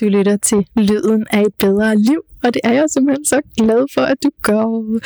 [0.00, 3.86] Du lytter til Lyden af et bedre liv, og det er jeg simpelthen så glad
[3.94, 4.98] for, at du gør.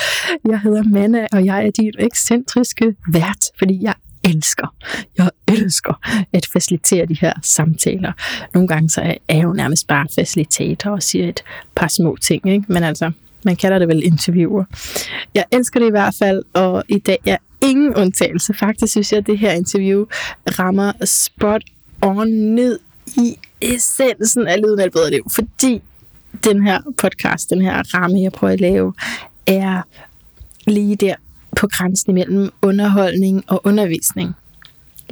[0.48, 4.74] Jeg hedder Manna, og jeg er din ekscentriske vært, fordi jeg elsker,
[5.18, 8.12] jeg elsker at facilitere de her samtaler.
[8.54, 11.42] Nogle gange så er jeg jo nærmest bare facilitator og siger et
[11.74, 12.64] par små ting, ikke?
[12.68, 13.10] men altså,
[13.44, 14.64] man kalder det vel interviewer.
[15.34, 18.54] Jeg elsker det i hvert fald, og i dag er ingen undtagelse.
[18.54, 20.04] Faktisk synes jeg, at det her interview
[20.58, 21.62] rammer spot
[22.02, 22.78] on ned
[23.16, 25.82] i essensen af lyden af et bedre liv, fordi
[26.44, 28.94] den her podcast, den her ramme, jeg prøver at lave,
[29.46, 29.82] er
[30.66, 31.14] lige der
[31.56, 34.32] på grænsen imellem underholdning og undervisning.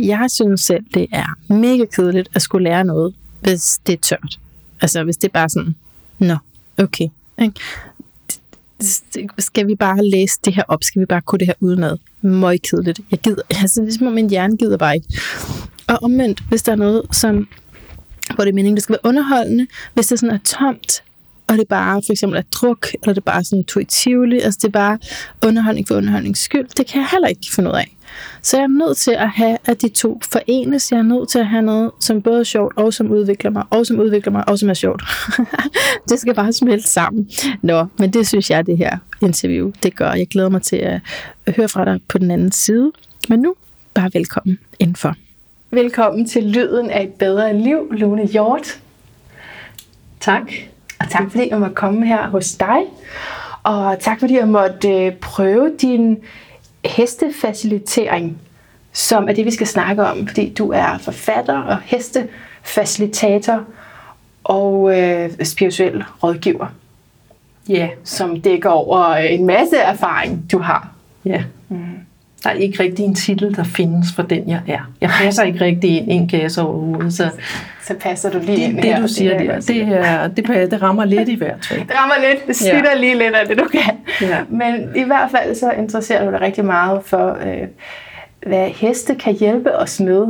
[0.00, 4.38] Jeg synes selv, det er mega kedeligt at skulle lære noget, hvis det er tørt.
[4.80, 5.74] Altså, hvis det er bare sådan,
[6.18, 6.37] nå,
[6.78, 7.09] okay.
[7.42, 7.60] Ikke?
[9.38, 10.84] Skal vi bare læse det her op?
[10.84, 11.96] Skal vi bare kunne det her udenad?
[12.23, 13.01] Møg kedeligt.
[13.10, 15.20] Jeg gider, altså, det er som om min hjerne gider bare ikke.
[15.87, 17.48] Og omvendt, hvis der er noget, som
[18.34, 19.66] hvor det er meningen, det skal være underholdende.
[19.95, 21.02] Hvis det sådan er tomt,
[21.48, 24.68] og det bare for eksempel er druk, eller det er bare sådan intuitivt, altså det
[24.68, 24.98] er bare
[25.46, 27.95] underholdning for underholdnings skyld, det kan jeg heller ikke finde ud af.
[28.43, 30.93] Så jeg er nødt til at have, at de to forenes.
[30.93, 33.65] Jeg er nødt til at have noget, som både er sjovt, og som udvikler mig,
[33.71, 35.02] og som udvikler mig, og som er sjovt.
[36.09, 37.30] det skal bare smelte sammen.
[37.62, 40.12] Nå, men det synes jeg, det her interview, det gør.
[40.12, 41.01] Jeg glæder mig til at
[41.56, 42.93] høre fra dig på den anden side.
[43.29, 43.54] Men nu,
[43.95, 45.15] bare velkommen indenfor.
[45.71, 48.80] Velkommen til Lyden af et bedre liv, Lone Hjort.
[50.21, 50.43] Tak.
[51.01, 52.79] Og tak fordi jeg måtte komme her hos dig.
[53.63, 56.19] Og tak fordi jeg måtte øh, prøve din
[56.85, 58.39] hestefacilitering,
[58.93, 60.27] som er det, vi skal snakke om.
[60.27, 63.65] Fordi du er forfatter og hestefacilitator
[64.44, 66.66] og øh, spirituel rådgiver.
[67.69, 67.75] Ja.
[67.75, 67.91] Yeah.
[68.05, 70.93] Som dækker over en masse erfaring, du har.
[71.25, 71.31] Ja.
[71.31, 71.43] Yeah.
[71.69, 71.97] Mm.
[72.44, 74.91] Der er ikke rigtig en titel, der findes for den, jeg er.
[75.00, 77.31] Jeg passer ikke rigtig ind i en kasse overhovedet, så...
[77.82, 79.00] Så passer du lige det, ind det, her.
[79.00, 81.81] Du siger, det, det, er, det, det, det rammer lidt i hvert fald.
[81.81, 82.47] Det rammer lidt.
[82.47, 83.00] Det snitter ja.
[83.00, 83.97] lige lidt af det, du kan.
[84.20, 84.38] Ja.
[84.48, 87.69] Men i hvert fald så interesserer du dig rigtig meget for, øh,
[88.47, 90.27] hvad heste kan hjælpe os med.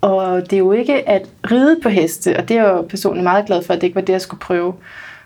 [0.00, 3.24] Og det er jo ikke at ride på heste, og det er jeg jo personligt
[3.24, 4.74] meget glad for, at det ikke var det, jeg skulle prøve.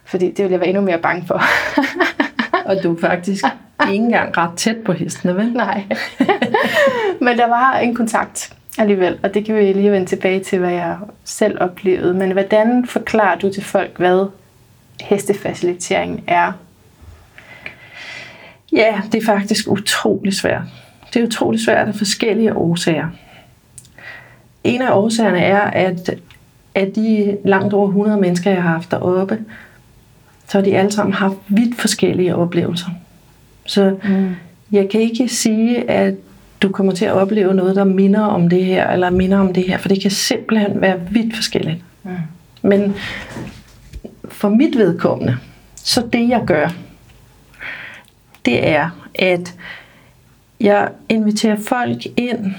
[0.05, 1.43] Fordi det ville jeg være endnu mere bange for.
[2.71, 3.45] og du er faktisk
[3.93, 5.53] ikke engang ret tæt på hestene, vel?
[5.53, 5.85] Nej.
[7.25, 10.73] Men der var en kontakt alligevel, og det kan vi lige vende tilbage til, hvad
[10.73, 12.15] jeg selv oplevede.
[12.15, 14.27] Men hvordan forklarer du til folk, hvad
[15.01, 16.53] hestefacilitering er?
[18.73, 20.63] Ja, det er faktisk utrolig svært.
[21.15, 23.09] Det er utrolig svært af forskellige årsager.
[24.65, 26.11] En af årsagerne er, at
[26.75, 29.39] af de langt over 100 mennesker, jeg har haft deroppe,
[30.51, 32.89] så har de alle sammen haft vidt forskellige oplevelser.
[33.67, 34.35] Så mm.
[34.73, 36.15] jeg kan ikke sige, at
[36.63, 39.65] du kommer til at opleve noget, der minder om det her, eller minder om det
[39.69, 41.85] her, for det kan simpelthen være vidt forskelligt.
[42.03, 42.11] Mm.
[42.63, 42.95] Men
[44.29, 45.37] for mit vedkommende,
[45.75, 46.69] så det jeg gør,
[48.45, 49.55] det er, at
[50.61, 52.55] jeg inviterer folk ind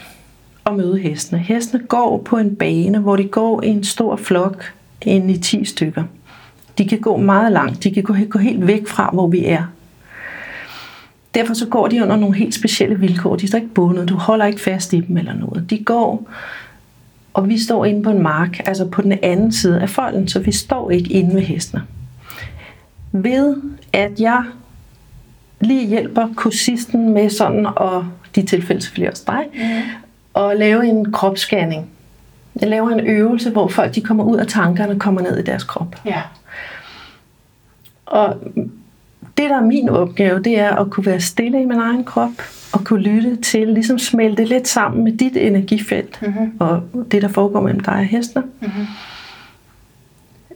[0.64, 1.40] og møde hestene.
[1.40, 5.66] Hestene går på en bane, hvor de går i en stor flok ind i 10
[5.66, 6.04] stykker.
[6.78, 7.84] De kan gå meget langt.
[7.84, 9.64] De kan gå, gå helt væk fra, hvor vi er.
[11.36, 13.36] Derfor så går de under nogle helt specielle vilkår.
[13.36, 14.10] De er ikke bundet.
[14.10, 15.70] Du holder ikke fast i dem eller noget.
[15.70, 16.28] De går,
[17.34, 20.40] og vi står inde på en mark, altså på den anden side af folden, så
[20.40, 21.84] vi står ikke inde ved hestene.
[23.12, 23.56] Ved
[23.94, 24.44] at jeg
[25.62, 28.06] lige hjælper kursisten med sådan, og
[28.36, 29.82] de tilfælde selvfølgelig også dig, mm.
[30.34, 31.90] og lave en kropsscanning.
[32.62, 35.42] Jeg laver en øvelse, hvor folk de kommer ud af tankerne og kommer ned i
[35.42, 35.96] deres krop.
[36.06, 36.22] Ja.
[38.12, 38.38] Og
[39.38, 42.32] det, der er min opgave, det er at kunne være stille i min egen krop,
[42.74, 46.52] og kunne lytte til, ligesom smelte lidt sammen med dit energifelt, mm-hmm.
[46.60, 48.46] og det, der foregår mellem dig og hestene.
[48.62, 48.86] Mm-hmm.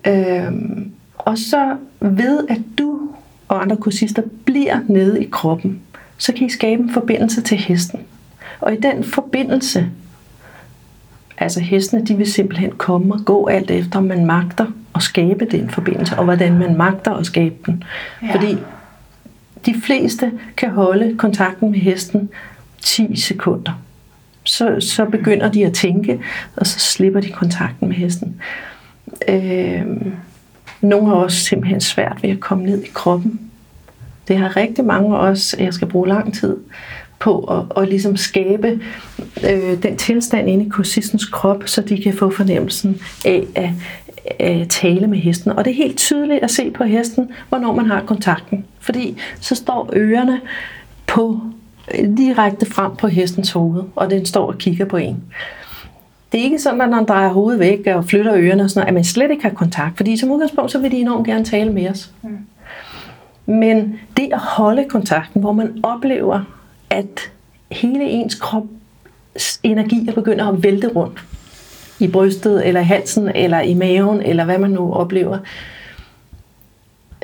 [0.08, 3.10] Øhm, og så ved, at du
[3.48, 5.82] og andre kursister bliver nede i kroppen,
[6.18, 8.00] så kan I skabe en forbindelse til hesten.
[8.60, 9.90] Og i den forbindelse,
[11.38, 14.66] altså hestene, de vil simpelthen komme og gå alt efter, om man magter
[14.96, 17.84] at skabe den forbindelse, og hvordan man magter at skabe den.
[18.22, 18.36] Ja.
[18.36, 18.58] Fordi
[19.66, 22.30] de fleste kan holde kontakten med hesten
[22.82, 23.82] 10 sekunder.
[24.44, 26.20] Så, så begynder de at tænke,
[26.56, 28.42] og så slipper de kontakten med hesten.
[29.28, 29.86] Øh,
[30.82, 33.40] nogle har også simpelthen svært ved at komme ned i kroppen.
[34.28, 36.58] Det har rigtig mange også, jeg skal bruge lang tid
[37.20, 38.80] på at, at ligesom skabe
[39.50, 43.70] øh, den tilstand inde i kursistens krop, så de kan få fornemmelsen af at,
[44.40, 45.52] at tale med hesten.
[45.52, 48.66] Og det er helt tydeligt at se på hesten, hvornår man har kontakten.
[48.80, 50.42] Fordi så står ørerne
[51.08, 51.40] på
[52.18, 55.24] direkte frem på hestens hoved, og den står og kigger på en.
[56.32, 58.80] det er ikke sådan, at når man drejer hovedet væk og flytter ørerne og sådan
[58.80, 59.98] noget, at man slet ikke har kontakt.
[59.98, 62.12] Fordi som udgangspunkt, så vil de enormt gerne tale med os.
[62.24, 62.38] Mm.
[63.46, 66.42] Men det at holde kontakten, hvor man oplever,
[66.96, 67.32] at
[67.72, 68.64] hele ens krop
[69.64, 71.24] energi begynder at vælte rundt
[72.00, 75.38] i brystet, eller i halsen, eller i maven, eller hvad man nu oplever,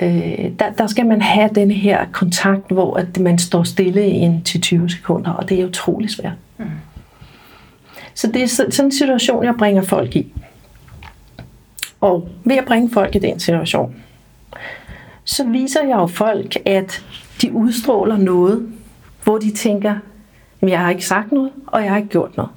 [0.01, 4.13] øh, der, der skal man have den her kontakt, hvor at man står stille i
[4.13, 6.37] en til 20 sekunder, og det er utrolig svært.
[6.57, 6.65] Mm.
[8.13, 10.33] Så det er sådan en situation, jeg bringer folk i.
[12.01, 13.95] Og ved at bringe folk i den situation,
[15.23, 17.05] så viser jeg jo folk, at
[17.41, 18.71] de udstråler noget,
[19.23, 19.95] hvor de tænker,
[20.61, 22.51] jeg har ikke sagt noget, og jeg har ikke gjort noget.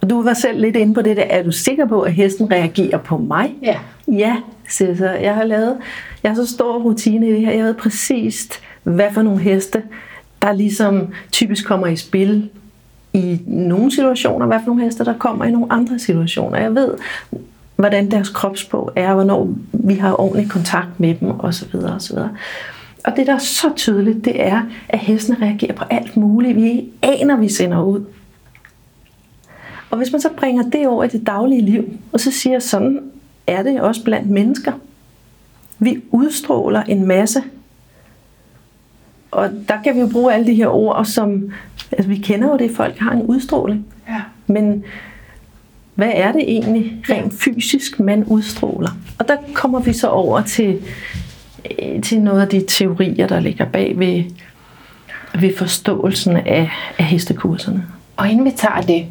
[0.00, 2.50] Og du var selv lidt inde på det der, er du sikker på, at hesten
[2.50, 3.54] reagerer på mig?
[3.62, 3.78] Ja.
[4.08, 4.36] Ja,
[4.68, 5.10] siger så.
[5.10, 5.76] Jeg har lavet,
[6.22, 7.52] jeg har så stor rutine i det her.
[7.52, 8.48] Jeg ved præcis,
[8.82, 9.82] hvad for nogle heste,
[10.42, 12.50] der ligesom typisk kommer i spil
[13.12, 16.58] i nogle situationer, hvad for nogle heste, der kommer i nogle andre situationer.
[16.58, 16.94] Jeg ved,
[17.76, 21.76] hvordan deres kropsprog er, hvornår vi har ordentlig kontakt med dem osv.
[21.96, 22.18] osv.
[23.08, 26.88] Og det, der er så tydeligt, det er, at hestene reagerer på alt muligt, vi
[27.02, 28.04] aner, vi sender ud.
[29.90, 33.00] Og hvis man så bringer det over i det daglige liv, og så siger, sådan
[33.46, 34.72] er det også blandt mennesker.
[35.78, 37.42] Vi udstråler en masse.
[39.30, 41.52] Og der kan vi jo bruge alle de her ord, som
[41.92, 43.86] altså vi kender jo det, folk har en udstråling.
[44.08, 44.22] Ja.
[44.46, 44.84] Men
[45.94, 48.90] hvad er det egentlig rent fysisk, man udstråler?
[49.18, 50.82] Og der kommer vi så over til,
[52.02, 54.24] til noget af de teorier, der ligger bag ved,
[55.40, 57.86] ved forståelsen af, af hestekurserne.
[58.16, 59.06] Og inden vi tager det,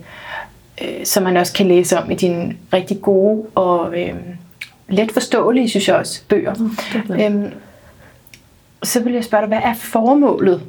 [0.82, 4.14] øh, som man også kan læse om i dine rigtig gode og øh,
[4.90, 6.54] let forståelige, synes jeg også, bøger,
[7.22, 7.52] øhm,
[8.84, 10.62] så vil jeg spørge dig, hvad er formålet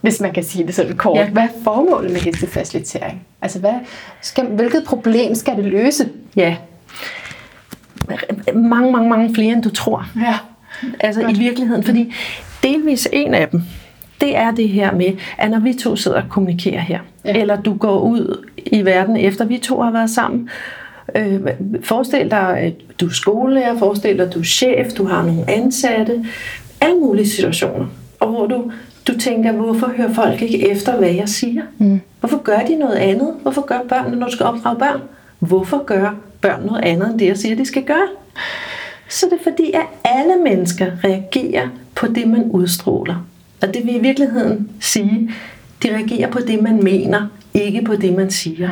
[0.00, 1.18] hvis man kan sige det sådan kort.
[1.18, 1.28] Ja.
[1.28, 3.26] Hvad er formålet med hestefacilitering?
[3.42, 3.74] Altså, hvad
[4.20, 6.08] skal, hvilket problem skal det løse?
[6.36, 6.56] Ja.
[8.54, 10.06] Mange, mange, mange flere, end du tror.
[10.16, 10.38] Ja.
[11.00, 11.36] Altså Godt.
[11.36, 12.14] i virkeligheden, fordi
[12.62, 13.62] delvis en af dem,
[14.20, 17.40] det er det her med, at når vi to sidder og kommunikerer her, ja.
[17.40, 20.48] eller du går ud i verden efter vi to har været sammen,
[21.14, 21.40] øh,
[21.82, 25.50] forestil dig, at du er skolelærer, forestil dig, at du er chef, du har nogle
[25.50, 26.24] ansatte,
[26.80, 27.86] alle mulige situationer,
[28.20, 28.72] og hvor du
[29.08, 31.62] du tænker, hvorfor hører folk ikke efter, hvad jeg siger?
[31.78, 32.00] Mm.
[32.20, 33.34] Hvorfor gør de noget andet?
[33.42, 35.00] Hvorfor gør børnene, når du skal opdrage børn?
[35.38, 38.08] Hvorfor gør børn noget andet, end det, jeg siger, de skal gøre?
[39.08, 43.26] Så det fordi, at alle mennesker reagerer på det, man udstråler.
[43.62, 45.30] Og det vil i virkeligheden sige,
[45.82, 48.70] de reagerer på det, man mener, ikke på det, man siger.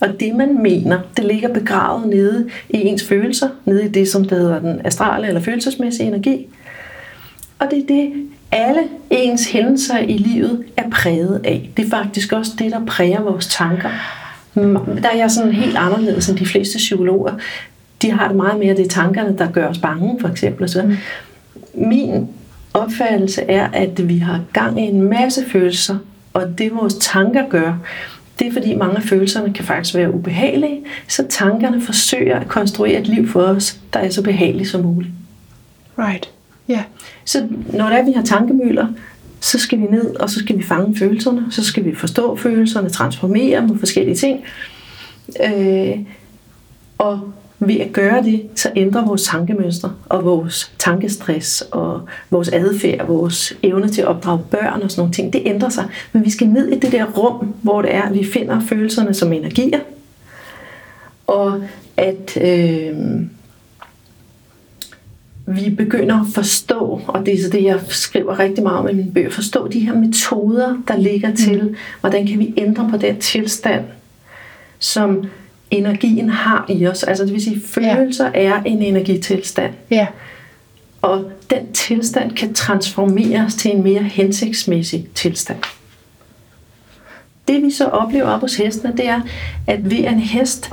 [0.00, 4.24] Og det, man mener, det ligger begravet nede i ens følelser, nede i det, som
[4.24, 6.46] det hedder den astrale eller følelsesmæssige energi.
[7.58, 8.12] Og det er det,
[8.52, 8.80] alle
[9.10, 11.70] ens hændelser i livet er præget af.
[11.76, 13.90] Det er faktisk også det, der præger vores tanker.
[15.02, 17.32] Der er jeg sådan helt anderledes end de fleste psykologer.
[18.04, 20.68] De har det meget mere, det er tankerne, der gør os bange, for eksempel.
[20.68, 20.96] Så mm.
[21.74, 22.28] min
[22.74, 25.96] opfattelse er, at vi har gang i en masse følelser,
[26.34, 27.78] og det vores tanker gør,
[28.38, 33.00] det er fordi mange af følelserne kan faktisk være ubehagelige, så tankerne forsøger at konstruere
[33.00, 35.12] et liv for os, der er så behageligt som muligt.
[35.98, 36.30] Right.
[36.68, 36.82] Ja.
[37.24, 38.86] Så når det er, vi har tankemøller,
[39.40, 42.90] så skal vi ned, og så skal vi fange følelserne, så skal vi forstå følelserne,
[42.90, 44.40] transformere dem forskellige ting.
[45.44, 45.98] Øh,
[46.98, 52.00] og ved at gøre det, så ændrer vores tankemønstre og vores tankestress og
[52.30, 55.88] vores adfærd, vores evne til at opdrage børn og sådan nogle ting, det ændrer sig.
[56.12, 59.14] Men vi skal ned i det der rum, hvor det er, at vi finder følelserne
[59.14, 59.80] som energier,
[61.26, 61.62] og
[61.96, 62.96] at øh,
[65.46, 68.92] vi begynder at forstå, og det er så det, jeg skriver rigtig meget om i
[68.92, 71.36] min bøger, forstå de her metoder, der ligger mm.
[71.36, 73.84] til, hvordan kan vi ændre på den tilstand,
[74.78, 75.24] som
[75.74, 77.02] energien har i os.
[77.02, 78.40] Altså det vil sige, følelser ja.
[78.40, 79.72] er en energitilstand.
[79.90, 80.06] Ja.
[81.02, 85.58] Og den tilstand kan transformeres til en mere hensigtsmæssig tilstand.
[87.48, 89.20] Det vi så oplever op hos hestene, det er,
[89.66, 90.70] at ved en hest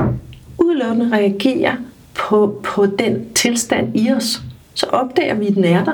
[0.57, 1.75] udelukkende reagerer
[2.13, 4.41] på, på den tilstand i os,
[4.73, 5.93] så opdager vi, at den er der.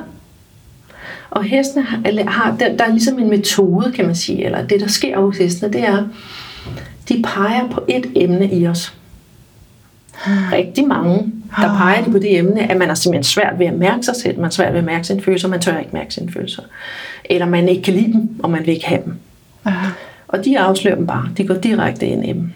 [1.30, 4.88] Og hestene har, der, der er ligesom en metode, kan man sige, eller det, der
[4.88, 6.08] sker hos hestene, det er,
[7.10, 8.94] de peger på et emne i os.
[10.52, 13.74] Rigtig mange, der peger de på det emne, at man er simpelthen svært ved at
[13.74, 16.14] mærke sig selv, man er svært ved at mærke sine følelser, man tør ikke mærke
[16.14, 16.64] sine følelser.
[17.26, 19.14] Eller man ikke kan lide dem, og man vil ikke have dem.
[20.28, 21.30] Og de afslører dem bare.
[21.38, 22.52] De går direkte ind i dem.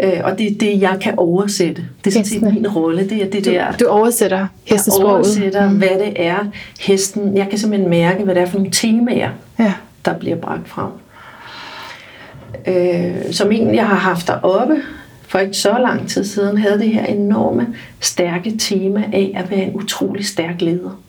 [0.00, 1.84] Øh, og det er det, jeg kan oversætte.
[2.04, 3.08] Det er sådan set min rolle.
[3.08, 5.08] Det er det der, du, du oversætter hestesproget.
[5.08, 5.76] Jeg oversætter, mm.
[5.76, 6.36] hvad det er,
[6.80, 7.36] hesten...
[7.36, 9.72] Jeg kan simpelthen mærke, hvad det er for nogle temaer, ja.
[10.04, 10.90] der bliver bragt frem.
[12.66, 14.76] Øh, som en, jeg har haft deroppe
[15.28, 17.66] for ikke så lang tid siden, havde det her enorme,
[18.00, 21.00] stærke tema af at være en utrolig stærk leder.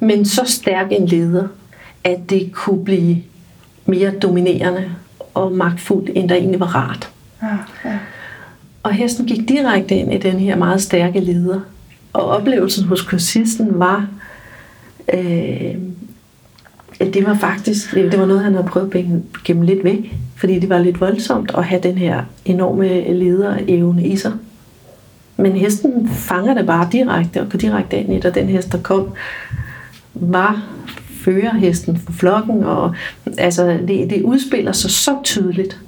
[0.00, 1.48] Men så stærk en leder,
[2.04, 3.16] at det kunne blive
[3.86, 4.90] mere dominerende
[5.34, 7.10] og magtfuldt, end der egentlig var rart.
[7.42, 7.48] Ja,
[7.84, 7.98] ja.
[8.82, 11.60] Og hesten gik direkte ind i den her meget stærke leder.
[12.12, 14.08] Og oplevelsen hos kursisten var,
[15.14, 15.74] øh,
[17.02, 19.04] at det var faktisk det var noget, han havde prøvet at
[19.44, 20.16] gemme lidt væk.
[20.36, 24.32] Fordi det var lidt voldsomt at have den her enorme lederevne i sig.
[25.36, 28.72] Men hesten fanger det bare direkte og går direkte ind i det, og den hest,
[28.72, 29.08] der kom,
[30.14, 30.62] var
[31.24, 32.94] førerhesten for flokken, og
[33.38, 35.80] altså, det, det udspiller sig så tydeligt.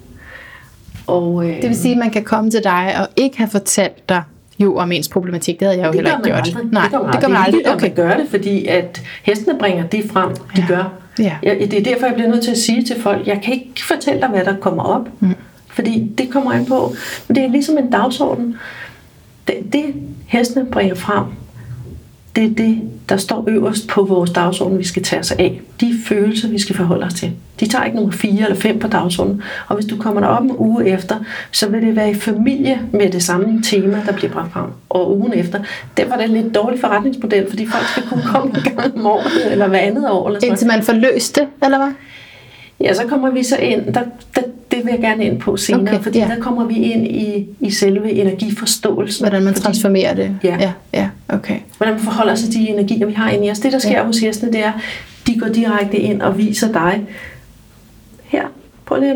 [1.06, 4.08] Og, øh, det vil sige, at man kan komme til dig og ikke have fortalt
[4.08, 4.22] dig
[4.58, 5.60] jo om ens problematik.
[5.60, 6.38] Det havde jeg jo heller ikke gjort.
[6.38, 6.64] Aldrig.
[6.72, 7.64] Nej, det gør man, det gør man aldrig.
[7.64, 7.86] Det er okay.
[7.86, 10.66] at gøre det, fordi at hestene bringer det frem, de ja.
[10.68, 11.03] gør.
[11.18, 11.36] Ja.
[11.42, 13.84] Jeg, det er derfor, jeg bliver nødt til at sige til folk, jeg kan ikke
[13.88, 15.08] fortælle dig, hvad der kommer op.
[15.20, 15.34] Mm.
[15.68, 16.94] Fordi det kommer an på.
[17.28, 18.56] Men det er ligesom en dagsorden.
[19.46, 19.84] Det, det
[20.26, 21.24] hestene bringer frem,
[22.36, 25.60] det er det, der står øverst på vores dagsorden, vi skal tage os af.
[25.80, 27.32] De følelser, vi skal forholde os til.
[27.60, 29.42] De tager ikke nummer 4 eller 5 på dagsordenen.
[29.68, 31.16] Og hvis du kommer derop en uge efter,
[31.50, 34.64] så vil det være i familie med det samme tema, der bliver bragt frem.
[34.88, 35.60] Og ugen efter,
[35.96, 39.06] det var det en lidt dårlig forretningsmodel, fordi folk skal kunne komme en gang om
[39.06, 40.26] året, eller hver andet år.
[40.26, 40.50] Eller sådan.
[40.50, 41.92] Indtil man får løst det, eller hvad?
[42.80, 44.02] Ja, så kommer vi så ind, der,
[44.34, 46.28] der, det vil jeg gerne ind på senere, okay, fordi ja.
[46.28, 49.24] der kommer vi ind i, i selve energiforståelsen.
[49.24, 50.38] Hvordan man transformerer det.
[50.44, 50.56] Ja.
[50.60, 51.58] ja, ja okay.
[51.76, 53.58] Hvordan man forholder sig til de energier, vi har inde i os.
[53.58, 54.04] Det, der sker ja.
[54.04, 54.72] hos gæstene, det er,
[55.26, 57.06] de går direkte ind og viser dig,
[58.24, 58.44] her,
[58.86, 59.14] prøv lige,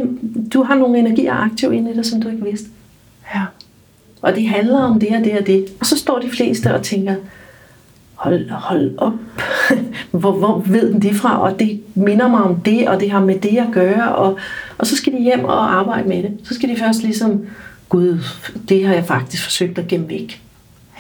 [0.53, 2.69] du har nogle energier aktive inde i dig, som du ikke vidste.
[3.35, 3.43] Ja.
[4.23, 5.67] Og det handler om det og det og det.
[5.81, 7.15] Og så står de fleste og tænker,
[8.19, 9.13] hold, hold op,
[10.21, 11.43] hvor, hvor ved den det fra?
[11.43, 14.15] Og det minder mig om det, og det har med det at gøre.
[14.15, 14.39] Og,
[14.79, 16.39] og så skal de hjem og arbejde med det.
[16.45, 17.41] Så skal de først ligesom,
[17.89, 18.19] gud,
[18.69, 20.43] det har jeg faktisk forsøgt at gemme væk.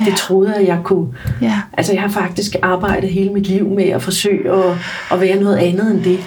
[0.00, 0.04] Ja.
[0.04, 1.08] Det troede jeg, jeg kunne.
[1.42, 1.60] Ja.
[1.72, 4.76] Altså, jeg har faktisk arbejdet hele mit liv med at forsøge at,
[5.12, 6.20] at være noget andet end det.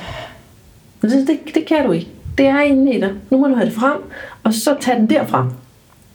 [1.02, 2.08] Men det, det, kan du ikke.
[2.38, 3.12] Det er inde i dig.
[3.30, 3.98] Nu må du have det frem,
[4.44, 5.48] og så tage den derfra.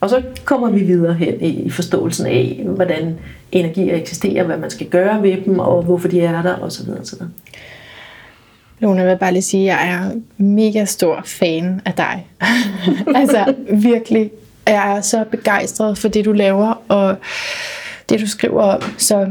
[0.01, 3.19] Og så kommer vi videre hen i forståelsen af, hvordan
[3.53, 6.91] energier eksisterer, hvad man skal gøre ved dem, og hvorfor de er der, osv.
[7.01, 7.19] osv.
[8.79, 12.27] Lone, jeg vil bare lige sige, at jeg er mega stor fan af dig.
[13.21, 14.31] altså virkelig.
[14.67, 17.17] Jeg er så begejstret for det, du laver, og
[18.09, 18.83] det, du skriver om.
[18.99, 19.31] Så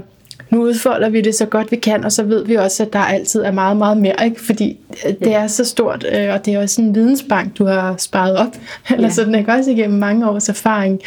[0.56, 3.00] nu udfolder vi det så godt vi kan, og så ved vi også, at der
[3.00, 4.42] altid er meget, meget mere, ikke?
[4.42, 7.96] fordi øh, det er så stort, øh, og det er også en vidensbank, du har
[7.98, 8.56] sparet op,
[8.90, 9.14] eller ja.
[9.14, 9.52] sådan, ikke?
[9.52, 11.02] også igennem mange års erfaring,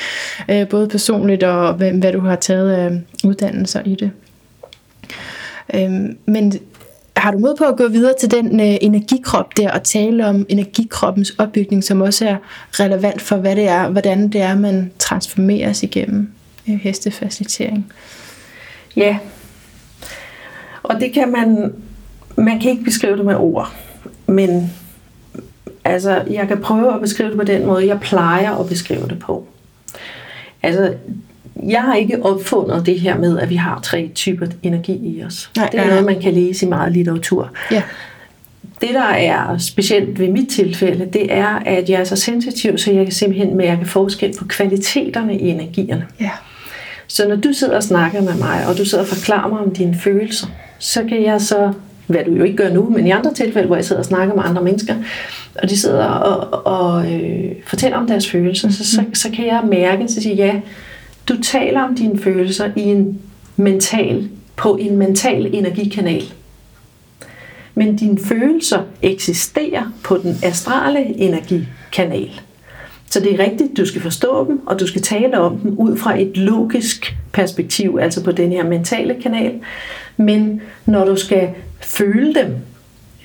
[0.48, 4.10] øh, både personligt og hvad, du har taget af uddannelser i det.
[5.74, 6.52] Øhm, men
[7.16, 11.30] har du mod på at gå videre til den energikrop der og tale om energikroppens
[11.38, 12.36] opbygning, som også er
[12.72, 16.30] relevant for, hvad det er, hvordan det er, man transformeres igennem
[16.64, 17.92] hestefacilitering?
[18.96, 19.18] Ja,
[20.88, 21.72] og det kan man,
[22.36, 23.72] man kan ikke beskrive det med ord,
[24.26, 24.72] men
[25.84, 29.18] altså, jeg kan prøve at beskrive det på den måde, jeg plejer at beskrive det
[29.18, 29.46] på.
[30.62, 30.94] Altså,
[31.62, 35.50] jeg har ikke opfundet det her med, at vi har tre typer energi i os.
[35.56, 37.50] Nej, det er noget, man kan læse i meget litteratur.
[37.70, 37.82] Ja.
[38.80, 42.92] Det, der er specielt ved mit tilfælde, det er, at jeg er så sensitiv, så
[42.92, 46.06] jeg kan simpelthen mærke forskel på kvaliteterne i energierne.
[46.20, 46.30] Ja.
[47.06, 49.74] Så når du sidder og snakker med mig, og du sidder og forklarer mig om
[49.74, 50.46] dine følelser,
[50.78, 51.72] så kan jeg så,
[52.06, 54.34] hvad du jo ikke gør nu, men i andre tilfælde, hvor jeg sidder og snakker
[54.34, 54.94] med andre mennesker,
[55.62, 59.62] og de sidder og, og øh, fortæller om deres følelser, så, så, så kan jeg
[59.64, 60.60] mærke, så sige, ja,
[61.28, 63.20] du taler om dine følelser i en
[63.56, 66.22] mental, på en mental energikanal.
[67.74, 72.40] Men dine følelser eksisterer på den astrale energikanal.
[73.10, 75.96] Så det er rigtigt, du skal forstå dem, og du skal tale om dem ud
[75.96, 79.60] fra et logisk perspektiv, altså på den her mentale kanal.
[80.16, 81.48] Men når du skal
[81.80, 82.56] føle dem,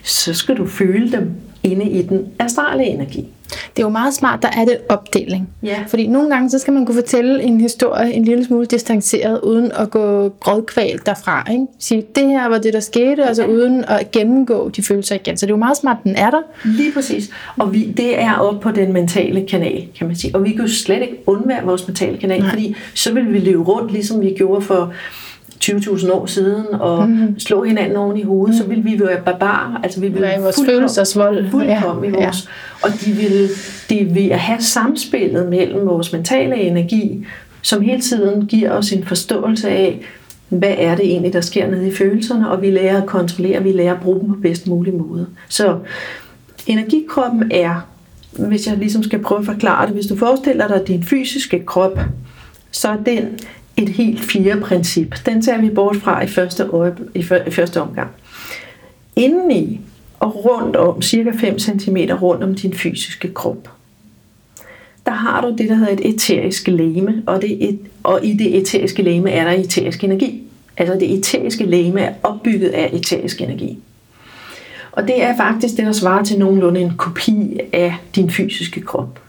[0.03, 1.31] så skal du føle dem
[1.63, 3.27] inde i den astrale energi.
[3.49, 5.49] Det er jo meget smart, der er det opdeling.
[5.63, 5.83] Ja.
[5.87, 9.71] Fordi nogle gange, så skal man kunne fortælle en historie en lille smule distanceret, uden
[9.71, 11.51] at gå grådkvalt derfra.
[11.51, 11.65] Ikke?
[11.79, 15.37] Sige, det her var det, der skete, og så uden at gennemgå de følelser igen.
[15.37, 16.41] Så det er jo meget smart, den er der.
[16.65, 17.29] Lige præcis.
[17.57, 20.35] Og vi, det er op på den mentale kanal, kan man sige.
[20.35, 22.49] Og vi kan jo slet ikke undvære vores mentale kanal, Nej.
[22.49, 24.93] fordi så vil vi leve rundt, ligesom vi gjorde for
[25.63, 27.39] 20.000 år siden og mm.
[27.39, 28.57] slå hinanden oven i hovedet, mm.
[28.57, 29.79] så ville vi være barbarer.
[29.83, 31.49] Altså vi ville være vores følelsesvold.
[31.49, 32.09] Fuldkommen ja.
[32.09, 32.49] i vores.
[32.83, 32.87] Ja.
[32.87, 33.47] Og de ville,
[33.89, 37.25] de vil have samspillet mellem vores mentale energi,
[37.61, 40.01] som hele tiden giver os en forståelse af,
[40.49, 43.71] hvad er det egentlig, der sker nede i følelserne, og vi lærer at kontrollere, vi
[43.71, 45.27] lærer at bruge dem på bedst mulig måde.
[45.49, 45.77] Så
[46.67, 47.87] energikroppen er
[48.39, 51.99] hvis jeg ligesom skal prøve at forklare det, hvis du forestiller dig din fysiske krop,
[52.71, 53.39] så er den
[53.77, 55.15] et helt fire princip.
[55.25, 58.09] Den tager vi bort fra i første, øje, i, i første omgang.
[59.15, 59.79] Indeni
[60.19, 63.69] og rundt om, cirka 5 cm rundt om din fysiske krop,
[65.05, 68.57] der har du det, der hedder et eterisk læme, og, det et, og i det
[68.57, 70.43] eteriske læme er der eterisk energi.
[70.77, 73.79] Altså det eteriske læme er opbygget af eterisk energi.
[74.91, 79.22] Og det er faktisk det, der svarer til nogenlunde en kopi af din fysiske krop.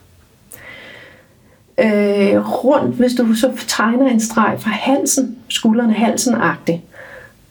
[1.78, 6.80] Øh, rundt, hvis du så tegner en streg fra halsen, skuldrene halsen agtigt,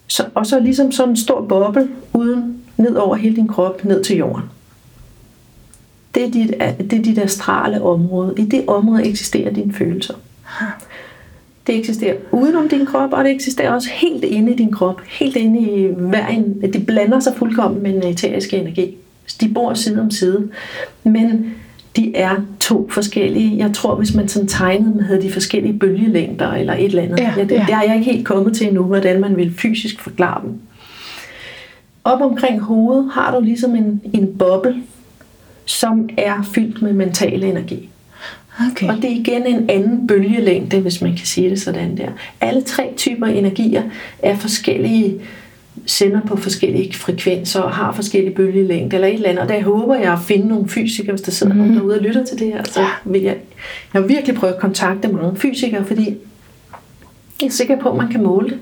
[0.07, 4.03] så, og så ligesom sådan en stor boble uden ned over hele din krop, ned
[4.03, 4.43] til jorden.
[6.15, 6.53] Det er dit,
[6.91, 8.33] det er dit astrale område.
[8.37, 10.13] I det område eksisterer dine følelser.
[11.67, 15.01] Det eksisterer udenom din krop, og det eksisterer også helt inde i din krop.
[15.01, 16.61] Helt inde i hver en.
[16.61, 18.97] Det blander sig fuldkommen med den eteriske energi.
[19.41, 20.49] De bor side om side.
[21.03, 21.55] Men
[21.95, 23.57] de er to forskellige.
[23.57, 27.19] Jeg tror, hvis man sådan tegnede med de forskellige bølgelængder eller et eller andet.
[27.19, 27.41] Ja, ja.
[27.41, 30.51] Det, det har jeg ikke helt kommet til endnu, hvordan man vil fysisk forklare dem.
[32.03, 34.75] Op omkring hovedet har du ligesom en, en boble,
[35.65, 37.89] som er fyldt med mental energi.
[38.71, 38.89] Okay.
[38.89, 42.09] Og det er igen en anden bølgelængde, hvis man kan sige det sådan der.
[42.41, 43.83] Alle tre typer energier
[44.19, 45.21] er forskellige
[45.85, 49.43] sender på forskellige frekvenser og har forskellige bølgelængder eller et eller andet.
[49.43, 51.67] Og der håber jeg at finde nogle fysikere, hvis der sidder mm-hmm.
[51.67, 52.63] nogen derude og lytter til det her.
[52.63, 53.35] Så vil jeg,
[53.93, 56.17] jeg vil virkelig prøve at kontakte mange fysikere, fordi
[57.41, 58.59] jeg er sikker på, at man kan måle det.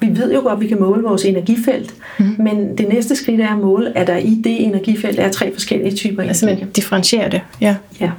[0.00, 2.34] Vi ved jo godt, at vi kan måle vores energifelt, mm.
[2.38, 5.96] men det næste skridt er at måle, at der i det energifelt er tre forskellige
[5.96, 6.46] typer energi.
[6.46, 7.76] Altså differentiere det, ja.
[8.00, 8.10] ja.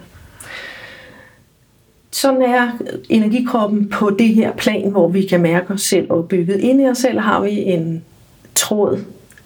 [2.11, 2.71] Sådan er
[3.09, 6.59] energikroppen på det her plan, hvor vi kan mærke os selv opbygget.
[6.59, 8.03] Inde i os selv har vi en
[8.55, 8.99] tråd,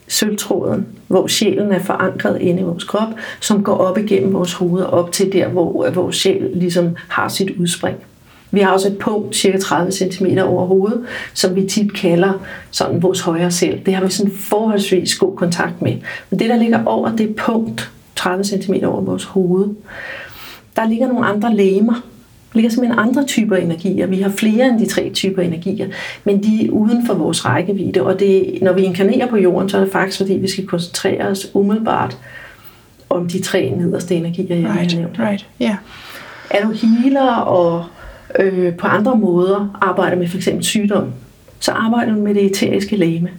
[0.08, 3.10] sølvtråden, hvor sjælen er forankret inde i vores krop,
[3.42, 7.28] som går op igennem vores hoved og op til der, hvor vores sjæl ligesom har
[7.28, 7.98] sit udspring.
[8.52, 12.34] Vi har også et punkt, cirka 30 cm over hovedet, som vi tit kalder
[12.72, 13.80] sådan vores højre selv.
[13.86, 15.94] Det har vi sådan forholdsvis god kontakt med.
[16.30, 19.70] Men det, der ligger over det punkt, 30 cm over vores hoved,
[20.76, 22.02] der ligger nogle andre lemer,
[22.56, 24.08] ligger simpelthen andre typer energier.
[24.08, 25.88] Vi har flere end de tre typer energier,
[26.24, 28.04] men de er uden for vores rækkevidde.
[28.04, 31.28] Og det, når vi inkarnerer på jorden, så er det faktisk, fordi vi skal koncentrere
[31.28, 32.18] os umiddelbart
[33.10, 35.20] om de tre nederste energier, jeg right, har nævnt.
[35.20, 35.76] Right, yeah.
[36.50, 37.86] Er du healer og
[38.40, 40.50] øh, på andre måder arbejder med f.eks.
[40.62, 41.12] sygdom,
[41.60, 43.30] så arbejder du med det eteriske læme.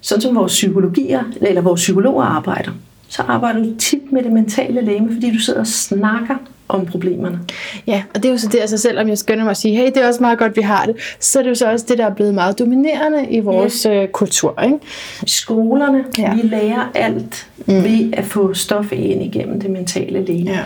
[0.00, 2.70] Sådan som vores psykologier, eller vores psykologer arbejder,
[3.08, 6.34] så arbejder du tit med det mentale læme, fordi du sidder og snakker
[6.68, 7.40] om problemerne.
[7.86, 9.86] Ja, og det er jo så det, altså selvom jeg skynder mig at sige, hey,
[9.86, 11.98] det er også meget godt, vi har det, så er det jo så også det,
[11.98, 14.02] der er blevet meget dominerende i vores ja.
[14.02, 14.62] Øh, kultur.
[14.64, 14.78] Ikke?
[15.26, 16.34] Skolerne, ja.
[16.34, 17.74] vi lærer alt mm.
[17.74, 20.52] ved at få stof ind igennem det mentale læge.
[20.52, 20.60] Ja.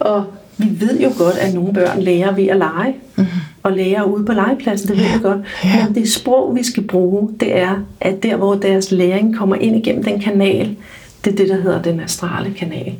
[0.00, 0.24] Og
[0.58, 3.26] vi ved jo godt, at nogle børn lærer ved at lege, mm.
[3.62, 5.40] og lærer ude på legepladsen, det ved vi godt.
[5.64, 5.86] Ja.
[5.86, 9.76] Men det sprog, vi skal bruge, det er, at der, hvor deres læring kommer ind
[9.76, 10.76] igennem den kanal,
[11.24, 12.92] det er det, der hedder den astrale kanal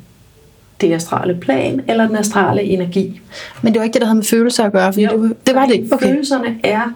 [0.80, 3.20] det astrale plan eller den astrale energi.
[3.62, 4.92] Men det var ikke det, der havde med følelser at gøre?
[4.92, 5.88] Fordi jo, det, det var det ikke?
[5.94, 6.06] Okay.
[6.06, 6.92] Følelserne er,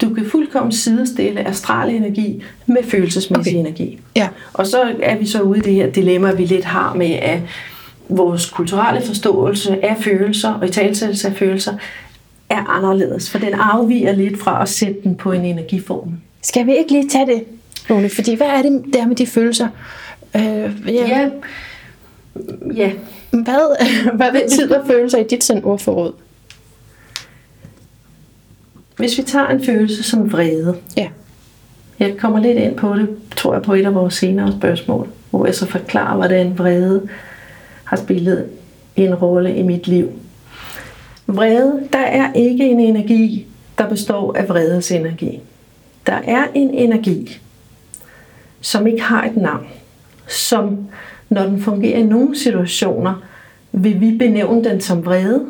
[0.00, 3.60] du kan fuldkommen sidestille astral energi med følelsesmæssig okay.
[3.60, 3.98] energi.
[4.16, 4.28] Ja.
[4.52, 7.40] Og så er vi så ude i det her dilemma, vi lidt har med, at
[8.08, 11.72] vores kulturelle forståelse af følelser og i talsættelse af følelser
[12.48, 16.12] er anderledes, for den afviger lidt fra at sætte den på en energiform.
[16.42, 17.44] Skal vi ikke lige tage det,
[17.88, 18.08] Lone?
[18.08, 19.68] Fordi hvad er det der med de følelser?
[20.36, 21.28] Øh, ja, ja
[22.76, 22.92] ja.
[23.30, 26.12] Hvad, hvad betyder følelser i dit sådan ordforråd?
[28.96, 30.76] Hvis vi tager en følelse som vrede.
[30.96, 31.08] Ja.
[31.98, 35.46] Jeg kommer lidt ind på det, tror jeg, på et af vores senere spørgsmål, hvor
[35.46, 37.08] jeg så forklarer, hvordan vrede
[37.84, 38.48] har spillet
[38.96, 40.12] en rolle i mit liv.
[41.26, 43.46] Vrede, der er ikke en energi,
[43.78, 45.40] der består af vredes energi.
[46.06, 47.40] Der er en energi,
[48.60, 49.66] som ikke har et navn,
[50.26, 50.88] som
[51.28, 53.22] når den fungerer i nogle situationer,
[53.72, 55.46] vil vi benævne den som vrede.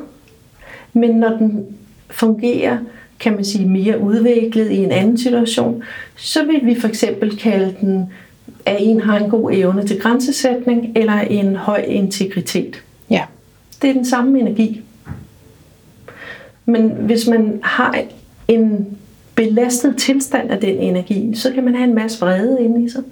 [0.92, 1.66] Men når den
[2.10, 2.78] fungerer,
[3.20, 5.82] kan man sige, mere udviklet i en anden situation,
[6.16, 8.12] så vil vi for eksempel kalde den,
[8.66, 12.82] at en har en god evne til grænsesætning eller en høj integritet.
[13.10, 13.22] Ja.
[13.82, 14.82] Det er den samme energi.
[16.66, 17.98] Men hvis man har
[18.48, 18.86] en
[19.34, 23.02] belastet tilstand af den energi, så kan man have en masse vrede inde i sig.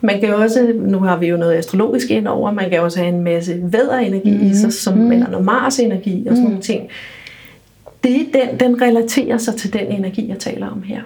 [0.00, 3.14] Man kan også, nu har vi jo noget astrologisk ind over, man kan også have
[3.14, 4.46] en masse væderenergi mm.
[4.46, 5.12] i sig, som, mm.
[5.12, 6.44] eller noget Mars-energi og sådan mm.
[6.44, 6.88] nogle ting.
[8.04, 11.00] Det, den, den relaterer sig til den energi, jeg taler om her.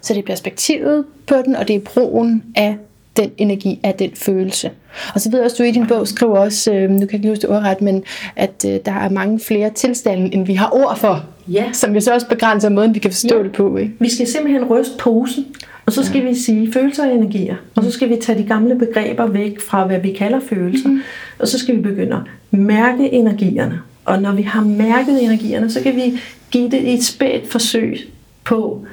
[0.00, 2.76] Så det er perspektivet på den, og det er brugen af
[3.16, 4.70] den energi af den følelse.
[5.14, 7.14] Og så ved jeg også, du i din bog skriver også, øh, nu kan jeg
[7.14, 8.04] ikke huske det ordret, men
[8.36, 11.24] at øh, der er mange flere tilstande, end vi har ord for.
[11.48, 11.64] Ja.
[11.72, 13.42] Som jo så også begrænser måden, vi kan forstå Ja.
[13.42, 13.76] det på.
[13.76, 13.92] Ikke?
[13.98, 15.46] Vi skal simpelthen ryste posen,
[15.90, 16.28] og så skal ja.
[16.28, 17.56] vi sige følelser og energier.
[17.74, 20.88] Og så skal vi tage de gamle begreber væk fra, hvad vi kalder følelser.
[20.88, 21.00] Mm.
[21.38, 23.80] Og så skal vi begynde at mærke energierne.
[24.04, 27.98] Og når vi har mærket energierne, så kan vi give det et spædt forsøg
[28.44, 28.86] på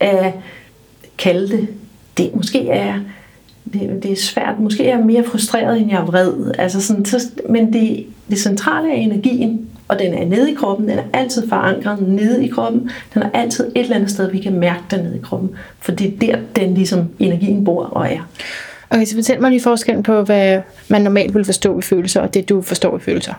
[0.00, 0.32] at
[1.18, 1.68] kalde det.
[2.16, 2.94] Det måske er
[3.72, 4.60] det, det er svært.
[4.60, 6.52] Måske er jeg mere frustreret, end jeg er vred.
[6.58, 10.88] Altså sådan, så, men det, det centrale er energien, og den er nede i kroppen.
[10.88, 12.90] Den er altid forankret nede i kroppen.
[13.14, 15.50] Den er altid et eller andet sted, vi kan mærke den nede i kroppen.
[15.80, 18.28] For det er der, den ligesom energien bor og er.
[18.90, 22.34] Okay, så fortæl mig lige forskellen på, hvad man normalt vil forstå i følelser, og
[22.34, 23.34] det du forstår i følelser.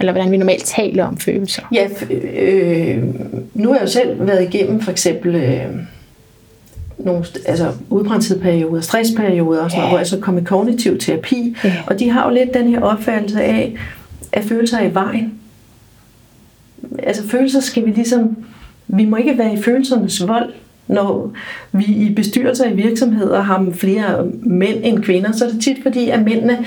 [0.00, 1.62] Eller hvordan vi normalt taler om følelser.
[1.74, 3.04] Ja, øh,
[3.54, 5.64] nu har jeg jo selv været igennem for eksempel øh,
[6.98, 9.78] nogle altså udbrændthedsperioder, stressperioder og sådan Ja.
[9.78, 11.56] noget, hvor jeg så kom i kognitiv terapi.
[11.64, 11.72] Ja.
[11.86, 13.74] Og de har jo lidt den her opfattelse af,
[14.32, 15.34] at følelser er i vejen.
[17.02, 18.36] Altså følelser skal vi ligesom,
[18.86, 20.52] vi må ikke være i følelsernes vold.
[20.86, 21.32] Når
[21.72, 26.08] vi i bestyrelser i virksomheder har flere mænd end kvinder, så er det tit fordi,
[26.08, 26.58] at mændene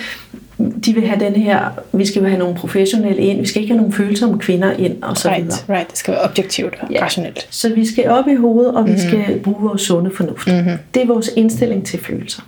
[0.86, 1.60] de vil have den her,
[1.94, 5.18] vi skal have nogle professionelle ind, vi skal ikke have nogle følsomme kvinder ind, og
[5.18, 5.44] så videre.
[5.44, 5.90] Right, right.
[5.90, 7.04] Det skal være objektivt og Ja.
[7.04, 7.48] rationelt.
[7.50, 9.24] Så vi skal op i hovedet, og vi mm-hmm.
[9.24, 10.48] skal bruge vores sunde fornuft.
[10.48, 10.78] Mm-hmm.
[10.94, 12.42] Det er vores indstilling til følelser.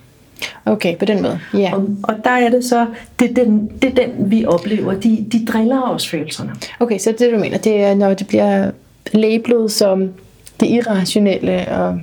[0.66, 1.40] Okay, på den måde.
[1.54, 1.74] Ja.
[1.74, 2.86] Og, og der er det så,
[3.18, 4.94] det er den, det er den vi oplever.
[4.94, 6.50] De, de driller os følelserne.
[6.80, 8.70] Okay, så det du mener, det er, når det bliver
[9.12, 10.10] labelet som
[10.60, 12.00] det irrationelle og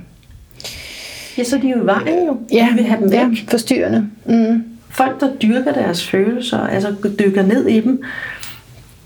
[1.38, 2.36] Ja, så er de jo i vejen jo.
[2.52, 3.18] ja, vi vil have dem væk.
[3.18, 4.08] ja, forstyrrende.
[4.24, 4.64] Mm.
[4.90, 8.02] Folk, der dyrker deres følelser, altså dykker ned i dem,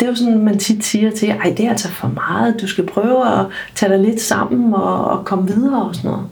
[0.01, 2.67] det er jo sådan, man tit siger til, ej, det er altså for meget, du
[2.67, 6.27] skal prøve at tage dig lidt sammen og, og komme videre og sådan noget.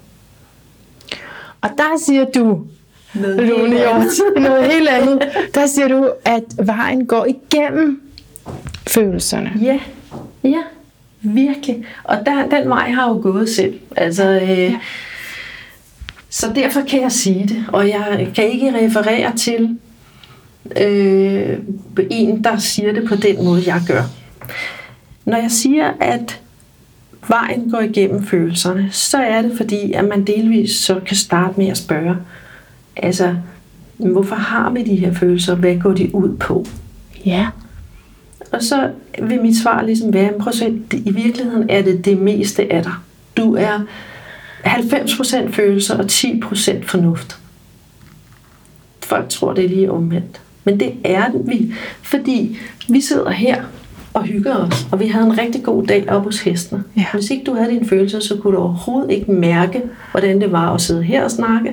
[1.60, 2.60] Og der siger du,
[3.20, 3.76] Noget Lone.
[3.76, 5.22] Hjort, noget helt andet.
[5.54, 8.02] Der siger du, at vejen går igennem
[8.86, 9.52] følelserne.
[9.62, 9.78] Ja,
[10.44, 10.62] ja,
[11.22, 11.84] virkelig.
[12.04, 13.78] Og der, den vej har jo gået selv.
[13.96, 14.78] Altså, øh, ja.
[16.30, 19.78] Så derfor kan jeg sige det, og jeg kan ikke referere til
[20.80, 21.58] øh,
[22.10, 24.02] en, der siger det på den måde, jeg gør.
[25.24, 26.40] Når jeg siger, at
[27.28, 31.68] vejen går igennem følelserne, så er det fordi, at man delvis så kan starte med
[31.68, 32.16] at spørge,
[32.98, 33.34] altså,
[33.96, 35.54] hvorfor har vi de her følelser?
[35.54, 36.66] Hvad går de ud på?
[37.26, 37.46] Ja.
[38.52, 38.90] Og så
[39.22, 42.82] vil mit svar ligesom være, prøv at se, i virkeligheden er det det meste af
[42.82, 42.92] dig.
[43.36, 43.80] Du er
[44.64, 47.38] 90% følelser og 10% fornuft.
[49.02, 50.40] Folk tror, det er lige omvendt.
[50.64, 52.58] Men det er det vi, fordi
[52.88, 53.64] vi sidder her
[54.14, 56.84] og hygger os, og vi havde en rigtig god dag op hos hestene.
[56.96, 57.04] Ja.
[57.12, 60.74] Hvis ikke du havde dine følelser, så kunne du overhovedet ikke mærke, hvordan det var
[60.74, 61.72] at sidde her og snakke,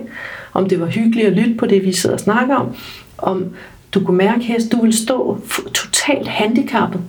[0.55, 2.75] om det var hyggeligt at lytte på det, vi sidder og snakker om,
[3.17, 3.45] om
[3.93, 5.39] du kunne mærke hest, du vil stå
[5.73, 7.01] totalt handicappet,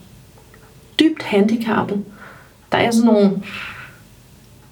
[1.01, 2.05] dybt handicappet.
[2.73, 3.31] Der er sådan nogle,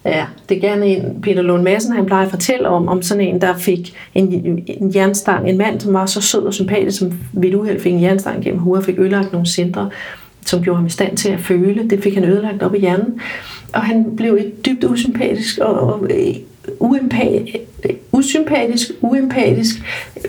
[0.04, 3.20] ja, det er gerne en, Peter Lund Madsen, han plejer at fortælle om, om sådan
[3.20, 7.12] en, der fik en, en jernstang, en mand, som var så sød og sympatisk, som
[7.32, 9.90] ved et uheld fik en jernstang gennem hovedet og fik ødelagt nogle centre,
[10.46, 11.90] som gjorde ham i stand til at føle.
[11.90, 13.20] Det fik han ødelagt op i hjernen.
[13.72, 16.10] Og han blev et dybt usympatisk og, og
[16.80, 17.58] uempa-
[18.12, 19.74] usympatisk, uempatisk,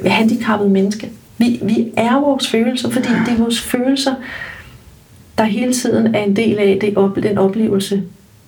[0.05, 1.11] handicappet menneske.
[1.37, 4.15] Vi, vi er vores følelser, fordi det er vores følelser,
[5.37, 8.03] der hele tiden er en del af det, op, den oplevelse,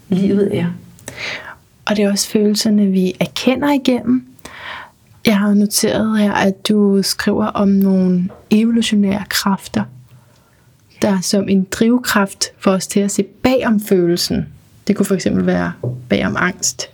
[0.09, 0.65] livet er.
[1.85, 4.25] Og det er også følelserne, vi erkender igennem.
[5.25, 9.83] Jeg har noteret her, at du skriver om nogle evolutionære kræfter,
[11.01, 14.47] der som en drivkraft for os til at se bag om følelsen.
[14.87, 15.71] Det kunne for eksempel være
[16.09, 16.89] bag om angst.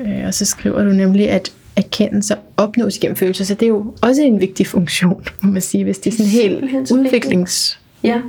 [0.00, 3.94] Øh, Og så skriver du nemlig, at erkendelse opnås gennem følelser, så det er jo
[4.02, 6.90] også en vigtig funktion, må man sige, hvis det er sådan helt så vigtigt.
[6.92, 7.80] udviklings...
[8.02, 8.20] Ja.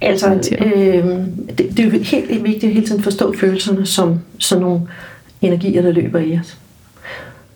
[0.00, 1.04] Altså, øh,
[1.58, 4.80] det, det er jo helt vigtigt at hele tiden forstå følelserne som sådan nogle
[5.42, 6.58] energier, der løber i os.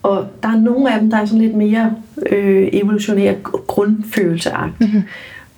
[0.02, 1.94] Og der er nogle af dem, der er sådan lidt mere
[2.30, 3.34] øh, evolutionære
[3.66, 4.80] grundfølelseagt.
[4.80, 5.02] Mm-hmm.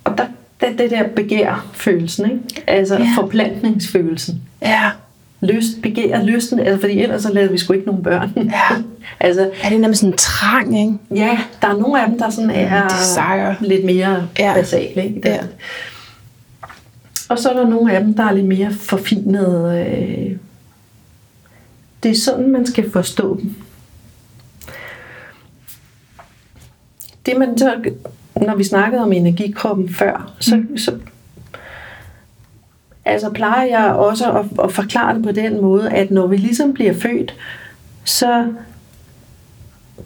[0.03, 0.25] Og der,
[0.61, 2.63] det, det der begær-følelsen, ikke?
[2.67, 3.07] altså ja.
[3.17, 4.41] forplantningsfølelsen.
[4.61, 4.91] Ja,
[5.41, 8.31] Lyst, begær, lysten, altså fordi ellers så lavede vi sgu ikke nogen børn.
[8.35, 8.75] Ja.
[9.27, 10.97] altså, er det nærmest sådan en trang, ikke?
[11.15, 13.55] ja, der er nogle af dem, der sådan er desire.
[13.61, 14.53] lidt mere Ja.
[14.53, 15.05] basale.
[15.05, 15.21] Ikke?
[15.25, 15.39] Ja.
[17.29, 19.85] Og så er der nogle af dem, der er lidt mere forfinede.
[19.89, 20.37] Øh...
[22.03, 23.55] Det er sådan, man skal forstå dem.
[27.25, 27.75] Det man så,
[28.35, 30.77] når vi snakkede om energikroppen før, så, mm.
[30.77, 30.97] så
[33.05, 36.73] altså plejer jeg også at, at forklare det på den måde, at når vi ligesom
[36.73, 37.35] bliver født,
[38.03, 38.47] så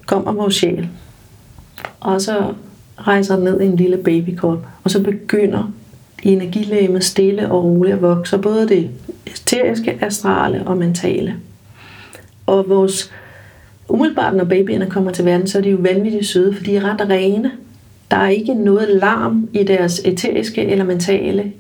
[0.06, 0.90] kommer vores sjæl,
[2.00, 2.54] og så
[2.98, 5.72] rejser den ned i en lille babykrop, og så begynder
[6.24, 8.90] energilægemet stille og roligt at vokse, både det
[9.28, 11.36] eteriske, astrale og mentale.
[12.46, 13.12] Og vores
[13.88, 16.94] umiddelbart, når babyerne kommer til verden, så er de jo vanvittigt søde, for de er
[16.94, 17.52] ret rene.
[18.12, 21.52] Der er ikke noget larm i deres eteriske eller mentale,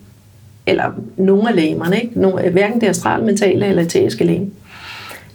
[0.70, 2.20] eller nogle af lægemerne, ikke?
[2.20, 4.50] Nogle, øh, hverken det astralmentale eller etæiske læge.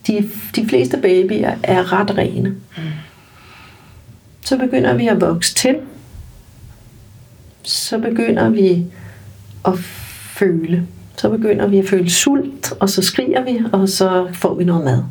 [0.07, 2.55] De, de fleste babyer er ret rene.
[4.40, 5.77] Så begynder vi at vokse til.
[7.62, 8.85] Så begynder vi
[9.64, 9.79] at
[10.38, 10.87] føle.
[11.16, 14.85] Så begynder vi at føle sult, og så skriger vi, og så får vi noget
[14.85, 15.03] mad.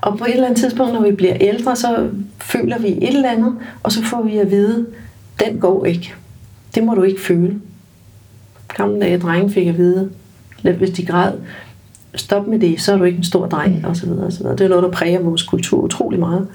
[0.00, 3.30] Og på et eller andet tidspunkt, når vi bliver ældre, så føler vi et eller
[3.30, 4.86] andet, og så får vi at vide,
[5.44, 6.14] den går ikke.
[6.74, 7.60] Det må du ikke føle.
[8.76, 10.10] Gamle drenge fik at vide,
[10.62, 11.32] hvis de græd,
[12.14, 14.38] stop med det, så er du ikke en stor dreng, og så videre, og så
[14.38, 14.56] videre.
[14.56, 16.46] Det er noget, der præger vores kultur utrolig meget.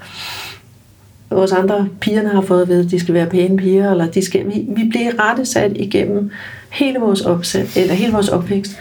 [1.30, 4.24] Vores andre pigerne har fået at vide, at de skal være pæne piger, eller de
[4.24, 6.30] skal, vi, vi bliver rettesat igennem
[6.70, 8.76] hele vores, opsæt, eller hele vores opvækst.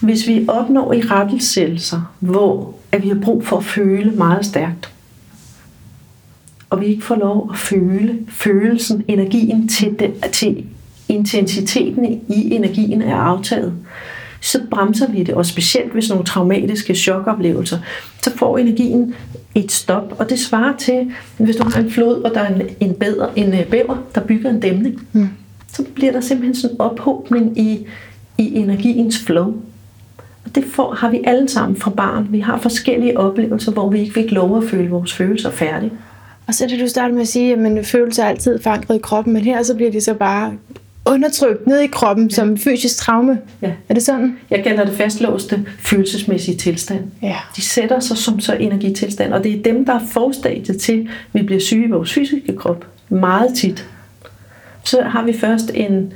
[0.00, 4.90] Hvis vi opnår i rettelsættelser, hvor at vi har brug for at føle meget stærkt,
[6.70, 10.64] og vi ikke får lov at føle følelsen, energien til, det, til
[11.08, 13.72] intensiteten i energien er aftaget,
[14.40, 17.78] så bremser vi det, og specielt hvis nogle traumatiske chokoplevelser,
[18.22, 19.14] så får energien
[19.54, 22.62] et stop, og det svarer til, hvis du har en flod, og der er en,
[22.80, 25.28] en, bedre, en øh, bæver, der bygger en dæmning, mm.
[25.72, 27.86] så bliver der simpelthen sådan en ophobning i,
[28.38, 29.54] i energiens flow.
[30.44, 32.26] Og det får, har vi alle sammen fra barn.
[32.30, 35.92] Vi har forskellige oplevelser, hvor vi ikke fik lov at føle vores følelser færdige.
[36.46, 39.00] Og så er det, du starter med at sige, at følelser er altid forankret i
[39.02, 40.52] kroppen, men her så bliver de så bare
[41.06, 42.34] undertrykt ned i kroppen ja.
[42.34, 43.38] som fysisk traume.
[43.62, 43.72] Ja.
[43.88, 44.38] Er det sådan?
[44.50, 47.04] Jeg kalder det fastlåste følelsesmæssige tilstand.
[47.22, 47.36] Ja.
[47.56, 51.40] De sætter sig som så energitilstand, og det er dem, der er forstadiet til, at
[51.40, 52.86] vi bliver syge i vores fysiske krop.
[53.08, 53.88] Meget tit.
[54.84, 56.12] Så har vi først en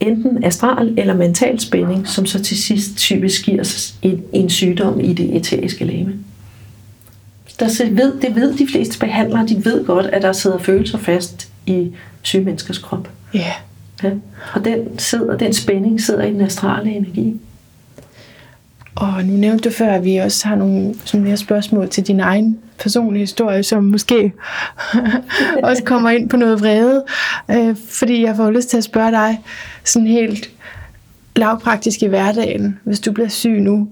[0.00, 5.12] enten astral eller mental spænding, som så til sidst typisk giver en, en sygdom i
[5.12, 6.14] det eteriske lame.
[7.60, 11.48] Der ved, det ved de fleste behandlere, de ved godt, at der sidder følelser fast
[11.66, 11.90] i
[12.22, 13.08] syge menneskers krop.
[13.34, 13.38] Ja.
[13.38, 13.54] Yeah.
[14.02, 14.10] Ja.
[14.54, 17.40] Og den, sidder, den spænding sidder i den astrale energi.
[18.94, 22.20] Og nu nævnte du før, at vi også har nogle sådan mere spørgsmål til din
[22.20, 24.32] egen personlige historie, som måske
[25.62, 27.04] også kommer ind på noget vrede.
[27.50, 29.40] Øh, fordi jeg får lyst til at spørge dig
[29.84, 30.50] sådan helt
[31.36, 33.88] lavpraktisk i hverdagen, hvis du bliver syg nu.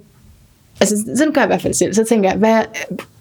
[0.81, 1.95] Altså, sådan gør jeg i hvert fald selv.
[1.95, 2.63] Så tænker jeg, hvad,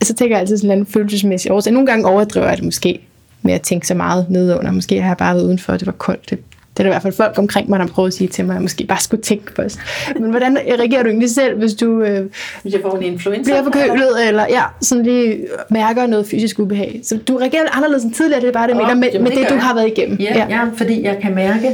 [0.02, 1.74] så tænker jeg altid sådan en følelsesmæssig årsag.
[1.74, 3.00] Nogle gange overdriver jeg det måske
[3.42, 4.72] med at tænke så meget nedunder.
[4.72, 6.30] Måske har jeg bare været udenfor, og det var koldt.
[6.30, 6.40] Det
[6.78, 8.54] det er der i hvert fald folk omkring mig, der prøver at sige til mig,
[8.54, 9.78] at jeg måske bare skulle tænke os.
[10.20, 12.26] Men hvordan reagerer du egentlig selv, hvis du øh,
[12.62, 13.52] hvis jeg får en influenza?
[13.52, 17.00] bliver forkølet, eller ja, sådan lige mærker noget fysisk ubehag?
[17.04, 19.50] Så du reagerer anderledes end tidligere, det er bare det, oh, med, med det, det
[19.50, 20.18] du har været igennem.
[20.20, 20.46] Ja, ja.
[20.50, 21.72] ja, fordi jeg kan mærke,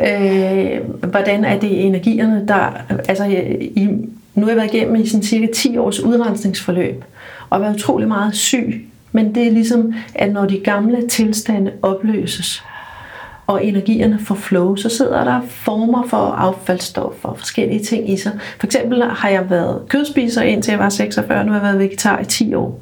[0.00, 2.80] øh, hvordan er det energierne, der...
[3.08, 3.24] Altså,
[3.60, 3.88] i,
[4.34, 7.04] nu har jeg været igennem i sådan cirka 10 års udrensningsforløb,
[7.50, 8.88] og været utrolig meget syg.
[9.12, 12.62] Men det er ligesom, at når de gamle tilstande opløses,
[13.46, 18.32] og energierne får flow, så sidder der former for affaldsstoffer og forskellige ting i sig.
[18.58, 22.18] For eksempel har jeg været kødspiser indtil jeg var 46, nu har jeg været vegetar
[22.18, 22.80] i 10 år.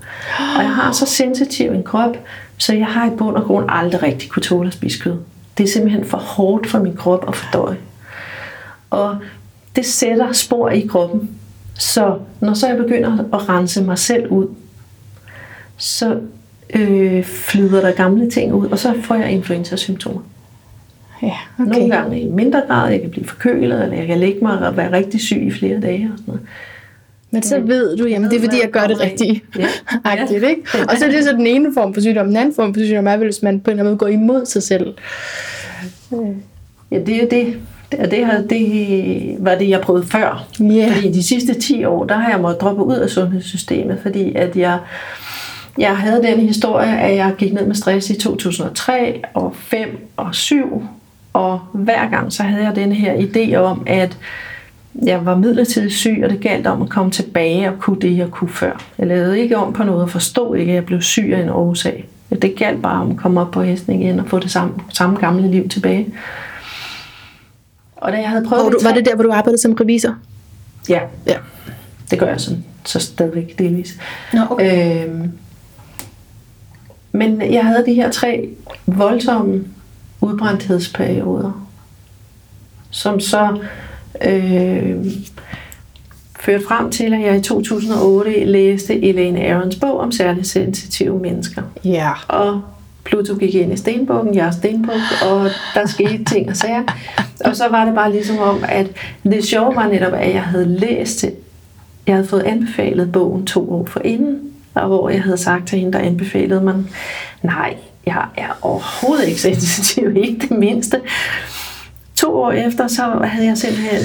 [0.57, 2.17] Og jeg har så sensitiv en krop,
[2.59, 5.17] så jeg har i bund og grund aldrig rigtig kunne tåle at spise kød.
[5.59, 7.77] Det er simpelthen for hårdt for min krop at fordøje.
[8.91, 9.17] Og
[9.77, 11.31] det sætter spor i kroppen.
[11.75, 14.47] Så når så jeg begynder at rense mig selv ud,
[15.77, 16.21] så
[16.75, 20.21] øh, flyder der gamle ting ud, og så får jeg influenza-symptomer.
[21.23, 21.71] Ja, okay.
[21.71, 24.77] Nogle gange i mindre grad, jeg kan blive forkølet, eller jeg kan lægge mig og
[24.77, 26.43] være rigtig syg i flere dage og sådan noget.
[27.31, 29.45] Men så ved du, jamen det er fordi, jeg gør det rigtigt.
[29.59, 29.67] Ja.
[30.21, 30.63] Aktivt, ikke?
[30.89, 32.27] Og så er det så den ene form for sygdom.
[32.27, 34.47] Den anden form for sygdom er, hvis man på en eller anden måde går imod
[34.47, 34.95] sig selv.
[36.91, 37.57] Ja, det er jo det.
[37.99, 40.47] Og det, har, det var det, jeg prøvede før.
[40.61, 40.93] Yeah.
[40.93, 44.57] Fordi de sidste 10 år, der har jeg måttet droppe ud af sundhedssystemet, fordi at
[44.57, 44.79] jeg,
[45.79, 50.35] jeg havde den historie, at jeg gik ned med stress i 2003 og 5 og
[50.35, 50.83] 7
[51.33, 54.19] og hver gang så havde jeg den her idé om, at
[55.03, 58.31] jeg var midlertidigt syg, og det galt om at komme tilbage og kunne det, jeg
[58.31, 58.85] kunne før.
[58.99, 61.49] Jeg lavede ikke om på noget og forstod ikke, at jeg blev syg af en
[61.49, 62.09] årsag.
[62.43, 65.17] Det galt bare om at komme op på hesten igen og få det samme, samme
[65.17, 66.07] gamle liv tilbage.
[67.97, 68.73] Og da jeg havde prøvet...
[68.73, 70.15] du, var det der, hvor du arbejdede som revisor?
[70.89, 71.37] Ja, ja.
[72.11, 73.99] det gør jeg sådan, så stadigvæk delvis.
[74.33, 75.07] Nå, okay.
[75.07, 75.33] øhm,
[77.13, 78.49] men jeg havde de her tre
[78.87, 79.65] voldsomme
[80.23, 81.67] udbrændthedsperioder,
[82.91, 83.59] som så
[84.25, 85.07] øh,
[86.41, 91.63] førte frem til, at jeg i 2008 læste Elaine Arons bog om særligt sensitive mennesker.
[91.85, 92.11] Ja.
[92.29, 92.63] Og
[93.05, 96.83] Pluto gik ind i stenbukken, jeg er stenbuk, og der skete ting og sager.
[97.45, 98.87] Og så var det bare ligesom om, at
[99.25, 101.25] det sjove var netop, at jeg havde læst,
[102.07, 104.41] jeg havde fået anbefalet bogen to år forinden,
[104.75, 106.75] og hvor jeg havde sagt til hende, der anbefalede mig,
[107.43, 111.01] nej, jeg er overhovedet ikke sensitiv, ikke det mindste.
[112.15, 114.01] To år efter, så havde jeg simpelthen,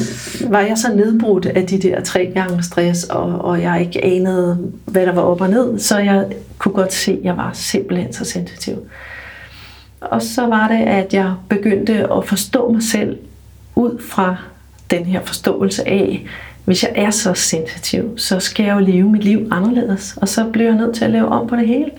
[0.52, 4.72] var jeg så nedbrudt af de der tre gange stress, og, og jeg ikke anede,
[4.86, 6.26] hvad der var op og ned, så jeg
[6.58, 8.76] kunne godt se, at jeg var simpelthen så sensitiv.
[10.02, 13.18] Og så var det, at jeg begyndte at forstå mig selv
[13.76, 14.36] ud fra
[14.92, 16.26] den her forståelse af,
[16.66, 20.46] hvis jeg er så sensitiv, så skal jeg jo leve mit liv anderledes, og så
[20.54, 21.92] bliver jeg nødt til at lave om på det hele.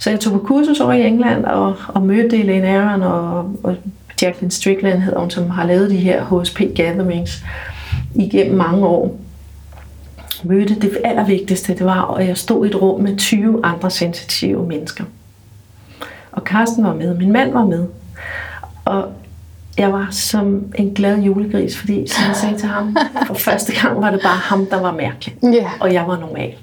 [0.00, 3.76] Så jeg tog på kursus over i England og, og mødte Elaine Aron og, og
[4.22, 7.44] Jacqueline Strickland hedder hun, som har lavet de her HSP gatherings
[8.14, 9.16] igennem mange år.
[10.44, 14.66] Mødte det allervigtigste, det var, at jeg stod i et rum med 20 andre sensitive
[14.66, 15.04] mennesker.
[16.32, 17.86] Og Karsten var med, min mand var med.
[18.84, 19.12] Og
[19.78, 24.00] jeg var som en glad julegris, fordi som jeg sagde til ham, for første gang
[24.00, 25.34] var det bare ham, der var mærkelig.
[25.42, 25.70] Ja.
[25.80, 26.54] Og jeg var normal.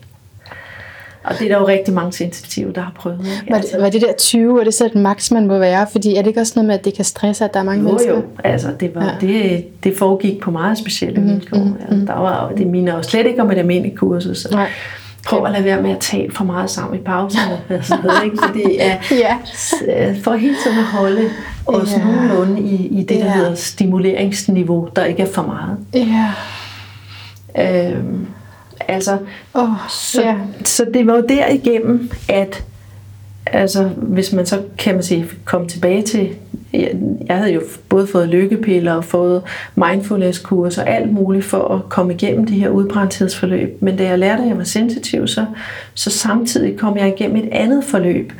[1.27, 3.19] Og det er der jo rigtig mange sensitive, der har prøvet.
[3.41, 3.53] Ikke?
[3.53, 5.87] Var det, var det der 20, er det så et maks, man må være?
[5.91, 7.81] Fordi er det ikke også noget med, at det kan stresse, at der er mange
[7.81, 8.13] Jo, mennesker?
[8.15, 8.21] jo.
[8.43, 9.27] Altså, det, var, Ja.
[9.27, 9.27] ja.
[9.27, 11.57] det, det foregik på meget specielle mm, vilkår.
[11.57, 14.37] Mm, altså, der var, det minder jo slet ikke om et almindeligt kursus.
[14.37, 14.69] Så Nej.
[15.27, 17.03] prøv at lade være med at tale for meget sammen i
[17.69, 18.37] altså, ikke?
[18.47, 19.37] Fordi, ja, Ja.
[19.55, 19.73] s-
[20.23, 21.21] for hele tiden at holde
[21.65, 21.99] os Ja.
[21.99, 22.05] ja.
[22.05, 23.31] nogenlunde i, i det, der Ja.
[23.33, 25.77] hedder stimuleringsniveau, der ikke er for meget.
[25.93, 26.31] Ja.
[27.59, 28.27] Øhm,
[28.79, 29.17] altså,
[29.55, 30.35] Åh, Så, ja.
[30.65, 32.63] så det var jo derigennem, at
[33.45, 36.29] altså, hvis man så kan man sige, komme tilbage til,
[36.73, 36.91] jeg,
[37.27, 39.41] jeg havde jo både fået lykkepiller og fået
[39.75, 43.77] mindfulness-kurser og alt muligt for at komme igennem de her udbrændthedsforløb.
[43.81, 45.45] Men da jeg lærte, at jeg var sensitiv, så,
[45.93, 48.33] så samtidig kom jeg igennem et andet forløb,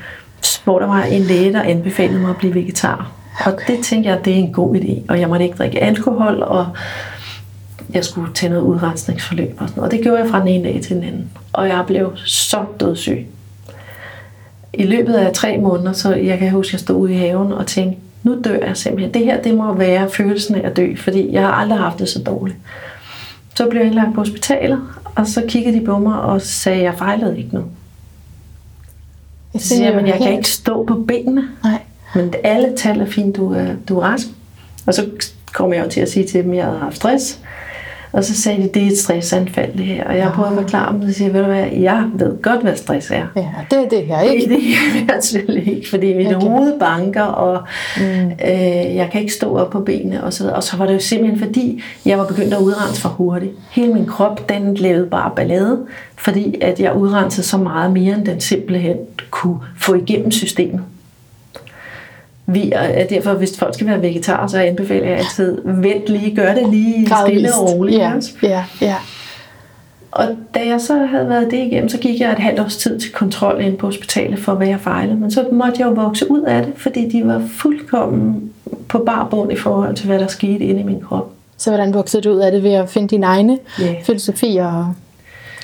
[0.63, 3.11] hvor der var en læge, der anbefalede mig at blive vegetar.
[3.45, 5.01] Og det tænkte jeg, det er en god idé.
[5.09, 6.67] Og jeg måtte ikke drikke alkohol, og
[7.93, 9.91] jeg skulle tage noget udrensningsforløb og sådan noget.
[9.91, 11.29] Og det gjorde jeg fra den ene dag til den anden.
[11.53, 13.25] Og jeg blev så dødssyg.
[14.73, 17.51] I løbet af tre måneder, så jeg kan huske, at jeg stod ude i haven
[17.51, 19.13] og tænkte, nu dør jeg simpelthen.
[19.13, 22.09] Det her, det må være følelsen af at dø, fordi jeg har aldrig haft det
[22.09, 22.57] så dårligt.
[23.55, 24.81] Så blev jeg indlagt på hospitalet,
[25.15, 27.67] og så kiggede de på mig og sagde, at jeg fejlede ikke noget.
[29.53, 31.43] Jeg Så siger men jeg kan ikke stå på benene.
[31.63, 31.81] Nej.
[32.15, 34.27] Men alle tal er fint, du er, du er rask.
[34.85, 35.05] Og så
[35.53, 37.39] kom jeg jo til at sige til dem, at jeg havde haft stress.
[38.11, 40.03] Og så sagde de, det er et stressanfald det her.
[40.03, 42.75] Og jeg prøvede at forklare dem, og siger ved du hvad, jeg ved godt, hvad
[42.75, 43.25] stress er.
[43.35, 44.49] Ja, det er det her, Det, ikke?
[44.49, 46.47] det er jeg selvfølgelig ikke, fordi mit Okay.
[46.47, 47.63] hoved banker, og
[47.97, 48.03] mm.
[48.03, 50.55] øh, jeg kan ikke stå op på benene og så videre.
[50.55, 53.51] Og så var det jo simpelthen fordi, jeg var begyndt at udrense for hurtigt.
[53.71, 55.79] Hele min krop, den lavede bare ballade,
[56.17, 58.95] fordi at jeg udrensede så meget mere, end den simpelthen
[59.31, 60.81] kunne få igennem systemet.
[62.49, 66.53] Vi er derfor, hvis folk skal være vegetarer, så anbefaler jeg altid, vent lige, gør
[66.53, 67.99] det lige stille og roligt.
[67.99, 68.11] Ja,
[68.43, 68.95] ja, ja.
[70.11, 72.99] Og da jeg så havde været det igennem, så gik jeg et halvt års tid
[72.99, 75.15] til kontrol ind på hospitalet for, hvad jeg fejlede.
[75.17, 78.51] Men så måtte jeg jo vokse ud af det, fordi de var fuldkommen
[78.89, 81.31] på bar bund i forhold til, hvad der skete inde i min krop.
[81.57, 83.95] Så hvordan voksede du ud af det ved at finde dine egne Ja.
[84.03, 84.93] filosofier og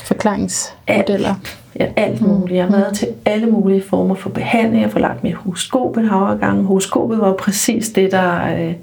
[0.03, 1.35] forklaringsmodeller?
[1.79, 2.57] Ja, alt muligt.
[2.57, 4.83] Jeg har været til alle mulige former for behandling.
[4.83, 6.63] Jeg har lagt mit horoskop et hav gange.
[6.63, 8.73] Horoskopet var præcis det, der, øh,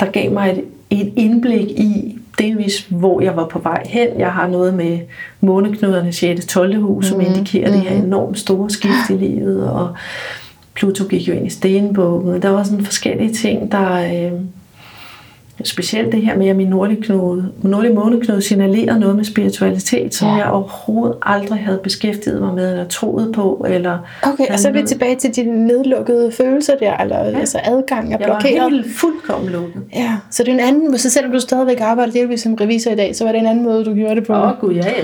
[0.00, 4.08] der gav mig et, et indblik i delvis, hvor jeg var på vej hen.
[4.18, 4.98] Jeg har noget med
[5.40, 6.46] måneknuderne 6.
[6.46, 6.80] 12.
[6.80, 9.70] hus, som indikerer det her enormt store skift i livet.
[9.70, 9.94] Og
[10.74, 12.42] Pluto gik jo ind i stenbukken.
[12.42, 13.92] Der var sådan forskellige ting, der...
[13.92, 14.32] Øh,
[15.64, 20.28] specielt det her med, at min nordlige, knude, nordlige måneknude signalerer noget med spiritualitet, som
[20.28, 20.34] Ja.
[20.34, 23.98] jeg overhovedet aldrig havde beskæftiget mig med, eller troet på, eller...
[24.22, 27.38] Okay, og så er vi tilbage til de nedlukkede følelser der, eller ja.
[27.38, 28.70] altså adgang er Jeg var blokeret.
[28.72, 29.82] helt fuldkommen lukket.
[29.94, 32.96] Ja, så det er en anden, så selvom du stadigvæk arbejder delvis som revisor i
[32.96, 34.32] dag, så var det en anden måde, du gjorde det på.
[34.32, 34.94] Åh, oh, gud, ja, ja.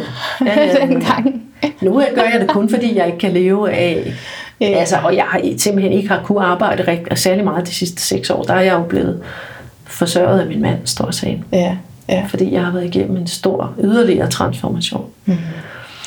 [0.61, 0.87] ja, ja.
[0.87, 1.42] dengang.
[1.83, 4.12] Nu gør jeg det kun, fordi jeg ikke kan leve af...
[4.61, 4.66] Ja.
[4.66, 8.31] Altså, og jeg har simpelthen ikke har kunnet arbejde rigtig, særlig meget de sidste seks
[8.31, 8.43] år.
[8.43, 9.22] Der er jeg jo blevet
[9.97, 11.44] forsørget af min mand, står sagen.
[11.53, 11.76] Ja,
[12.09, 12.26] ja.
[12.28, 15.05] Fordi jeg har været igennem en stor yderligere transformation.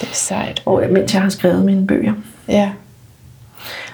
[0.02, 0.62] Det er sejt.
[0.66, 2.14] Og mens jeg har skrevet mine bøger.
[2.48, 2.72] Ja.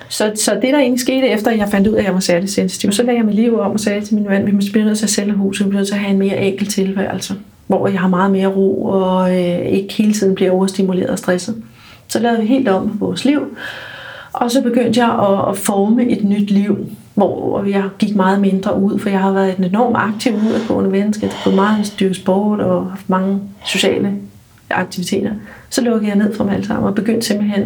[0.10, 2.20] Så, så det, der egentlig skete efter, at jeg fandt ud af, at jeg var
[2.20, 4.62] særlig sensitiv, så lagde jeg mit liv om og sagde til min mand, vi må
[4.72, 6.68] blive nødt til at sælge huset, vi bliver nødt til at have en mere enkel
[6.68, 7.36] tilværelse,
[7.68, 11.64] hvor jeg har meget mere ro og øh, ikke hele tiden bliver overstimuleret og stresset.
[12.08, 13.58] Så lavede vi helt om på vores liv,
[14.34, 18.82] og så begyndte jeg at, at forme et nyt liv hvor jeg gik meget mindre
[18.82, 22.60] ud, for jeg har været et enormt aktiv udadgående menneske, der har meget styrke sport
[22.60, 24.14] og haft mange sociale
[24.70, 25.32] aktiviteter.
[25.70, 27.62] Så lukkede jeg ned fra mig alt sammen og begyndte simpelthen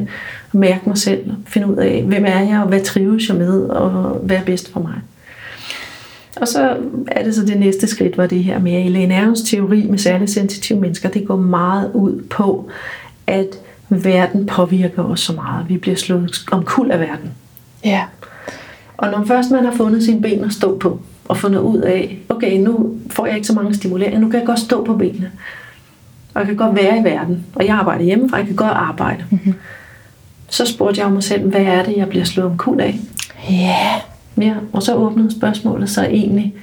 [0.47, 3.37] at mærke mig selv, og finde ud af, hvem er jeg, og hvad trives jeg
[3.37, 3.89] med, og
[4.23, 4.95] hvad er bedst for mig.
[6.41, 6.77] Og så
[7.07, 10.31] er det så det næste skridt, var det her med Elaine Arons teori med særligt
[10.31, 11.09] sensitive mennesker.
[11.09, 12.69] Det går meget ud på,
[13.27, 13.47] at
[13.89, 15.69] verden påvirker os så meget.
[15.69, 17.31] Vi bliver slået omkuld af verden.
[17.85, 18.03] Ja.
[18.99, 22.17] Og når først man har fundet sine ben at stå på, og fundet ud af,
[22.29, 25.31] okay, nu får jeg ikke så mange stimuleringer, nu kan jeg godt stå på benene.
[26.33, 27.45] Og jeg kan godt være i verden.
[27.55, 29.25] Og jeg arbejder hjemmefra, jeg kan godt arbejde.
[29.29, 29.53] Mm-hmm.
[30.49, 32.99] Så spurgte jeg mig selv, hvad er det, jeg bliver slået omkuld af?
[33.49, 34.01] Ja.
[34.37, 36.53] Ja, og så åbnede spørgsmålet så egentlig,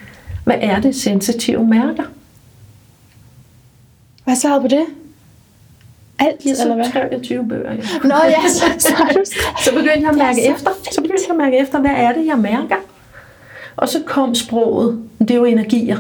[0.45, 2.03] hvad er det sensitive mærker?
[4.25, 4.85] Hvad svarede på det?
[6.19, 6.85] Alt, Ja, eller hvad?
[6.85, 7.73] så 23 bøger.
[7.73, 8.09] Ja.
[8.09, 8.89] Nå ja, så, så
[9.65, 10.71] Så begyndte jeg at mærke så efter.
[10.93, 12.77] Så begyndte jeg at mærke efter, hvad er det, jeg mærker?
[13.77, 14.99] Og så kom sproget.
[15.19, 15.97] Det er jo energier.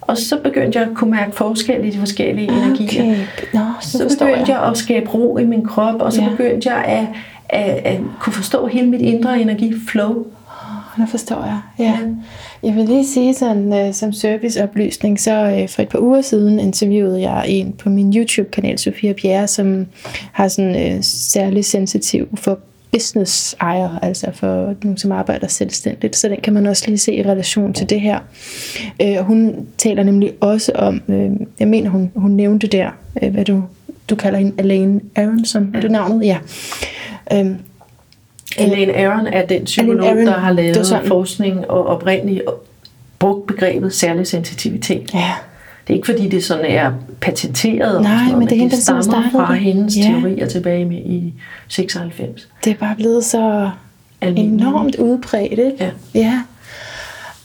[0.00, 3.02] Og så begyndte jeg at kunne mærke forskel i de forskellige energier.
[3.02, 3.16] Okay.
[3.54, 4.48] Nå, så, Så begyndte jeg.
[4.48, 6.28] jeg at skabe ro i min krop, og så Ja.
[6.28, 7.06] begyndte jeg at,
[7.48, 10.26] at, at kunne forstå hele mit indre energiflow.
[10.98, 11.60] Nu forstår jeg.
[11.78, 11.98] Ja.
[12.62, 16.60] Jeg vil lige sige sådan uh, som serviceoplysning, så uh, for et par uger siden
[16.60, 19.86] interviewede jeg en på min YouTube-kanal, Sofia Bjerre, som
[20.32, 22.58] har sådan uh, særlig sensitiv for
[22.94, 26.16] business ejer, altså for nogen, som arbejder selvstændigt.
[26.16, 28.18] Så den kan man også lige se i relation til det her.
[29.02, 31.30] Øh, og hun taler nemlig også om, øh,
[31.60, 32.90] jeg mener hun, hun nævnte der,
[33.22, 33.62] øh, hvad du,
[34.10, 36.26] du kalder hende, Elaine Aronson, er det navnet?
[36.26, 36.38] Ja.
[37.32, 37.56] Øhm,
[38.58, 42.42] Elaine Aron er den psykolog, Aaron, der har lavet forskning og oprindeligt
[43.18, 45.14] brugt begrebet særlig sensitivitet.
[45.14, 45.32] ja.
[45.86, 49.02] Det er ikke fordi, det sådan er patenteret, Nej, noget, men det hende, det stammer
[49.02, 50.02] startede fra hendes Ja.
[50.02, 51.34] teorier tilbage med i
[51.68, 52.48] 96.
[52.64, 53.70] Det er bare blevet så
[54.20, 54.62] Almindeligt.
[54.62, 55.74] enormt udbredt, ikke?
[55.80, 55.90] Ja.
[56.14, 56.42] ja.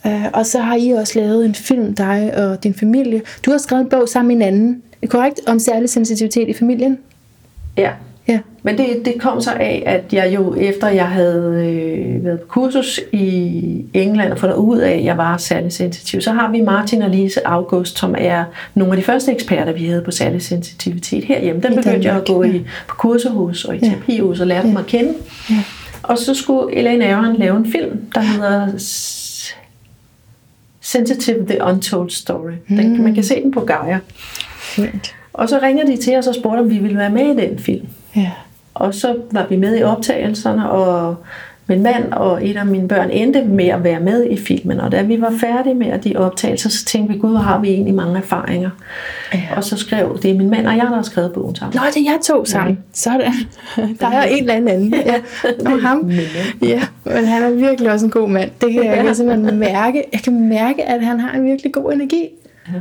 [0.05, 3.21] Uh, og så har I også lavet en film, dig og din familie.
[3.45, 6.97] Du har skrevet en bog sammen med en anden, korrekt, om særlig sensitivitet i familien.
[7.77, 7.91] Ja,
[8.29, 8.39] Ja.
[8.63, 12.47] men det, det kom så af, at jeg jo efter jeg havde øh, været på
[12.47, 16.61] kursus i England og fundet ud af, at jeg var særlig sensitiv, så har vi
[16.61, 18.43] Martin og Lise August, som er
[18.75, 21.61] nogle af de første eksperter, vi havde på særlig sensitivitet herhjemme.
[21.61, 22.51] Den begyndte jeg at gå ja.
[22.51, 23.87] i på kurserhus og i Ja.
[23.89, 25.13] terapihus og lærte dem at kende.
[25.49, 25.55] Ja.
[26.03, 28.67] Og så skulle Elaine Aron lave en film, der hedder
[30.81, 32.51] Sensitive The Untold Story.
[32.69, 33.03] Den, Mm.
[33.03, 33.99] Man kan se den på Gaia.
[34.59, 35.15] Fint.
[35.33, 37.59] Og så ringer de til os og spurgte, om vi ville være med i den
[37.59, 37.87] film.
[38.15, 38.31] Ja.
[38.73, 41.15] Og så var vi med i optagelserne, og
[41.69, 44.79] min mand og et af mine børn endte med at være med i filmen.
[44.79, 47.69] Og da vi var færdige med de optagelser, så tænkte vi, gud, hvor har vi
[47.69, 48.69] egentlig mange erfaringer.
[49.33, 49.41] Ja.
[49.55, 51.79] Og så skrev, det er min mand og jeg, der har skrevet bogen sammen.
[51.81, 52.79] Nå, det er jeg to sammen.
[52.93, 53.33] Sådan.
[53.99, 54.93] Der er en eller anden.
[54.93, 55.15] Ja.
[55.71, 56.11] Og ham.
[56.61, 58.51] Ja, men han er virkelig også en god mand.
[58.61, 60.03] Det kan jeg, jeg kan simpelthen mærke.
[60.13, 62.29] Jeg kan mærke, at han har en virkelig god energi.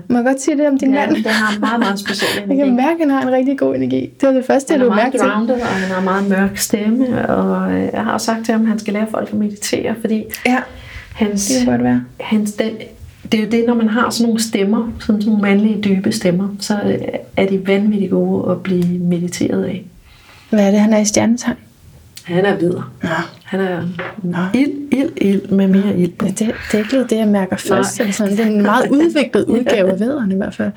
[0.08, 1.16] Må jeg godt sige det om din Ja, mand?
[1.24, 2.60] det har en meget, meget speciel Jeg energi.
[2.68, 4.00] kan mærke, at han har en rigtig god energi.
[4.20, 5.28] Det var det første, Han jeg er lå mærke til.
[5.28, 8.62] grounded, og han har meget mørk stemme, og øh, jeg har også sagt til ham,
[8.62, 10.56] at han skal lære folk at meditere, fordi Ja,
[11.14, 12.02] hans, det kan godt være.
[12.20, 12.70] hans, den,
[13.32, 16.48] det er jo det, når man har sådan nogle stemmer, sådan nogle mandlige dybe stemmer,
[16.60, 16.78] så
[17.36, 19.84] er de vanvittigt gode at blive mediteret af.
[20.50, 21.56] Hvad er det, han er i stjernetegn?
[22.28, 22.84] Han er videre.
[23.02, 23.08] Nå.
[23.44, 23.82] Han er
[24.22, 24.38] Nå.
[24.54, 26.12] ild, ild, ild med mere ild.
[26.22, 27.98] Ja, det, det er ikke lige det, jeg mærker først.
[27.98, 28.10] Nej.
[28.10, 28.32] Sådan.
[28.32, 30.70] Det er en meget udviklet udgave af vædderen i hvert fald.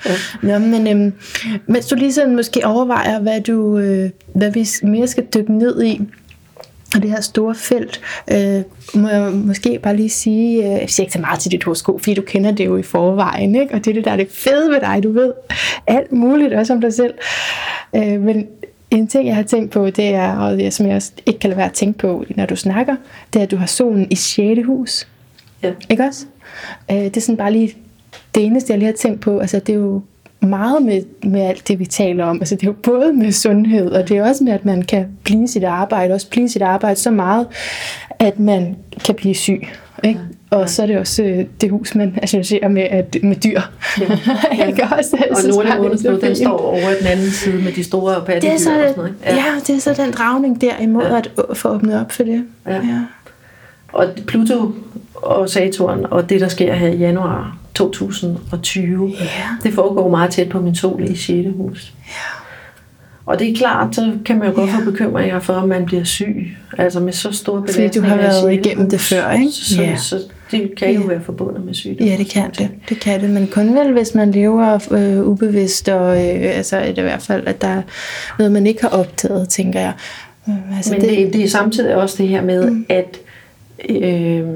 [0.43, 0.59] Ja.
[0.59, 1.13] Nå, men øhm,
[1.67, 5.83] mens du lige sådan måske overvejer, hvad, du, øh, hvad vi mere skal dykke ned
[5.83, 6.01] i,
[6.95, 8.61] og det her store felt, øh,
[9.01, 11.99] må jeg måske bare lige sige, øh, jeg siger ikke så meget til dit horoskop,
[11.99, 13.73] fordi du kender det jo i forvejen, ikke?
[13.73, 15.33] og det er det, der er det fede ved dig, du ved
[15.87, 17.13] alt muligt, også om dig selv.
[17.95, 18.47] Øh, men
[18.91, 21.49] en ting, jeg har tænkt på, det er, og det, som jeg også ikke kan
[21.49, 22.95] lade være at tænke på, når du snakker,
[23.33, 24.61] det er, at du har solen i 6.
[24.65, 25.07] hus.
[25.63, 25.71] Ja.
[25.89, 26.25] Ikke også?
[26.91, 27.75] Øh, det er sådan bare lige
[28.35, 29.39] det eneste, jeg lige har tænkt på.
[29.39, 30.01] Altså, det er jo
[30.39, 32.39] meget med, med alt det, vi taler om.
[32.41, 35.07] Altså, det er jo både med sundhed, og det er også med, at man kan
[35.23, 37.47] blive sit arbejde, også blive sit arbejde så meget,
[38.19, 38.75] at man
[39.05, 39.67] kan blive syg.
[40.03, 40.19] Ikke?
[40.51, 43.61] Og så er det også øh, det hus, man associerer med, at, med dyr.
[43.99, 44.67] Ja.
[44.67, 45.25] ikke også?
[45.31, 48.15] Og synes Nordic det er så den står over den anden side med de store
[48.15, 49.09] det pattedyr er, og så, sådan noget.
[49.27, 49.35] ikke?
[49.39, 49.43] ja.
[49.67, 51.17] det er så den dragning der imod Ja.
[51.49, 52.43] at få åbnet op for det.
[52.67, 52.73] Ja.
[52.75, 52.99] ja.
[53.93, 54.71] Og Pluto
[55.15, 59.25] og Saturn og det, der sker her i januar 2020, Ja.
[59.63, 61.47] det foregår meget tæt på min sol i 6.
[61.57, 61.93] hus.
[63.25, 64.75] Og det er klart, så kan man jo godt Ja.
[64.77, 66.57] få bekymringer for, om man bliver syg.
[66.77, 69.51] Altså med så store Fordi belastninger du har været igennem det før, ikke?
[69.51, 69.95] Så, Ja.
[69.95, 70.19] så
[70.51, 71.07] det kan jo Ja.
[71.07, 72.07] være forbundet med sygdom.
[72.07, 72.69] Ja, det kan det.
[72.89, 76.97] Det kan det, men kun vel, hvis man lever øh, ubevidst, og øh, altså, det
[76.97, 77.81] i hvert fald, at der er
[78.39, 79.93] noget, man ikke har optaget, tænker jeg.
[80.49, 82.85] Øh, altså, Men det, det er samtidig også det her med, mm.
[82.89, 83.19] at
[83.89, 84.47] øh,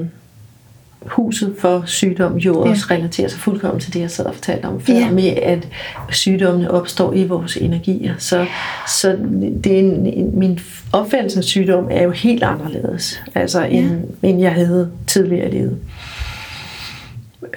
[1.08, 2.70] huset for sygdom jo Ja.
[2.70, 5.10] også relaterer sig fuldkommen til det, jeg sad og fortalte om før, Ja.
[5.10, 5.68] med at
[6.10, 8.14] sygdommene opstår i vores energier.
[8.18, 8.46] Så,
[8.88, 9.18] så
[9.64, 10.58] det er en, en, min
[10.92, 13.90] opfattelse af sygdom er jo helt anderledes, altså end,
[14.22, 15.78] end jeg havde tidligere i livet.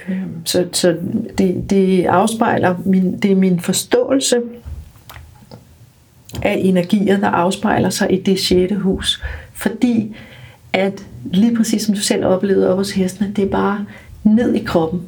[0.09, 0.95] Øhm, Så, så
[1.37, 4.41] det, det afspejler min, det er min forståelse
[6.41, 9.23] af energier, der afspejler sig i det sjette hus.
[9.53, 10.15] Fordi
[10.73, 13.85] at lige præcis som du selv oplevede op hos hestene, det er bare
[14.23, 15.01] ned i kroppen.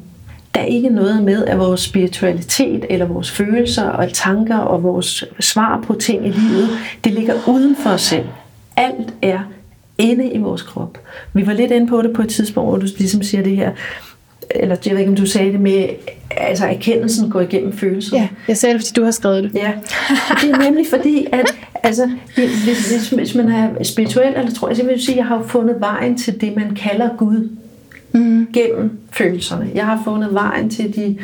[0.54, 5.24] Der er ikke noget med, at vores spiritualitet eller vores følelser og tanker og vores
[5.40, 6.68] svar på ting i livet,
[7.04, 8.24] det ligger uden for os selv.
[8.76, 9.40] Alt er
[9.98, 10.98] inde i vores krop.
[11.32, 13.70] Vi var lidt inde på det på et tidspunkt, hvor du ligesom siger det her,
[14.50, 15.88] eller jeg ved ikke, om du sagde det med,
[16.30, 18.16] altså erkendelsen går igennem følelser.
[18.16, 19.54] Ja, jeg sagde det, fordi du har skrevet det.
[19.54, 19.72] Ja,
[20.42, 24.76] det er nemlig fordi, at altså, hvis, hvis, hvis man er spirituel, eller tror jeg,
[24.76, 27.48] så vil jeg sige, at jeg har fundet vejen til det, man kalder Gud
[28.14, 28.46] Mm.
[28.52, 29.70] gennem følelserne.
[29.74, 31.16] Jeg har fundet vejen til de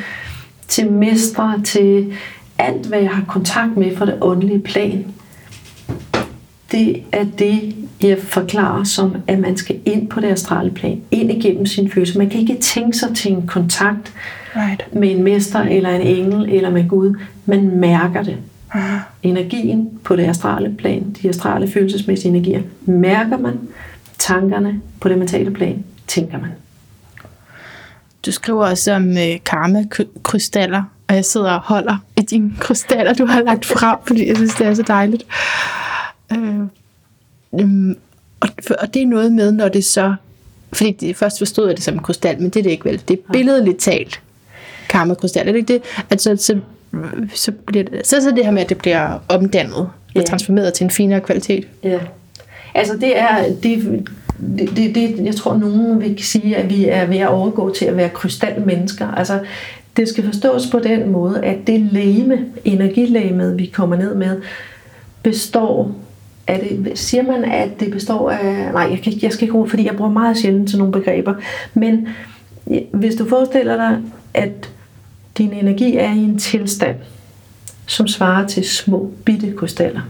[0.69, 2.13] til mestre, til
[2.59, 5.05] alt, hvad jeg har kontakt med fra det åndelige plan.
[6.73, 11.31] Det er det, jeg forklarer som, at man skal ind på det astrale plan, ind
[11.33, 12.19] igennem sin følelse.
[12.19, 14.13] Man kan ikke tænke sig til en kontakt
[14.57, 14.95] Right.
[14.95, 17.15] med en mester, eller en engel, eller med Gud.
[17.47, 18.37] Man mærker det.
[19.23, 23.61] Energien på det astrale plan, de astrale følelsesmæssige energier, mærker man.
[24.19, 26.51] Tankerne på det mentale plan, tænker man.
[28.27, 33.27] Du skriver også om øh, karma-krystaller, og jeg sidder og holder i dine krystaller, du
[33.27, 35.27] har lagt frem, fordi jeg synes, det er så dejligt.
[36.33, 36.61] Øh,
[37.61, 37.97] øhm,
[38.41, 38.49] og,
[38.79, 40.15] og det er noget med, når det så...
[40.73, 43.03] Fordi det, først forstod jeg det som en krystal, men det er det ikke vel.
[43.09, 44.21] Det er billedligt talt
[44.89, 45.83] karma-krystal, er det ikke det?
[46.11, 46.61] At så,
[47.35, 50.23] så, bliver det, så, så det her med, at det bliver omdannet og Ja.
[50.23, 51.69] transformeret til en finere kvalitet.
[51.85, 51.99] Ja.
[52.75, 54.05] Altså det er, det,
[54.59, 57.85] det, det, det, jeg tror nogen vil sige, at vi er ved at overgå til
[57.85, 59.07] at være krystalmennesker.
[59.15, 59.41] Altså
[59.97, 64.41] det skal forstås på den måde, at det læme, energilæmet, vi kommer ned med,
[65.23, 65.95] består
[66.47, 68.73] er det, siger man, at det består af...
[68.73, 71.35] Nej, jeg, kan, jeg skal ikke bruge, fordi jeg bruger meget sjældent til nogle begreber.
[71.75, 72.09] Men
[72.93, 73.99] hvis du forestiller dig,
[74.35, 74.71] at
[75.39, 76.97] din energi er i en tilstand,
[77.87, 80.01] som svarer til små, bitte krystaller.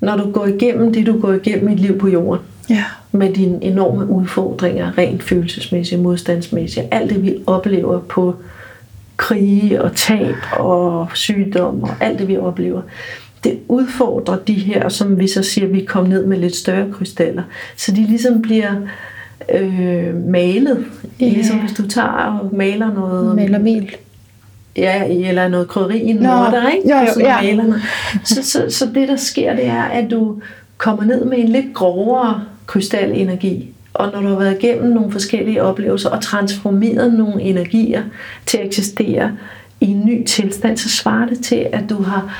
[0.00, 2.84] Når du går igennem det, du går igennem i et liv på jorden, Ja.
[3.12, 8.34] med dine enorme udfordringer, rent følelsesmæssigt, modstandsmæssigt, alt det vi oplever på
[9.16, 12.82] krige og tab og sygdom og alt det vi oplever,
[13.44, 17.42] det udfordrer de her, som vi så siger, vi kom ned med lidt større krystaller,
[17.76, 18.72] så de ligesom bliver
[19.54, 20.84] øh, malet,
[21.20, 21.28] Ja.
[21.28, 23.96] ligesom hvis du tager og maler noget Maler mel.
[24.76, 26.88] Ja, eller noget krydderi i en morter, ikke?
[26.90, 27.56] jo, jo, så ja.
[28.24, 30.40] Så, så, så det, der sker, det er, at du
[30.76, 33.72] kommer ned med en lidt grovere krystalenergi.
[33.94, 38.02] Og når du har været igennem nogle forskellige oplevelser og transformeret nogle energier
[38.46, 39.32] til at eksistere
[39.80, 42.36] i en ny tilstand, så svarer det til, at du har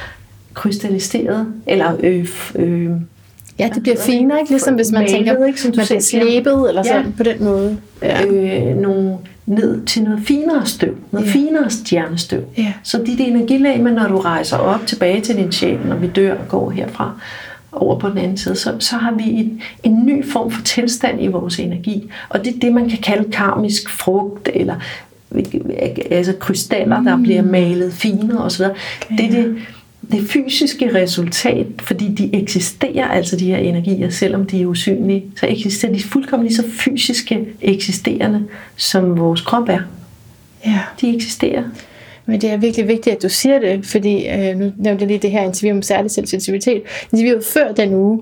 [0.54, 2.90] krystalliseret, eller øh, øh,
[3.58, 4.50] Ja, det bliver finere, ikke?
[4.50, 6.92] Ligesom hvis man Malet, tænker, ikke, som du man bliver slæbet, eller Ja.
[6.92, 7.76] sådan på den måde.
[8.02, 8.26] Ja.
[8.26, 11.32] øh, nogle, ned til noget finere støv, noget Ja.
[11.32, 12.42] finere stjernestøv.
[12.58, 12.72] Ja.
[12.82, 16.48] Så dit energilag, når du rejser op tilbage til din sjæl, når vi dør og
[16.48, 17.12] går herfra
[17.72, 21.22] over på den anden side, så, så har vi en, en ny form for tilstand
[21.22, 22.10] i vores energi.
[22.28, 24.74] Og det er det, man kan kalde karmisk frugt, eller
[26.10, 28.64] altså krystaller, der bliver malet finere osv.
[29.18, 29.56] Det er det,
[30.10, 35.46] det fysiske resultat, fordi de eksisterer, altså de her energier, selvom de er usynlige, så
[35.46, 38.44] eksisterer de fuldkommen lige så fysiske eksisterende,
[38.76, 39.80] som vores krop er.
[40.66, 40.80] ja.
[41.00, 41.64] De eksisterer.
[42.26, 45.18] Men det er virkelig vigtigt, at du siger det, fordi øh, nu nævnte jeg lige
[45.18, 46.82] det her interview om særlig sensitivitet.
[47.12, 48.20] Interviewet før den uge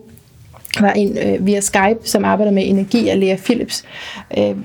[0.80, 3.84] var en øh, via Skype, som arbejder med energi af Lea Philips,
[4.38, 4.56] øh,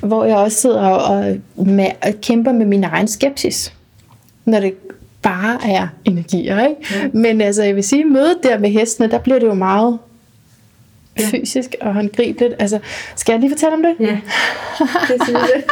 [0.00, 3.72] hvor jeg også sidder og, med, og kæmper med min egen skepsis,
[4.44, 4.74] når det
[5.22, 6.66] bare er energier.
[6.66, 6.80] Ikke?
[7.02, 7.08] Ja.
[7.12, 9.98] Men altså, jeg vil sige, mødet der med hestene, der bliver det jo meget
[11.20, 11.26] Ja.
[11.30, 12.54] fysisk og håndgribeligt.
[12.58, 12.78] Altså,
[13.16, 13.94] skal jeg lige fortælle om det?
[14.00, 14.18] Ja,
[14.80, 15.62] det synes jeg.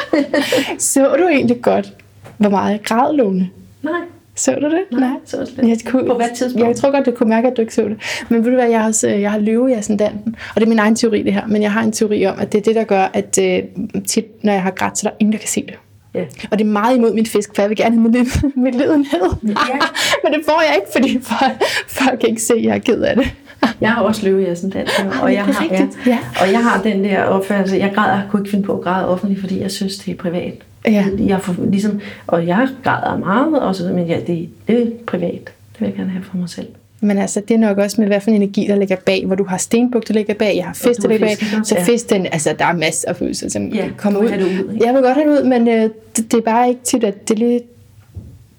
[0.79, 1.93] Så du egentlig godt,
[2.39, 3.51] hvor meget jeg græd, Lone?
[3.83, 3.93] Nej,
[4.35, 5.01] Så du det?
[5.01, 5.59] nej, så er det.
[5.69, 6.69] Jeg kunne, På hvad tidspunkt?
[6.69, 7.97] Jeg tror godt, du kunne mærke, at du ikke så det.
[8.29, 10.37] Men ved du hvad, jeg har, også, jeg har løve i ascendanten.
[10.55, 11.47] Og det er min egen teori, det her.
[11.47, 13.63] Men jeg har en teori om, at det er det, der gør, at øh,
[14.09, 15.75] tit, når jeg har grædt, så er der ingen, der kan se det.
[16.17, 16.25] Ja.
[16.51, 19.21] Og det er meget imod min fisk, for jeg vil gerne have mit, mit lidenhed.
[19.43, 19.79] Ja.
[20.25, 23.01] Men det får jeg ikke, fordi folk, folk kan ikke se, at jeg er ked
[23.01, 23.35] af det.
[23.81, 24.91] Jeg har også løve i ascendant,
[25.23, 25.65] og jeg har,
[26.07, 26.19] ja.
[26.41, 29.09] og jeg har den der opfattelse, jeg græder, jeg kunne ikke finde på at græde
[29.09, 30.55] offentligt, fordi jeg synes, det er privat.
[30.87, 31.07] Ja.
[31.19, 35.45] Jeg får, ligesom, og jeg græder meget, og så, men ja, det, det er privat.
[35.45, 36.69] Det vil jeg gerne have for mig selv.
[37.01, 39.35] Men altså, det er nok også med, hvad for en energi, der ligger bag, hvor
[39.35, 41.67] du har stenbuk, der ligger bag, jeg har fisk, der ligger bag.
[41.67, 41.85] Så ja.
[41.85, 44.27] fisk, den, altså, der er masser af følelser, som ja, kommer ud.
[44.27, 44.79] ud.
[44.85, 47.29] Jeg vil godt have det ud, men øh, det, det, er bare ikke tit, at
[47.29, 47.63] det er lidt,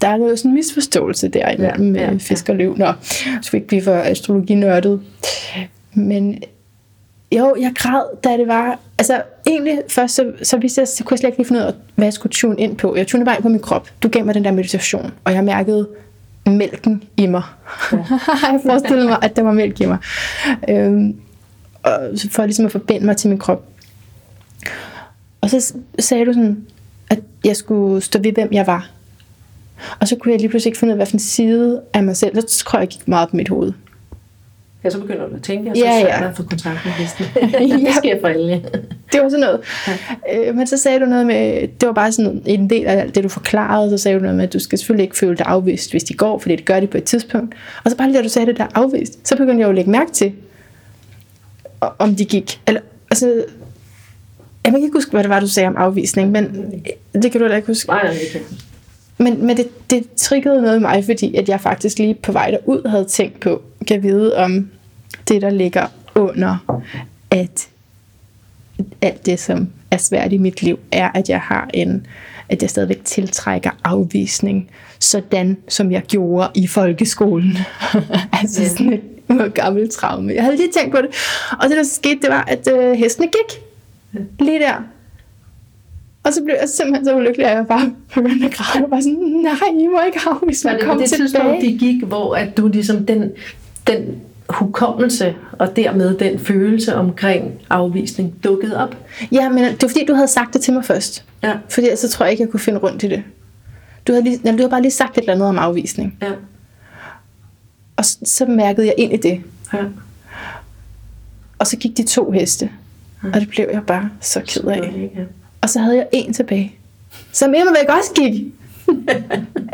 [0.02, 2.18] der er noget sådan en misforståelse der imellem ja, ja, ja.
[2.20, 2.78] fisk og løv.
[2.78, 2.94] Nå,
[3.42, 5.02] så fik vi for astrologi nørdet.
[5.94, 6.44] Men
[7.32, 8.80] jo, jeg græd, da det var...
[9.00, 11.66] Altså, egentlig først, så, så vidste jeg, så kunne jeg slet ikke lige finde ud
[11.66, 12.96] af, hvad jeg skulle tune ind på.
[12.96, 13.90] Jeg tunede bare ind på min krop.
[14.04, 15.88] Du gav mig den der meditation, og jeg mærkede
[16.52, 17.44] mælken i mig.
[17.92, 17.98] Ja.
[18.52, 19.98] jeg forestillede mig, at der var mælk i mig.
[20.70, 21.16] Øhm,
[21.84, 22.00] og
[22.32, 23.68] for ligesom at forbinde mig til min krop.
[25.42, 26.66] Og så sagde du sådan,
[27.10, 28.90] at jeg skulle stå ved, hvem jeg var.
[30.00, 32.42] Og så kunne jeg lige pludselig ikke finde ud af, hvilken side af mig selv.
[32.42, 33.74] Så tror jeg, jeg gik meget på mit hoved.
[34.88, 36.30] Ja, så begynder du at tænke, og så ja, ja.
[36.30, 37.26] at få kontakt med hesten.
[37.86, 38.52] det sker for alle.
[39.12, 39.60] det var sådan noget.
[39.88, 40.50] Ja.
[40.50, 43.16] Øh, men så sagde du noget med, det var bare sådan en del af alt
[43.16, 45.46] det, du forklarede, så sagde du noget med, at du skal selvfølgelig ikke føle dig
[45.46, 47.56] afvist, hvis de går, fordi det gør de på et tidspunkt.
[47.84, 49.76] Og så bare lige da du sagde det der afvist, så begyndte jeg jo at
[49.76, 50.34] lægge mærke til,
[52.00, 52.62] om de gik.
[52.68, 52.82] Eller,
[53.12, 53.44] altså,
[54.66, 56.74] jeg kan ikke huske, hvad det var, du sagde om afvisning, men
[57.14, 57.90] det kan du heller ikke huske.
[57.90, 58.46] Nej, nej, ikke.
[59.18, 62.52] Men, men det, det triggede noget i mig, fordi at jeg faktisk lige på vej
[62.52, 64.70] derud havde tænkt på, kan vide om
[65.28, 66.82] det, der ligger under,
[67.32, 67.70] at
[69.02, 72.08] alt det, som er svært i mit liv, er, at jeg har en,
[72.50, 77.58] at jeg stadigvæk tiltrækker afvisning, sådan som jeg gjorde i folkeskolen.
[78.42, 78.72] altså yeah.
[78.72, 80.34] sådan et gammelt traume.
[80.34, 81.10] Jeg havde lige tænkt på det.
[81.60, 83.64] Og det, der skete, det var, at øh, hestene gik.
[84.40, 84.84] Lige der.
[86.24, 88.84] Og så blev jeg simpelthen så ulykkelig, at jeg bare begyndte at græde.
[88.84, 90.80] Og bare sådan, nej, I må ikke afvise mig.
[90.82, 91.28] Kom det tilbage.
[91.28, 93.32] tidspunkt, de gik, hvor at du ligesom den,
[93.88, 98.96] den hukommelse og dermed den følelse omkring afvisning dukkede op?
[99.32, 101.24] Ja, men det var fordi, du havde sagt det til mig først.
[101.44, 101.54] Ja.
[101.70, 103.24] Fordi så tror jeg ikke, jeg kunne finde rundt i det.
[104.08, 106.18] Du havde, lige, du havde bare lige sagt et eller andet om afvisning.
[106.22, 106.32] Ja.
[107.96, 109.42] Og så, så mærkede jeg ind i det.
[109.74, 109.84] Ja.
[111.60, 112.70] Og så gik de to heste.
[113.24, 113.30] Ja.
[113.34, 115.12] Og det blev jeg bare så ked af.
[115.16, 115.24] Ja.
[115.62, 116.76] Og så havde jeg en tilbage.
[117.32, 118.34] Som Emma væk også gik.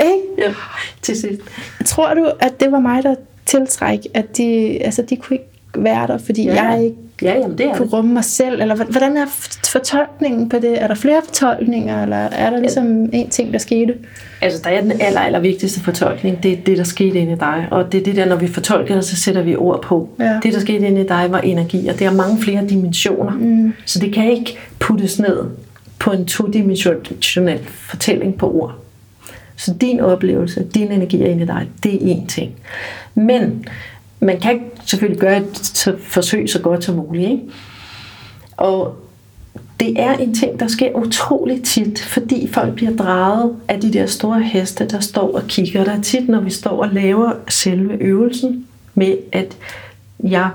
[0.09, 0.23] ikke?
[0.37, 0.53] Ja,
[1.01, 1.41] til sidst.
[1.85, 3.15] Tror du, at det var mig, der
[3.45, 6.63] tiltræk, at de, altså, de kunne ikke være der, fordi ja.
[6.63, 7.93] jeg ikke ja, jamen, det er kunne det.
[7.93, 8.61] rumme mig selv?
[8.61, 9.25] Eller hvordan er
[9.71, 10.81] fortolkningen på det?
[10.81, 13.93] Er der flere fortolkninger, eller er der ligesom en ting, der skete?
[14.41, 17.35] Altså, der er den aller, aller vigtigste fortolkning, det er det, der skete inde i
[17.35, 17.67] dig.
[17.71, 20.09] Og det er det der, når vi fortolker det, så sætter vi ord på.
[20.19, 20.39] Ja.
[20.43, 23.31] Det, der skete inde i dig, var energi, og det har mange flere dimensioner.
[23.31, 23.73] Mm.
[23.85, 25.37] Så det kan ikke puttes ned
[25.99, 28.82] på en todimensionel fortælling på ord.
[29.63, 32.51] Så din oplevelse, din energi er inde i dig, det er én ting.
[33.15, 33.65] Men
[34.19, 37.29] man kan selvfølgelig gøre et forsøg så godt som muligt.
[37.29, 37.43] Ikke?
[38.57, 38.95] Og
[39.79, 44.05] det er en ting, der sker utrolig tit, fordi folk bliver draget af de der
[44.05, 45.83] store heste, der står og kigger.
[45.83, 49.57] Der er tit, når vi står og laver selve øvelsen med, at
[50.23, 50.49] jeg,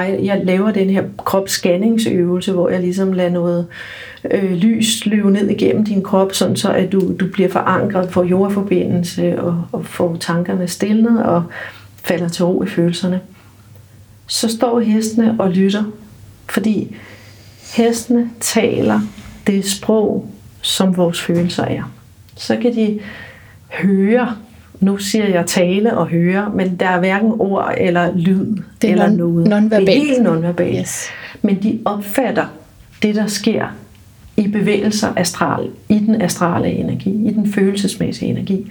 [0.00, 4.07] jeg laver den her kropsscanningsøvelse, hvor jeg ligesom lader noget øh,
[4.50, 9.40] lys løbe ned igennem din krop, sådan så at du, du bliver forankret, får jordforbindelse
[9.42, 11.44] og, og får tankerne stillet og
[12.04, 13.20] falder til ro i følelserne.
[14.26, 15.84] Så står hestene og lytter,
[16.50, 16.96] fordi
[17.76, 19.00] hestene taler
[19.46, 20.30] det sprog,
[20.62, 21.92] som vores følelser er.
[22.36, 23.00] Så kan de
[23.70, 24.36] høre,
[24.80, 28.92] nu siger jeg tale og høre, men der er hverken ord eller lyd det er
[28.92, 29.48] eller non- noget.
[29.48, 29.86] Nonverbalt.
[29.86, 30.78] Det er helt nonverbalt.
[30.78, 31.06] Yes.
[31.42, 32.46] Men de opfatter
[33.02, 33.66] det, der sker
[34.38, 38.70] i bevægelser astral, i den astrale energi, i den følelsesmæssige energi.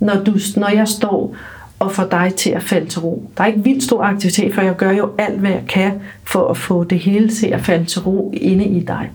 [0.00, 1.36] Når, du, når jeg står
[1.78, 3.30] og får dig til at falde til ro.
[3.36, 5.92] Der er ikke vildt stor aktivitet, for jeg gør jo alt, hvad jeg kan
[6.24, 9.10] for at få det hele til at falde til ro inde i dig.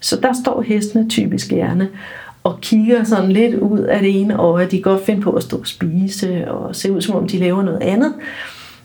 [0.00, 1.88] Så der står hestene typisk gerne
[2.44, 4.64] og kigger sådan lidt ud af det ene øje.
[4.64, 7.38] De kan godt finde på at stå og spise og se ud som om de
[7.38, 8.12] laver noget andet.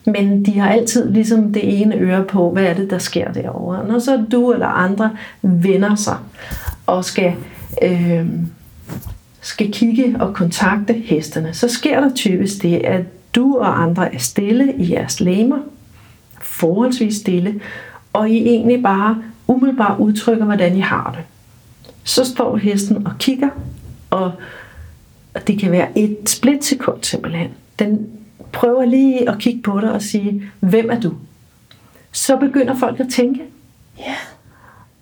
[0.05, 3.87] Men de har altid ligesom det ene øre på, hvad er det, der sker derovre.
[3.87, 6.17] Når så du eller andre vender sig
[6.85, 7.33] og skal,
[7.81, 8.27] øh,
[9.41, 13.01] skal kigge og kontakte hestene, så sker der typisk det, at
[13.35, 15.59] du og andre er stille i jeres læmer,
[16.41, 17.61] forholdsvis stille,
[18.13, 21.23] og I egentlig bare umiddelbart udtrykker, hvordan I har det.
[22.03, 23.49] Så står hesten og kigger,
[24.09, 24.31] og
[25.47, 27.49] det kan være et splitsekund simpelthen.
[27.79, 28.07] Den
[28.55, 31.13] prøver lige at kigge på dig og sige, hvem er du?
[32.11, 33.41] Så begynder folk at tænke.
[33.99, 34.15] Ja.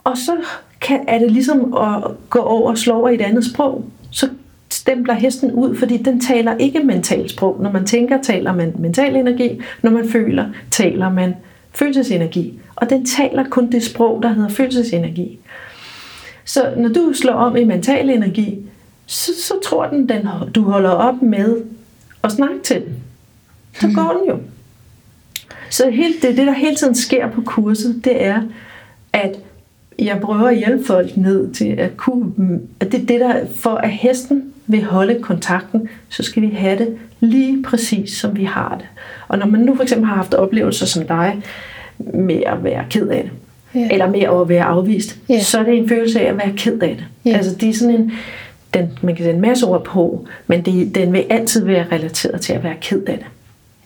[0.04, 0.38] Og så
[0.82, 3.86] kan, er det ligesom at gå over og slå over i et andet sprog.
[4.12, 4.30] Så
[4.70, 7.58] stempler hesten ud, fordi den taler ikke mentalt sprog.
[7.62, 9.62] Når man tænker, taler man mental energi.
[9.82, 11.36] Når man føler, taler man
[11.72, 12.60] følelsesenergi.
[12.76, 15.40] Og den taler kun det sprog, der hedder følelsesenergi.
[16.46, 18.60] Så når du slår om i mental energi,
[19.06, 21.62] så, så tror den, den, du holder op med
[22.24, 23.03] at snakke til den.
[23.74, 24.38] Så går den jo.
[25.70, 28.42] Så helt, det, det, der hele tiden sker på kurset, det er,
[29.14, 29.36] at
[30.00, 33.90] jeg prøver at hjælpe folk ned til at kunne, at det, det der, for at
[33.92, 38.86] hesten vil holde kontakten, så skal vi have det lige præcis, som vi har det.
[39.28, 41.42] Og når man nu for eksempel har haft oplevelser som dig,
[42.14, 43.32] med at være ked af det,
[43.76, 43.88] Ja.
[43.92, 45.40] eller med at være afvist, Ja.
[45.40, 47.06] så er det en følelse af at være ked af det.
[47.26, 47.38] Ja.
[47.38, 48.12] Altså det er sådan en,
[48.74, 52.42] den, man kan sætte en masse ord på, men det, den vil altid være relateret
[52.42, 53.26] til at være ked af det.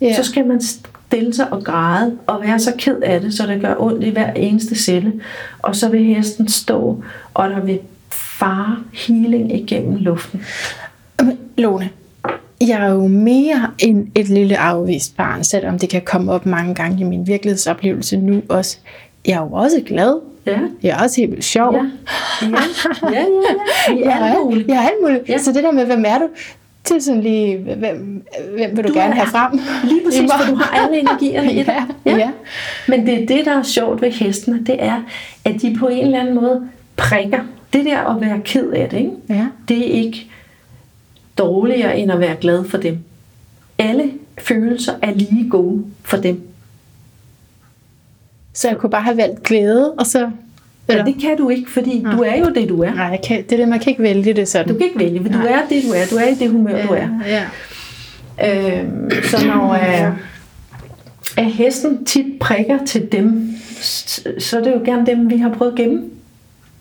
[0.01, 0.15] Ja.
[0.15, 3.61] Så skal man stille sig og græde og være så ked af det, så det
[3.61, 5.13] gør ondt i hver eneste celle.
[5.59, 7.79] Og så vil hesten stå, og der vil
[8.11, 10.41] fare healing igennem luften.
[11.23, 11.89] Men, Lone,
[12.61, 16.75] jeg er jo mere end et lille afvist barn, selvom det kan komme op mange
[16.75, 18.77] gange i min virkelighedsoplevelse nu også.
[19.25, 20.19] Jeg er jo også glad.
[20.45, 20.59] Ja.
[20.83, 21.73] Jeg er også helt vildt sjov.
[21.73, 21.85] Ja.
[22.41, 22.47] Ja,
[23.03, 23.25] ja, ja.
[23.89, 24.09] ja.
[24.09, 24.67] Er jeg alt muligt.
[24.67, 25.29] Jeg er alt muligt.
[25.29, 25.37] Ja.
[25.37, 26.27] Så det der med, hvem er du?
[26.89, 28.25] Det er sådan lige, hvem,
[28.55, 29.59] hvem vil du, Du gerne er- have frem?
[29.83, 31.83] Lige præcis, for du har alle energierne i dig.
[32.05, 32.31] Ja, ja.
[32.87, 35.01] Men det er det, der er sjovt ved hestene, det er,
[35.45, 37.39] at de på en eller anden måde prikker.
[37.73, 39.11] Det der at være ked af det, ikke?
[39.29, 39.47] Ja.
[39.67, 40.27] det er ikke
[41.37, 42.99] dårligere end at være glad for dem.
[43.79, 46.41] Alle følelser er lige gode for dem.
[48.53, 50.29] Så jeg kunne bare have valgt glæde, og så...
[50.89, 51.05] Ja, Eller?
[51.05, 52.93] det kan du ikke, fordi du er jo det, du er.
[52.93, 54.67] Nej, jeg kan, det er det, man kan ikke vælge det sådan.
[54.67, 55.47] Du kan ikke vælge, for du Nej.
[55.47, 56.05] er det, du er.
[56.11, 57.07] Du er i det humør, du er.
[57.27, 57.43] Ja.
[58.81, 60.13] Øhm, så når øh,
[61.37, 63.49] at hesten tit prikker til dem,
[64.39, 66.01] så er det jo gerne dem, vi har prøvet at gemme.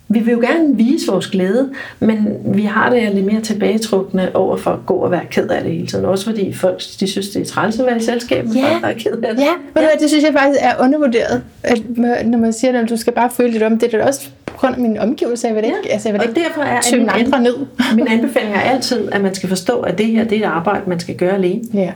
[0.08, 4.56] Vi vil jo gerne vise vores glæde, men vi har det lidt mere tilbagetrukne over
[4.56, 6.04] for at gå og være ked af det hele tiden.
[6.04, 8.72] Også fordi folk de synes, det er træls at være i selskab med Ja.
[8.72, 9.42] folk, er ked af det.
[9.42, 11.42] Ja, du hvad, det synes jeg faktisk er undervurderet.
[11.62, 11.82] At
[12.26, 14.56] når man siger, at du skal bare føle lidt om det, det er også på
[14.58, 15.48] grund af mine omgivelser.
[15.48, 17.56] Jeg vil ikke, altså, jeg vil Og ikke derfor er tynge min, andre ned.
[17.96, 20.82] min anbefaling er altid, at man skal forstå, at det her det er et arbejde,
[20.86, 21.62] man skal gøre alene.
[21.74, 21.92] Ja.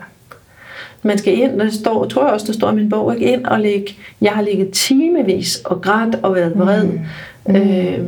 [1.02, 3.32] Man skal ind, og det står, tror jeg også, der står i min bog, ikke?
[3.32, 6.84] ind og lægge, jeg har ligget timevis og grædt og været vred.
[6.84, 7.00] Mm.
[7.48, 7.98] Øh,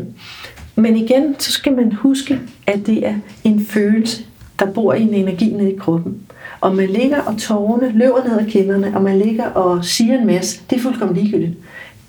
[0.77, 3.15] men igen, så skal man huske, at det er
[3.45, 4.25] en følelse,
[4.59, 6.17] der bor i en energi nede i kroppen.
[6.61, 10.27] Og man ligger og tårerne løber ned ad kinderne, og man ligger og siger en
[10.27, 11.59] masse, det er fuldkommen ligegyldigt.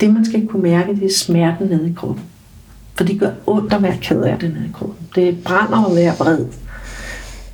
[0.02, 2.24] Det, man skal kunne mærke, det er smerten nede i kroppen.
[2.96, 5.08] For det gør ondt at være ked af det nede i kroppen.
[5.16, 6.46] Det brænder at være vred.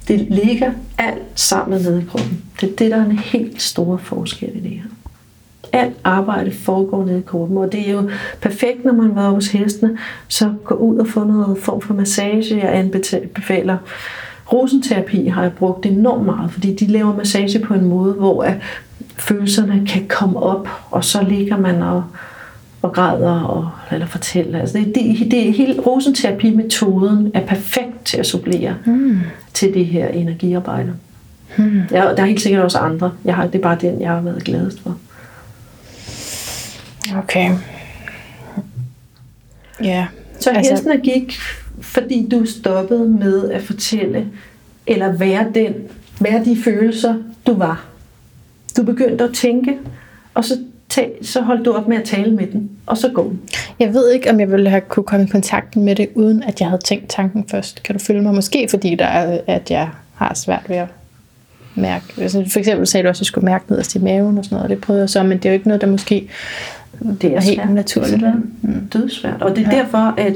[0.07, 2.43] Det ligger alt sammen nede i kroppen.
[2.61, 4.89] Det er det, der er en helt stor forskel i det her.
[5.71, 8.09] Alt arbejde foregår nede i kroppen, og det er jo
[8.41, 9.97] perfekt, når man var hos hestene,
[10.27, 12.57] så gå ud og få noget form for massage.
[12.57, 13.77] Jeg anbefaler
[14.53, 18.45] rosenterapi har jeg brugt enormt meget, fordi de laver massage på en måde, hvor
[19.17, 22.03] følelserne kan komme op, og så ligger man og,
[22.81, 24.59] og græder og, eller fortæller.
[24.59, 29.17] Altså det, det, det, hele rosenterapi-metoden er perfekt til at supplere mm.
[29.53, 30.93] til det her energiarbejde.
[31.57, 31.81] Mm.
[31.91, 33.11] Ja, der er helt sikkert også andre.
[33.25, 34.97] Jeg har, det er bare den, jeg har været gladest for.
[37.17, 37.51] Okay.
[39.83, 40.07] Ja.
[40.39, 41.37] Så altså, hestene gik,
[41.81, 44.27] fordi du stoppede med at fortælle,
[44.87, 45.73] eller være den,
[46.19, 47.15] være de følelser,
[47.47, 47.85] du var.
[48.77, 49.77] Du begyndte at tænke,
[50.33, 50.53] og så,
[50.89, 53.33] ta- så holdt du op med at tale med den, og så gå.
[53.79, 56.59] Jeg ved ikke, om jeg ville have kunne komme i kontakt med det, uden at
[56.61, 57.83] jeg havde tænkt tanken først.
[57.83, 58.33] Kan du følge mig?
[58.35, 60.87] Måske fordi, der er, at jeg har svært ved at
[61.75, 62.05] mærke.
[62.17, 64.55] Altså, for eksempel sagde du også, at jeg skulle mærke nederst i maven og sådan
[64.55, 64.69] noget.
[64.69, 66.29] Det prøvede jeg så, men det er jo ikke noget, der måske
[67.21, 68.21] Det er helt naturligt.
[68.21, 68.33] vel?
[68.61, 68.87] Mm.
[68.93, 69.41] Dødsvært.
[69.41, 69.77] Og det er ja.
[69.83, 70.33] derfor, at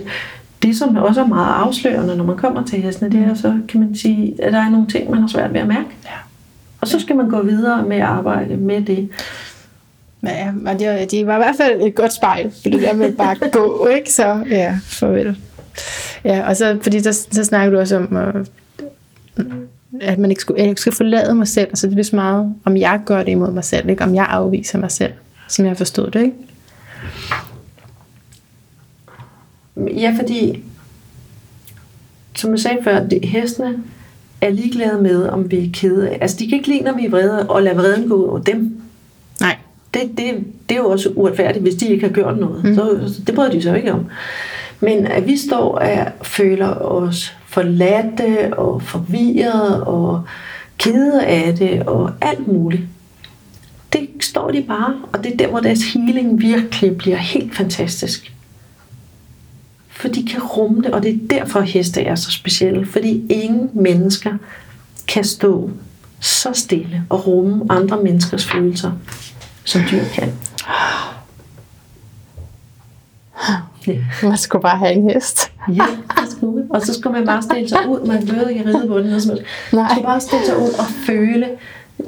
[0.63, 3.79] det, som også er meget afslørende, når man kommer til hestene, det er så, kan
[3.79, 5.87] man sige, at der er nogle ting, man har svært ved at mærke.
[6.05, 6.09] Ja.
[6.81, 9.09] Og så skal man gå videre med at arbejde med det.
[10.23, 13.11] Ja, det, var- det var i hvert fald et godt spejl, for det der med
[13.13, 14.13] bare gå, ikke?
[14.13, 15.37] Så ja, farvel.
[16.25, 18.45] Ja, og så, fordi der, så snakker du også om, øh,
[20.01, 21.67] at man ikke, skulle, jeg ikke skal forlade mig selv.
[21.67, 24.03] Altså det er så meget, om jeg gør det imod mig selv, ikke?
[24.03, 25.11] Om jeg afviser mig selv,
[25.53, 26.35] som jeg forstod det, ikke?
[30.01, 30.63] Ja, fordi,
[32.35, 33.83] som jeg sagde før, det, hestene
[34.41, 36.17] er ligeglade med, om vi er kede af.
[36.21, 38.39] Altså, de kan ikke lide, når vi er vrede, og lade vreden gå ud over
[38.39, 38.81] dem.
[39.39, 39.57] Nej.
[39.93, 42.63] Det, det, det er jo også uretfærdigt, hvis de ikke har gjort noget.
[42.63, 42.75] Mm.
[42.75, 44.05] Så, så det bryder de sig ikke om.
[44.79, 50.23] Men at vi står og føler os forladte og forvirret og
[50.77, 52.83] kede af det og alt muligt.
[53.93, 58.33] Det står de bare, og det er der, hvor deres healing virkelig bliver helt fantastisk.
[59.89, 62.85] For de kan rumme det, og det er derfor, at heste er så specielle.
[62.85, 64.37] Fordi ingen mennesker
[65.07, 65.69] kan stå
[66.19, 68.91] så stille og rumme andre menneskers følelser,
[69.63, 70.33] som dyr kan.
[73.87, 73.97] Ja.
[74.23, 75.51] Man skulle bare have en hest.
[75.67, 75.85] Ja,
[76.21, 76.65] det skulle.
[76.69, 78.07] Og så skulle man bare stille sig ud.
[78.07, 78.93] Man behøvede ikke ride på.
[78.93, 79.45] Noget som helst.
[79.73, 81.47] Man skulle bare stille sig ud og føle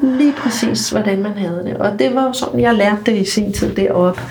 [0.01, 1.77] lige præcis, hvordan man havde det.
[1.77, 4.21] Og det var jo sådan, jeg lærte det i sin tid deroppe.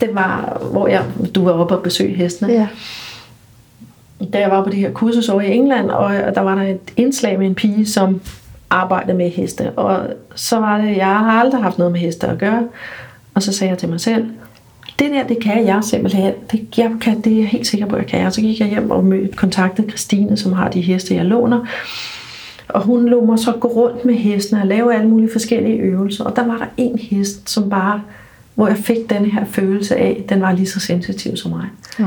[0.00, 2.52] Det var, hvor jeg, du var oppe og besøge hestene.
[2.52, 2.68] Ja.
[4.32, 6.80] Da jeg var på det her kursus over i England, og der var der et
[6.96, 8.20] indslag med en pige, som
[8.70, 9.70] arbejdede med heste.
[9.70, 12.68] Og så var det, jeg har aldrig haft noget med heste at gøre.
[13.34, 14.24] Og så sagde jeg til mig selv,
[14.98, 16.32] det der, det kan jeg simpelthen.
[16.52, 18.26] Det, jeg kan, det er jeg helt sikker på, at jeg kan.
[18.26, 21.66] Og så gik jeg hjem og mødte, kontaktede Christine, som har de heste, jeg låner.
[22.74, 26.24] Og hun lå mig så gå rundt med hestene og lave alle mulige forskellige øvelser.
[26.24, 28.02] Og der var der en hest, som bare,
[28.54, 31.68] hvor jeg fik den her følelse af, den var lige så sensitiv som mig.
[32.00, 32.06] Oh.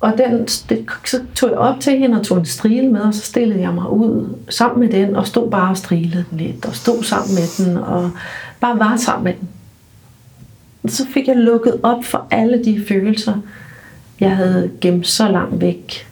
[0.00, 3.14] Og den, det, så tog jeg op til hende og tog en strile med, og
[3.14, 6.66] så stillede jeg mig ud sammen med den, og stod bare og strilede den lidt,
[6.66, 8.10] og stod sammen med den, og
[8.60, 9.48] bare var sammen med den.
[10.82, 13.34] Og så fik jeg lukket op for alle de følelser,
[14.20, 16.06] jeg havde gemt så langt væk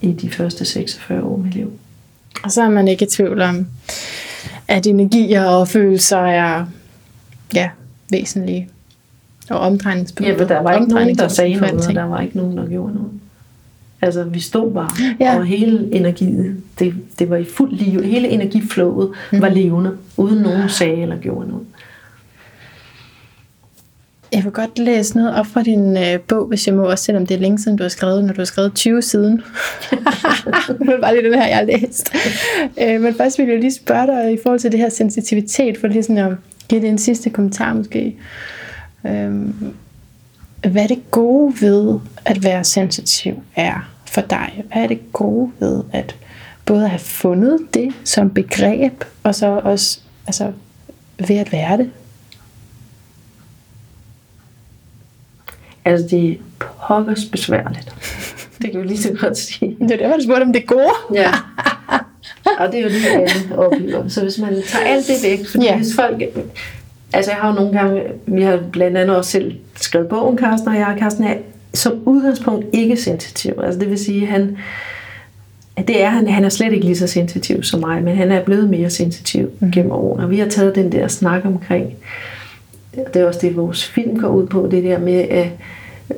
[0.00, 1.72] i de første 46 år af mit liv.
[2.44, 3.66] Og så er man ikke i tvivl om,
[4.68, 6.66] at energier og følelser er
[7.54, 7.70] ja,
[8.10, 8.68] væsentlige.
[9.50, 10.36] Og omdrejningspunkter.
[10.38, 12.94] Ja, der var ikke nogen, der sagde noget, og der var ikke nogen, der gjorde
[12.94, 13.10] noget.
[14.02, 14.90] Altså, vi stod bare,
[15.20, 15.36] ja.
[15.38, 18.02] og hele energien, det, det var i fuld liv.
[18.02, 19.40] Hele energiflowet mm.
[19.40, 21.66] var levende, uden nogen sagde eller gjorde noget.
[24.34, 27.26] Jeg vil godt læse noget op fra din øh, bog, hvis jeg må, også selvom
[27.26, 29.42] det er længe siden, du har skrevet, når du har skrevet 20 siden.
[30.86, 32.12] var bare lige den her, jeg har læst.
[32.82, 35.86] Øh, men først vil jeg lige spørge dig i forhold til det her sensitivitet, for
[35.86, 36.32] lige sådan at
[36.68, 38.16] give det en sidste kommentar måske.
[39.06, 39.32] Øh,
[40.70, 44.64] hvad er det gode ved at være sensitiv er for dig?
[44.72, 46.16] Hvad er det gode ved at
[46.66, 50.52] både have fundet det som begreb, og så også altså,
[51.28, 51.90] ved at være det?
[55.84, 56.34] Altså, det er
[56.86, 57.94] pokkers besværligt.
[58.62, 59.76] Det kan vi lige så godt sige.
[59.80, 60.92] Det er derfor, du spurgte, om det gode.
[61.14, 61.30] Ja.
[62.58, 64.08] Og det er jo det, alle oplever.
[64.08, 65.76] Så hvis man tager alt det væk, fordi ja.
[65.76, 66.22] hvis folk...
[67.12, 68.02] Altså, jeg har jo nogle gange...
[68.26, 70.96] Vi har blandt andet også selv skrevet bogen, Carsten og jeg.
[70.98, 71.34] Carsten er
[71.74, 73.52] som udgangspunkt ikke sensitiv.
[73.62, 74.56] Altså, det vil sige, han...
[75.78, 78.44] Det er han, han er slet ikke lige så sensitiv som mig, men han er
[78.44, 79.70] blevet mere sensitiv mm.
[79.70, 80.24] gennem årene.
[80.24, 81.94] Og vi har taget den der snak omkring,
[83.14, 85.48] det er også det, vores film går ud på, det der med at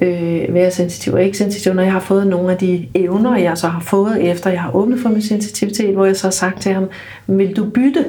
[0.00, 3.58] øh, være sensitiv og ikke sensitiv, når jeg har fået nogle af de evner, jeg
[3.58, 6.62] så har fået, efter jeg har åbnet for min sensitivitet, hvor jeg så har sagt
[6.62, 6.88] til ham,
[7.26, 8.04] vil du bytte?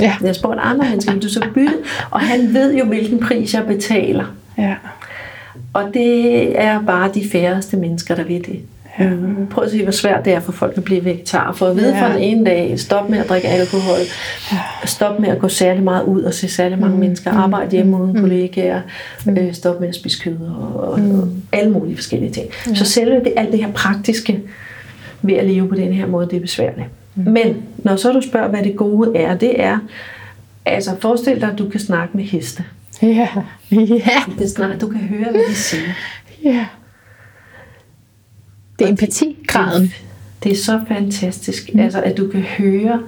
[0.00, 0.16] Ja.
[0.22, 1.74] Jeg spurgte andre mennesker, vil du så bytte?
[2.10, 4.24] Og han ved jo, hvilken pris jeg betaler.
[4.58, 4.74] Ja.
[5.72, 8.60] Og det er bare de færreste mennesker, der ved det.
[8.98, 9.46] Mm.
[9.46, 11.52] Prøv at se, hvor svært det er for folk at blive vegetar.
[11.52, 12.02] For at vide ja.
[12.02, 13.98] fra den ene dag, stop med at drikke alkohol,
[14.84, 17.00] stop med at gå særlig meget ud og se særlig mange mm.
[17.00, 18.20] mennesker, arbejde hjemme uden mm.
[18.20, 18.80] kollegaer,
[19.24, 19.38] mm.
[19.38, 21.20] øh, stop med at spise kød og, og, mm.
[21.20, 22.46] og alle mulige forskellige ting.
[22.66, 22.74] Ja.
[22.74, 24.40] Så selve det, alt det her praktiske
[25.22, 26.86] ved at leve på den her måde, det er besværligt.
[27.14, 27.32] Mm.
[27.32, 29.78] Men når så du spørger, hvad det gode er, det er,
[30.66, 32.64] altså forestil dig, at du kan snakke med heste.
[33.02, 33.28] Ja.
[33.70, 34.22] ja.
[34.38, 35.82] Det er snart, du kan høre, hvad de siger.
[36.44, 36.66] Ja.
[38.78, 39.82] Det er empatigraden.
[39.82, 40.04] Det,
[40.44, 41.80] det er så fantastisk, mm.
[41.80, 43.00] altså at du kan høre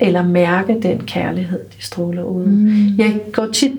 [0.00, 2.44] eller mærke den kærlighed, de stråler ud.
[2.44, 2.98] Mm.
[2.98, 3.72] Jeg går tit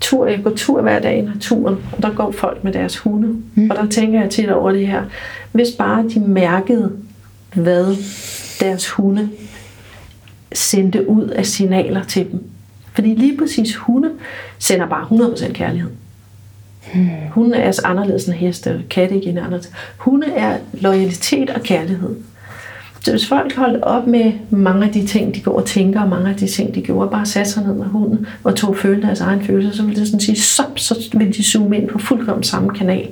[0.00, 3.36] tur, jeg går tur hver dag i naturen, og der går folk med deres hunde.
[3.54, 3.70] Mm.
[3.70, 5.02] Og der tænker jeg tit over det her.
[5.52, 6.92] Hvis bare de mærkede,
[7.54, 7.96] hvad
[8.60, 9.30] deres hunde
[10.52, 12.42] sendte ud af signaler til dem.
[12.92, 14.10] Fordi lige præcis hunde
[14.58, 15.90] sender bare 100% kærlighed.
[16.94, 17.08] Hmm.
[17.30, 19.70] Hunde er altså anderledes end heste, og katte ikke anderledes.
[19.96, 22.16] Hunde er loyalitet og kærlighed.
[23.00, 26.08] Så hvis folk holdt op med mange af de ting, de går og tænker, og
[26.08, 29.02] mange af de ting, de gjorde, bare satte sig ned med hunden og tog føle
[29.02, 31.98] deres egen følelse, så ville det sådan sige, så, så ville de zoome ind på
[31.98, 33.08] fuldkommen samme kanal.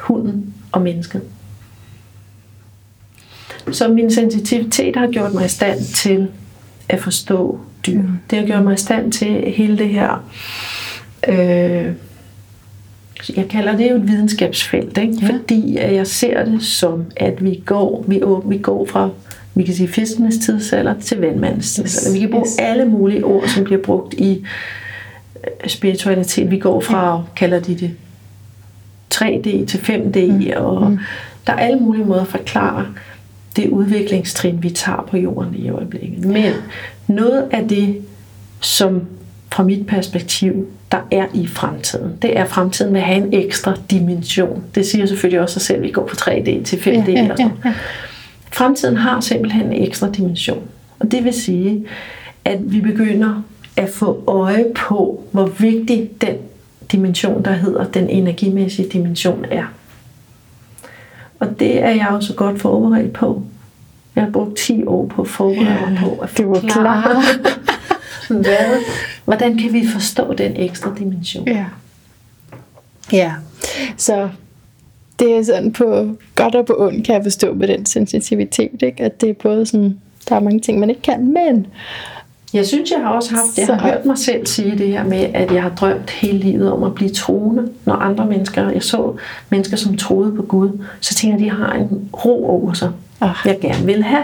[0.00, 1.22] Hunden og mennesket.
[3.72, 6.28] Så min sensitivitet har gjort mig i stand til
[6.88, 8.02] at forstå dyr.
[8.02, 8.08] Mm.
[8.30, 10.24] Det har gjort mig i stand til hele det her
[11.28, 11.92] øh,
[13.36, 15.14] jeg kalder det jo et videnskabsfelt, ikke?
[15.22, 15.28] Ja.
[15.28, 19.10] fordi jeg ser det som, at vi går, vi, vi går fra
[19.56, 22.08] vi kan sige fiskenes tidsalder til vandmandens tidsalder.
[22.08, 22.14] Yes.
[22.14, 22.58] Vi kan bruge yes.
[22.58, 24.44] alle mulige ord, som bliver brugt i
[25.44, 26.50] øh, spiritualitet.
[26.50, 27.22] Vi går fra, ja.
[27.36, 27.90] kalder de det,
[29.14, 30.64] 3D til 5D, mm.
[30.64, 30.98] og mm.
[31.46, 32.86] der er alle mulige måder at forklare
[33.56, 36.24] det udviklingstrin, vi tager på jorden i øjeblikket.
[36.24, 36.52] Men
[37.06, 37.98] noget af det,
[38.60, 39.02] som
[39.56, 42.12] fra mit perspektiv, der er i fremtiden.
[42.22, 44.64] Det er, at fremtiden vil have en ekstra dimension.
[44.74, 47.10] Det siger selvfølgelig også sig selv, at vi går fra 3D til 5D.
[47.10, 47.74] Ja, ja, ja, ja.
[48.52, 50.62] Fremtiden har simpelthen en ekstra dimension.
[50.98, 51.86] Og det vil sige,
[52.44, 53.42] at vi begynder
[53.76, 56.36] at få øje på, hvor vigtig den
[56.92, 59.64] dimension, der hedder den energimæssige dimension, er.
[61.40, 63.42] Og det er jeg også godt forberedt på.
[64.16, 67.22] Jeg har brugt 10 år på at forberede mig på at forklare.
[68.28, 68.82] Hvad,
[69.26, 71.48] hvordan kan vi forstå den ekstra dimension?
[71.48, 71.64] Ja.
[73.12, 73.32] Ja,
[73.96, 74.28] så
[75.18, 79.02] det er sådan på godt og på ondt, kan jeg forstå med den sensitivitet, ikke?
[79.04, 79.98] at det er både sådan,
[80.28, 81.66] der er mange ting, man ikke kan, men
[82.54, 85.26] Jeg synes, jeg har også haft, jeg har hørt mig selv sige det her med,
[85.34, 89.16] at jeg har drømt hele livet om at blive troende, når andre mennesker, jeg så
[89.50, 92.90] mennesker, som troede på Gud, så tænker jeg, at de har en ro over sig,
[93.20, 93.34] Ah.
[93.44, 94.22] jeg gerne vil have.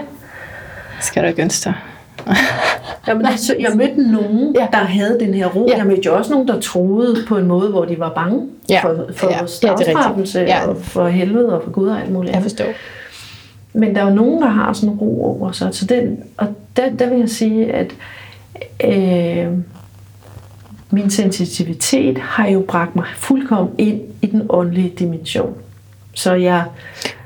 [1.01, 1.73] skal du ikke ønske dig.
[3.07, 4.67] Jamen, jeg, så, jeg mødte nogen, Ja.
[4.71, 5.67] der havde den her ro.
[5.71, 5.77] Ja.
[5.77, 8.79] Jeg mødte jo også nogen, der troede på en måde, hvor de var bange Ja.
[8.83, 9.45] for, for Ja.
[9.45, 10.45] strafstraffelse Ja.
[10.45, 10.67] ja.
[10.67, 12.33] og for helvede og for Gud og alt muligt.
[12.35, 12.65] Jeg forstår.
[13.73, 15.69] Men der er jo nogen, der har sådan ro over sig.
[15.75, 16.47] Så den, og
[16.77, 17.91] der, der vil jeg sige, at
[18.85, 19.47] øh,
[20.91, 25.53] min sensitivitet har jo bragt mig fuldkommen ind i den åndelige dimension.
[26.13, 26.63] Så jeg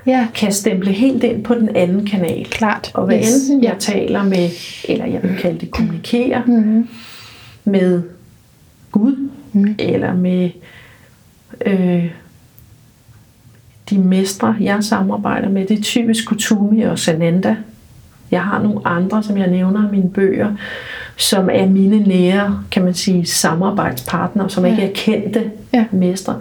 [0.06, 2.46] Ja, kan stemple helt ind på den anden kanal.
[2.46, 2.92] klart.
[2.94, 3.28] Og hvad Yes.
[3.50, 3.70] enten Ja.
[3.70, 4.50] jeg taler med,
[4.90, 6.90] eller jeg vil kalde det kommunikere, Mhm.
[7.66, 8.02] med
[8.92, 9.76] Gud, Mhm.
[9.80, 10.50] eller med
[11.66, 12.06] øh,
[13.90, 15.66] de mestre, jeg samarbejder med.
[15.68, 17.56] Det er typisk Kutumi og Sananda.
[18.32, 20.56] Jeg har nogle andre, som jeg nævner i mine bøger,
[21.18, 24.72] som er mine nære, kan man sige, samarbejdspartnere, som Ja.
[24.72, 25.86] ikke er kendte Ja.
[25.92, 26.36] mestre.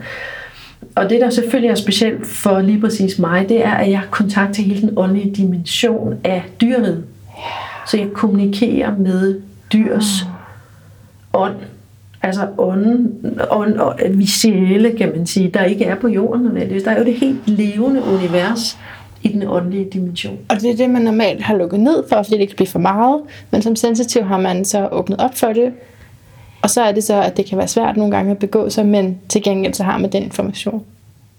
[0.97, 4.07] Og det, der selvfølgelig er specielt for lige præcis mig, det er, at jeg har
[4.11, 7.05] kontakt til hele den åndelige dimension af dyret.
[7.86, 9.40] Så jeg kommunikerer med
[9.72, 10.26] dyrs
[11.34, 11.55] ånd.
[12.22, 13.12] Altså ånden,
[13.51, 16.82] ånd og visuelle, kan man sige, der ikke er på jorden nødvendigvis.
[16.82, 18.78] Der er jo det helt levende univers
[19.22, 20.38] i den åndelige dimension.
[20.49, 22.68] Og det er det, man normalt har lukket ned for, fordi det ikke kan blive
[22.68, 23.20] for meget.
[23.51, 25.72] Men som sensitiv har man så åbnet op for det.
[26.66, 28.86] Og så er det så, at det kan være svært nogle gange at begå sig,
[28.86, 30.84] men til gengæld så har man den information.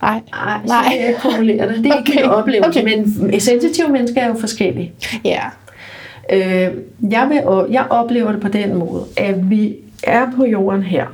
[0.01, 0.21] Nej,
[0.65, 0.83] så Nej.
[0.89, 1.83] kan jeg ikke formulere det.
[1.83, 2.11] Det er okay.
[2.11, 2.97] ikke min oplevelse, Okay.
[3.29, 4.91] men sensitive mennesker er jo forskellige.
[5.25, 5.41] Ja.
[6.33, 6.71] Øh,
[7.11, 11.05] jeg, vil, jeg oplever det på den måde, at vi er på jorden her.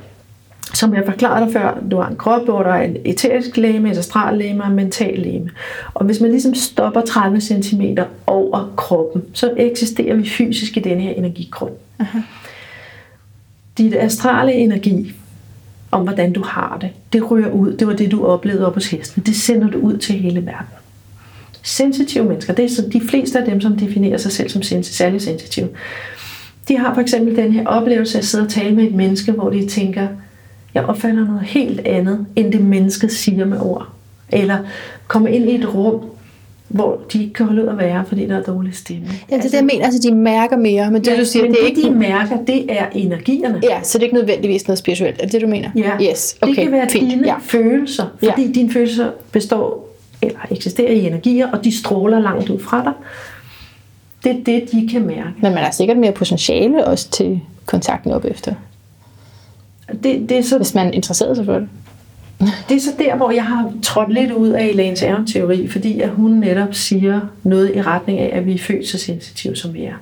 [0.73, 3.91] Som jeg forklarede dig før, du har en krop, hvor der er en eterisk læme,
[3.91, 5.49] et astral læme og en mental læme.
[5.93, 7.81] Og hvis man ligesom stopper 30 cm
[8.27, 11.71] over kroppen, så eksisterer vi fysisk i den her energikrop.
[11.99, 12.19] Aha.
[13.77, 15.13] Dit astrale energi,
[15.91, 17.77] om hvordan du har det, det ryger ud.
[17.77, 19.23] Det var det, du oplevede op hos hesten.
[19.25, 20.67] Det sender du ud til hele verden.
[21.63, 25.21] Sensitive mennesker, det er så de fleste af dem, som definerer sig selv som særlig
[25.21, 25.69] sensitive.
[26.67, 29.31] De har for eksempel den her oplevelse af at sidde og tale med et menneske,
[29.31, 30.07] hvor de tænker,
[30.73, 33.87] jeg opfatter noget helt andet, end det mennesket siger med ord.
[34.31, 34.57] Eller
[35.07, 36.01] komme ind i et rum,
[36.73, 39.05] hvor de ikke kan holde ud at være, fordi der er dårlig stemme.
[39.31, 39.85] Ja, det er det, jeg mener.
[39.85, 40.91] Altså, de mærker mere.
[40.91, 41.89] Men det, ja, du siger, men det er det, ikke...
[41.89, 43.59] de mærker, det er energierne.
[43.63, 45.21] Ja, så det er ikke nødvendigvis noget spirituelt.
[45.23, 45.69] Er det du mener?
[45.75, 47.11] Ja, Yes, okay, det kan være fint.
[47.11, 47.35] dine Ja.
[47.41, 48.31] følelser, Ja.
[48.31, 49.89] fordi dine følelser består
[50.21, 52.93] eller eksisterer i energier, og de stråler langt ud fra dig.
[54.23, 55.29] Det er det, de kan mærke.
[55.41, 58.53] Men man har sikkert mere potentiale også til kontakten op efter,
[60.03, 61.67] Det, det, er så, hvis man interesserer sig for det.
[62.69, 66.09] Det er så der, hvor jeg har trådt lidt ud af Elaines Aron-teori, fordi at
[66.09, 69.83] hun netop siger noget i retning af, at vi er født så sensitive, som vi
[69.83, 69.93] er.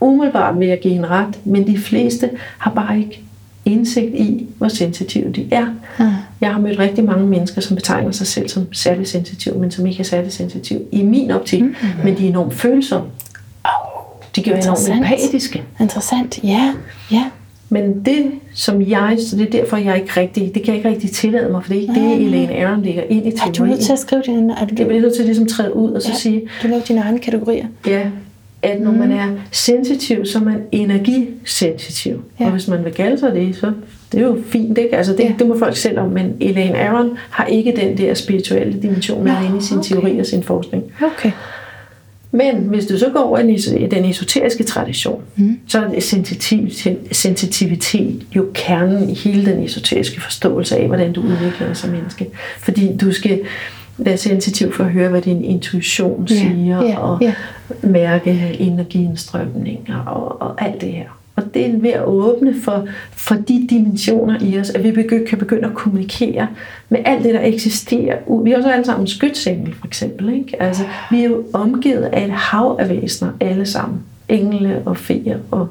[0.00, 3.20] Umiddelbart vil jeg give en ret, men de fleste har bare ikke
[3.64, 5.66] indsigt i, hvor sensitive de er.
[5.98, 6.12] Ah.
[6.40, 9.86] Jeg har mødt rigtig mange mennesker, som betegner sig selv som særlig sensitive, men som
[9.86, 11.74] ikke er særlig sensitive i min optik, mm.
[12.04, 13.08] men de er enormt følsomme.
[14.36, 14.96] De kan være enormt Interessant.
[14.96, 15.64] empatiske.
[15.80, 16.74] Interessant, ja.
[17.12, 17.24] ja.
[17.72, 20.88] Men det, som jeg, så det er derfor, jeg ikke rigtig, det kan jeg ikke
[20.88, 23.44] rigtig tillade mig, for det er ikke det, Elaine Aron lægger ind i Er du
[23.46, 23.78] nødt teorien.
[23.78, 24.52] til at skrive dine...
[24.52, 26.12] Er du, Jeg bliver nødt til ligesom at træde ud og så Ja.
[26.12, 26.18] ja.
[26.18, 27.66] sige, du laver dine egne kategorier.
[27.86, 28.02] ja,
[28.62, 32.12] at når man er sensitiv, så er man energisensitiv.
[32.12, 32.44] Ja.
[32.44, 32.46] Ja.
[32.46, 33.72] Og hvis man vil kalde sig det, så
[34.12, 34.96] det er jo fint, ikke?
[34.96, 35.24] Altså det, Ja.
[35.24, 35.34] ja.
[35.38, 39.32] det må folk selv om, men Elaine Aron har ikke den der spirituelle dimension med
[39.32, 39.88] Nå, inde i sin okay.
[39.88, 40.84] teori og sin forskning.
[41.02, 41.30] Okay.
[42.32, 45.58] Men hvis du så går over i den esoteriske tradition, Mm.
[45.68, 51.20] så er sensitiv, sen- sensitivitet jo kernen i hele den esoteriske forståelse af, hvordan du
[51.22, 52.26] udvikler dig som menneske.
[52.58, 53.40] Fordi du skal
[53.98, 57.34] være sensitiv for at høre, hvad din intuition siger, ja, og ja.
[57.82, 61.19] mærke energiindstrømninger og, og alt det her.
[61.54, 65.38] Det er ved at åbne for, for de dimensioner i os, at vi begy- kan
[65.38, 66.46] begynde at kommunikere
[66.88, 68.16] med alt det, der eksisterer.
[68.26, 70.34] ud- Vi er også alle sammen skytsengel, for eksempel.
[70.34, 70.62] Ikke?
[70.62, 73.98] Altså, vi er jo omgivet af et hav af væsener, alle sammen.
[74.28, 75.38] Engle og feer.
[75.50, 75.68] Og,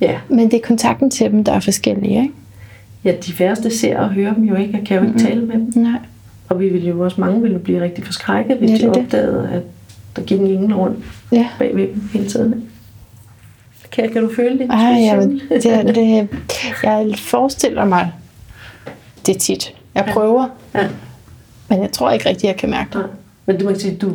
[0.00, 0.14] ja.
[0.28, 2.32] Men det er kontakten til dem, der er forskellige, ikke?
[3.04, 5.26] ja, de færreste ser og hører dem jo ikke, og kan jo ikke mm-hmm.
[5.28, 5.72] tale med dem.
[5.82, 5.98] Nej.
[6.48, 8.88] Og vi ville jo også, mange ville blive rigtig forskrækket, hvis Ja, de det.
[8.96, 9.62] opdagede, at
[10.16, 10.98] der gik en engel rundt
[11.32, 11.46] Ja.
[11.58, 12.52] bagved dem hele tiden.
[12.52, 12.66] ikke?
[13.92, 14.70] Kan, kan du føle det?
[14.70, 16.28] Ej, jamen, det, det,
[16.82, 18.12] jeg forestiller mig
[19.26, 19.74] det tit.
[19.94, 20.88] Jeg prøver, Ja.
[21.68, 22.98] men jeg tror ikke rigtig, jeg kan mærke det.
[23.00, 23.06] Nej.
[23.46, 24.12] Men du må sige, du,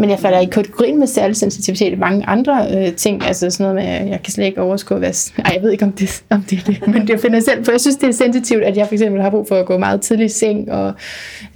[0.00, 3.26] men jeg falder i kategorien med særlig sensitivitet i mange andre øh, ting.
[3.26, 5.30] Altså sådan noget med, at jeg kan slet ikke overskue, hvad...
[5.44, 6.88] Ej, jeg ved ikke, om det, om det er det.
[6.94, 9.22] Men det finder jeg selv, for jeg synes, det er sensitivt, at jeg for eksempel
[9.22, 10.88] har brug for at gå meget tidligt i seng, og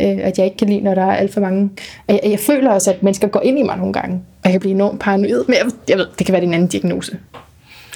[0.01, 1.71] øh, at jeg ikke kan lide, når der er alt for mange...
[2.09, 4.61] Jeg, jeg føler også, at mennesker går ind i mig nogle gange, og jeg kan
[4.61, 5.45] blive enormt paranoid.
[5.47, 7.19] Men jeg, jeg ved, det kan være, en anden diagnose.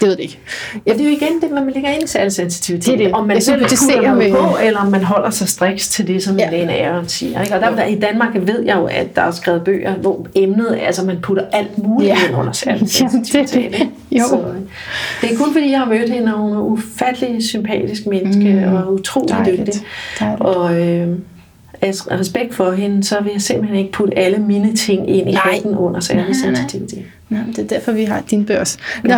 [0.00, 0.38] Det ved det ikke.
[0.86, 2.86] Ja, det er jo igen det, man lægger ind i særlig sensitivitet.
[2.86, 3.14] Det er det.
[3.14, 6.38] Om man selv putter med- på, eller om man holder sig striks til det, som
[6.38, 6.50] Ja.
[6.52, 6.58] ja.
[6.58, 7.42] Lene Aron siger.
[7.42, 7.54] Ikke?
[7.54, 10.78] Og der, der, i Danmark ved jeg jo, at der er skrevet bøger, hvor emnet,
[10.86, 12.16] altså man putter alt muligt Ja.
[12.22, 12.28] ja.
[12.28, 13.48] ind under særlig Jamen, det er det.
[13.50, 13.88] sensitivitet.
[14.12, 14.24] Jo.
[14.28, 14.54] Så, øh,
[15.20, 18.74] det er kun fordi, jeg har mødt hende, og hun er ufattelig sympatisk menneske, Mm.
[18.74, 19.66] og utrolig Dejligt.
[19.66, 19.82] dygtig.
[20.20, 20.40] Dejligt.
[20.42, 21.08] Og øh,
[21.82, 21.90] af
[22.20, 25.74] respekt for hende, så vil jeg simpelthen ikke putte alle mine ting ind i hatten
[25.76, 27.04] under særlig sensitivitet.
[27.28, 28.78] Nå, det er derfor, vi har din børs.
[29.04, 29.14] Nå,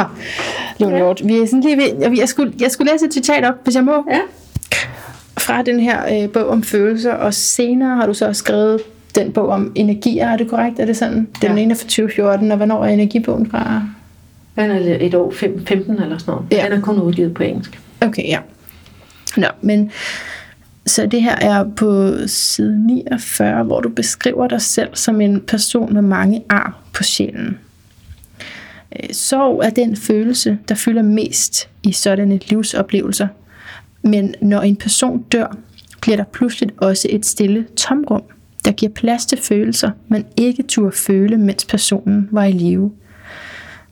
[0.80, 3.54] Lone Hjort, vi er sådan lige ved, jeg skulle, jeg skulle læse et citat op,
[3.64, 4.04] hvis jeg må.
[4.10, 4.18] Ja.
[5.38, 8.80] Fra den her øh, bog om følelser, og senere har du så skrevet
[9.14, 10.80] den bog om energier, er det korrekt?
[10.80, 11.28] Er det sådan?
[11.42, 11.62] Den Ja.
[11.62, 13.82] ene er fra 2014, og hvornår er energibogen fra?
[14.56, 16.46] Den er et år fem- 15 eller sådan noget.
[16.50, 16.56] Ja.
[16.56, 16.64] Ja.
[16.64, 17.80] Den er kun udgivet på engelsk.
[18.00, 18.38] Okay, ja.
[19.36, 19.90] Nå, men
[20.86, 25.94] så det her er på side 49, hvor du beskriver dig selv som en person
[25.94, 27.58] med mange ar på sjælen.
[28.96, 33.28] Øh, sorg er den følelse, der fylder mest i sådanne livsoplevelser.
[34.02, 35.56] Men når en person dør,
[36.00, 38.22] bliver der pludselig også et stille tomrum,
[38.64, 42.92] der giver plads til følelser, man ikke turde føle, mens personen var i live.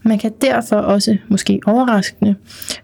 [0.03, 2.35] Man kan derfor også, måske overraskende,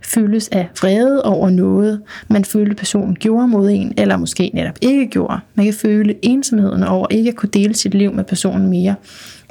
[0.00, 5.06] føles af vrede over noget, man følte personen gjorde mod en, eller måske netop ikke
[5.06, 5.40] gjorde.
[5.54, 8.94] Man kan føle ensomheden over ikke at kunne dele sit liv med personen mere,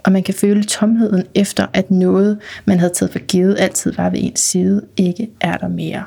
[0.03, 4.09] og man kan føle tomheden efter, at noget, man havde taget for givet, altid var
[4.09, 6.03] ved ens side, ikke er der mere.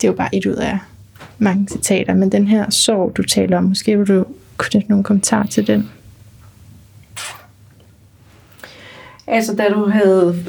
[0.00, 0.78] Det er jo bare et ud af
[1.38, 4.24] mange citater, men den her sorg, du taler om, måske vil du
[4.58, 5.90] knytte nogle kommentarer til den.
[9.26, 10.44] Altså, da du havde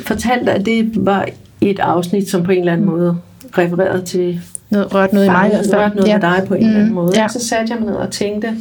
[0.00, 1.28] fortalt, at det var
[1.60, 3.20] et afsnit, som på en eller anden måde
[3.58, 4.40] refererede til
[4.70, 5.74] noget, rørt noget i mig i fald.
[5.74, 6.18] rørte noget ja.
[6.18, 7.20] med dig på en mm, eller anden måde.
[7.20, 7.28] Ja.
[7.28, 8.56] Så satte jeg mig ned og tænkte,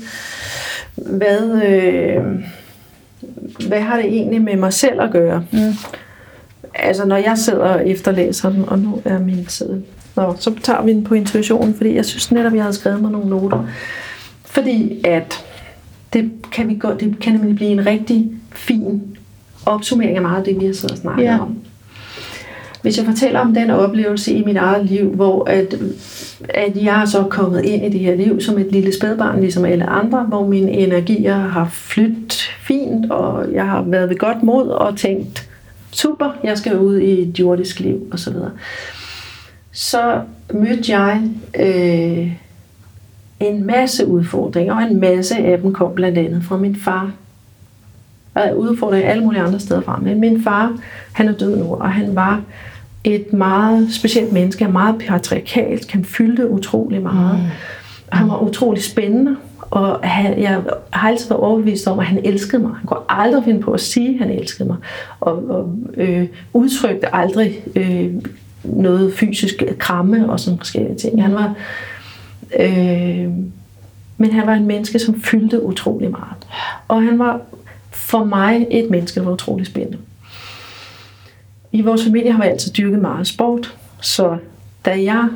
[0.96, 2.24] hvad, øh,
[3.68, 5.46] hvad har det egentlig med mig selv at gøre?
[5.52, 5.74] Mm.
[6.76, 9.70] Altså, når jeg sidder og efterlæser den, og nu er min tid.
[10.16, 13.12] Nå, så tager vi den på intuitionen, fordi jeg synes netop, jeg havde skrevet mig
[13.12, 13.68] nogle noter.
[14.46, 15.46] Fordi at
[16.14, 19.18] det kan, vi godt, det kan nemlig blive en rigtig fin
[19.66, 21.40] opsummering af meget af det, vi har siddet og snakket ja.
[21.42, 21.58] om.
[22.82, 25.76] Hvis jeg fortæller om den oplevelse i mit eget liv, hvor at,
[26.50, 29.66] at jeg er så kommet ind i det her liv som et lille spædbarn, ligesom
[29.66, 34.68] alle andre, hvor mine energier har flyttet fint, og jeg har været ved godt mod
[34.68, 35.50] og tænkt,
[35.92, 38.34] super, jeg skal ud i et jordisk liv, osv.
[39.72, 40.22] Så
[40.54, 41.22] mødte jeg
[41.60, 42.32] øh,
[43.40, 47.12] en masse udfordringer, og en masse af dem kom blandt andet fra min far.
[48.38, 50.78] Er udfordringer alle mulige andre steder fra, men min far,
[51.14, 52.42] han er død nu, og han var
[53.04, 57.40] et meget specielt menneske, meget patriarkalsk, han fyldte utrolig meget.
[57.40, 57.46] Mm.
[58.10, 62.62] Han var utrolig spændende, og han, jeg har altid været overbevist om, at han elskede
[62.62, 62.72] mig.
[62.72, 64.78] Han kunne aldrig finde på at sige, at han elskede mig,
[65.20, 68.14] og, og øh, udtrykte aldrig øh,
[68.64, 71.24] noget fysisk kramme og sådan forskellige ting.
[71.24, 71.54] Han var,
[72.60, 73.30] øh,
[74.18, 76.48] men han var en menneske, som fyldte utrolig meget.
[76.88, 77.42] Og han var
[78.08, 79.98] for mig et menneske, der var utrolig spændende.
[81.72, 84.38] I vores familie har vi altid dyrket meget sport, så
[84.86, 85.28] da jeg,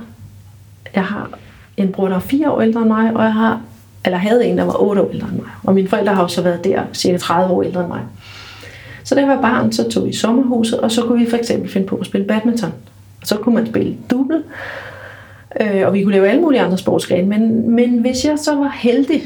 [0.95, 1.29] jeg har
[1.77, 3.61] en bror, der er fire år ældre end mig, og jeg har,
[4.05, 5.49] eller havde en, der var otte år ældre end mig.
[5.63, 8.01] Og mine forældre har også været der, cirka 30 år ældre end mig.
[9.03, 11.37] Så da jeg var barn, så tog vi i sommerhuset, og så kunne vi for
[11.37, 12.73] eksempel finde på at spille badminton.
[13.21, 14.43] Og så kunne man spille double,
[15.61, 17.27] øh, og vi kunne lave alle mulige andre sportsgrene.
[17.27, 19.21] Men, men hvis jeg så var heldig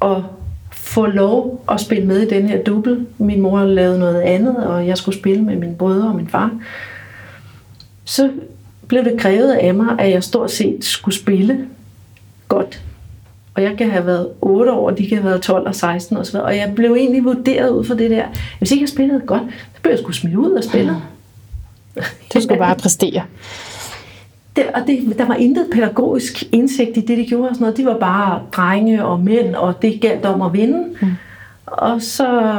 [0.00, 0.24] og
[0.90, 4.86] få lov at spille med i den her double, min mor lavede noget andet, og
[4.86, 6.50] jeg skulle spille med mine brødre og min far,
[8.04, 8.30] så
[8.86, 11.66] blev det krævet af mig, at jeg stort set skulle spille
[12.48, 12.82] godt.
[13.54, 16.16] Og jeg kan have været 8 år, og de kan have været 12 og 16
[16.16, 16.46] og så videre.
[16.46, 18.24] Og jeg blev egentlig vurderet ud for det der.
[18.58, 19.42] Hvis ikke jeg spillede godt,
[19.74, 20.96] så blev jeg sgu smidt ud og spille.
[22.34, 23.22] Du skulle bare præstere.
[24.56, 27.76] Det, og det, der var intet pædagogisk indsigt i det, de gjorde og sådan noget.
[27.76, 30.84] De var bare drenge og mænd, og det galt om at vinde.
[31.02, 31.08] Mm.
[31.66, 32.52] Og så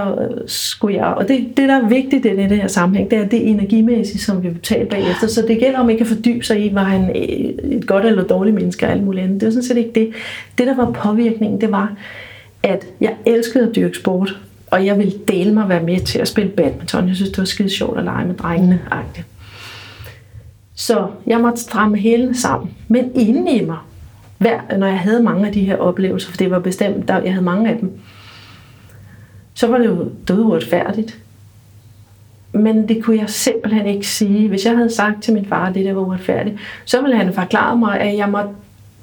[0.45, 3.49] skulle jeg, og det, det der er vigtigt i det her sammenhæng, det er det
[3.49, 5.27] energimæssige, som vi vil tale bagefter.
[5.27, 7.11] Så det gælder om ikke at fordybe sig i, var han
[7.63, 9.41] et godt eller dårligt menneske og alt muligt andet.
[9.41, 10.11] Det var sådan set ikke det.
[10.57, 11.93] Det, der var påvirkningen, det var,
[12.63, 16.27] at jeg elskede at dyrke sport, og jeg ville dele mig være med til at
[16.27, 17.07] spille badminton.
[17.07, 18.79] Jeg synes, det var skide sjovt at lege med drengene.
[20.75, 22.71] Så jeg måtte stramme hele sammen.
[22.87, 23.77] Men inden i mig
[24.37, 27.33] hver, når jeg havde mange af de her oplevelser, for det var bestemt, der, jeg
[27.33, 27.91] havde mange af dem,
[29.53, 31.19] så var det jo død uretfærdigt.
[32.51, 34.47] Men det kunne jeg simpelthen ikke sige.
[34.47, 37.33] Hvis jeg havde sagt til min far, at det der var uretfærdigt, så ville han
[37.33, 38.49] forklare mig, at jeg måtte,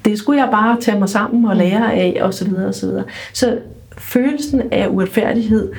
[0.05, 2.87] det skulle jeg bare tage mig sammen og lære af, og så videre, og så
[2.87, 3.05] videre.
[3.33, 3.59] Så
[3.99, 5.73] følelsen af uretfærdighed,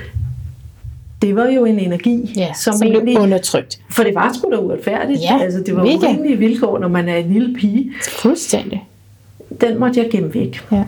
[1.22, 3.80] det var jo en energi, ja, som, som egentlig, blev undertrykt.
[3.90, 5.22] For det var sgu da uretfærdigt.
[5.22, 7.92] Ja, altså, det var urimelige vilkår, når man er en lille pige.
[8.10, 8.88] Fuldstændig.
[9.62, 10.62] Den måtte jeg gemme væk.
[10.72, 10.84] Ja.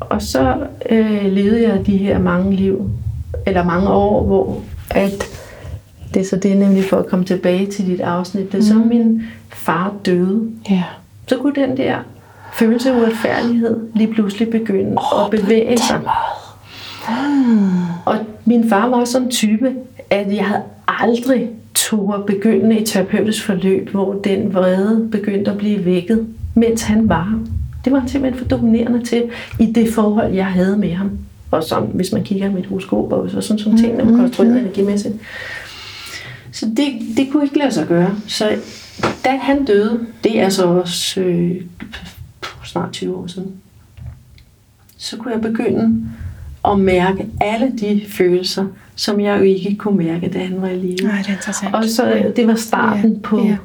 [0.00, 0.56] Og så
[0.90, 2.90] øh, levede jeg de her mange liv,
[3.46, 5.24] eller mange år, hvor at
[6.14, 8.52] det er så det er nemlig for at komme tilbage til dit afsnit.
[8.52, 8.82] Det er mm.
[8.82, 10.50] så min far døde.
[10.70, 10.82] Ja.
[11.26, 11.98] Så kunne den der
[12.52, 16.00] følelse af uretfærdighed lige pludselig begynde oh, at bevæge sig.
[17.08, 17.93] Mm.
[18.04, 19.74] Og min far var sådan en type,
[20.10, 25.84] at jeg havde aldrig turde begynde et terapeutisk forløb, hvor den vrede begyndte at blive
[25.84, 27.40] vækket, mens han var.
[27.84, 29.24] Det var simpelthen for dominerende til
[29.60, 31.10] i det forhold, jeg havde med ham.
[31.50, 34.16] Og som, hvis man kigger i mit horoskop, og så sådan nogle ting, der var
[34.16, 34.58] konstrueret mm.
[34.58, 35.14] energimæssigt.
[36.52, 38.16] Så det, det kunne ikke lade sig gøre.
[38.26, 38.56] Så
[39.24, 41.62] da han døde, det er så også øh,
[42.64, 43.52] snart 20 år siden,
[44.96, 46.06] så kunne jeg begynde
[46.68, 48.64] at mærke alle de følelser,
[48.96, 51.08] som jeg jo ikke kunne mærke, da han var i live.
[51.08, 51.74] Nej, det er interessant.
[51.74, 53.18] Og så det var starten ja.
[53.22, 53.56] på, ja.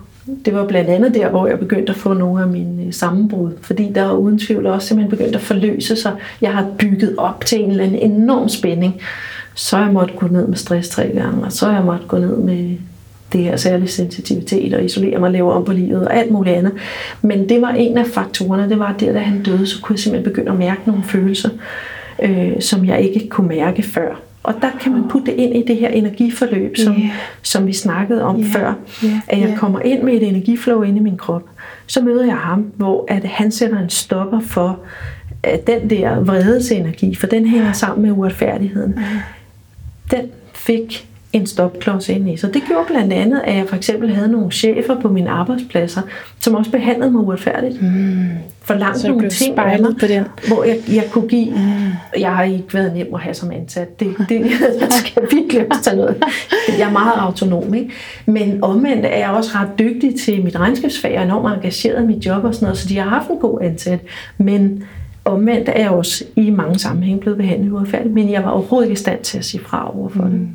[0.46, 3.52] det var blandt andet der, hvor jeg begyndte at få nogle af mine øh, sammenbrud,
[3.62, 6.14] fordi der uden tvivl også simpelthen begyndt at forløse sig.
[6.42, 9.02] Jeg har bygget op til en eller anden enorm spænding,
[9.56, 12.38] så jeg måtte gå ned med stress tre gange, og så jeg måtte gå ned
[12.38, 12.78] med
[13.34, 16.56] det her særlige sensitivitet og isolere mig og lave om på livet og alt muligt
[16.56, 16.72] andet.
[17.22, 20.00] Men det var en af faktorerne, det var der, da han døde, så kunne jeg
[20.00, 21.50] simpelthen begynde at mærke nogle følelser,
[22.22, 24.22] øh, som jeg ikke kunne mærke før.
[24.44, 27.10] Og der kan man putte det ind i det her energiforløb, som, yeah.
[27.42, 28.52] som vi snakkede om yeah.
[28.52, 28.74] før.
[29.06, 29.16] Yeah.
[29.28, 31.44] At jeg kommer ind med et energiflow ind i min krop.
[31.88, 34.80] Så møder jeg ham, hvor at han sætter en stopper for
[35.44, 39.00] at den der vredesenergi, for den hænger sammen med uretfærdigheden.
[40.12, 42.38] Den fik en stopklods ind i.
[42.38, 46.02] Så det gjorde blandt andet, at jeg for eksempel havde nogle chefer på mine arbejdspladser,
[46.40, 47.82] som også behandlede mig uretfærdigt.
[47.82, 48.28] Mm.
[48.62, 50.24] For langt nogle ting, andet, på den.
[50.48, 51.50] hvor jeg, jeg kunne give.
[51.50, 52.20] Mm.
[52.20, 54.00] Jeg har ikke været nem at have som ansat.
[54.00, 54.42] Det, det
[54.82, 56.24] jeg skal virkelig også tage noget.
[56.78, 57.74] Jeg er meget autonom.
[57.74, 57.92] Ikke?
[58.26, 62.26] Men omvendt er jeg også ret dygtig til mit regnskabsfag og enormt engageret i mit
[62.26, 64.00] job og sådan noget, så de har haft en god ansat.
[64.38, 64.84] Men
[65.26, 69.00] omvendt er jeg også i mange sammenhænge blevet behandlet uretfærdigt, men jeg var overhovedet ikke
[69.00, 70.32] i stand til at sige fra over for mm.
[70.32, 70.48] det.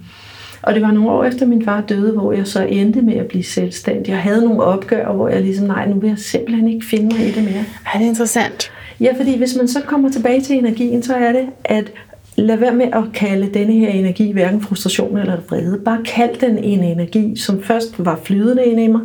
[0.65, 3.27] Og det var nogle år efter min far døde, hvor jeg så endte med at
[3.27, 4.09] blive selvstændig.
[4.09, 7.29] Jeg havde nogle opgør, hvor jeg ligesom, nej, nu vil jeg simpelthen ikke finde mig
[7.29, 7.65] i det mere.
[7.95, 8.73] Er det interessant?
[9.01, 11.93] Ja, fordi hvis man så kommer tilbage til energien, så er det, at
[12.37, 15.81] lad være med at kalde denne her energi hverken frustration eller vrede.
[15.85, 19.01] Bare kald den en energi, som først var flydende ind i mig,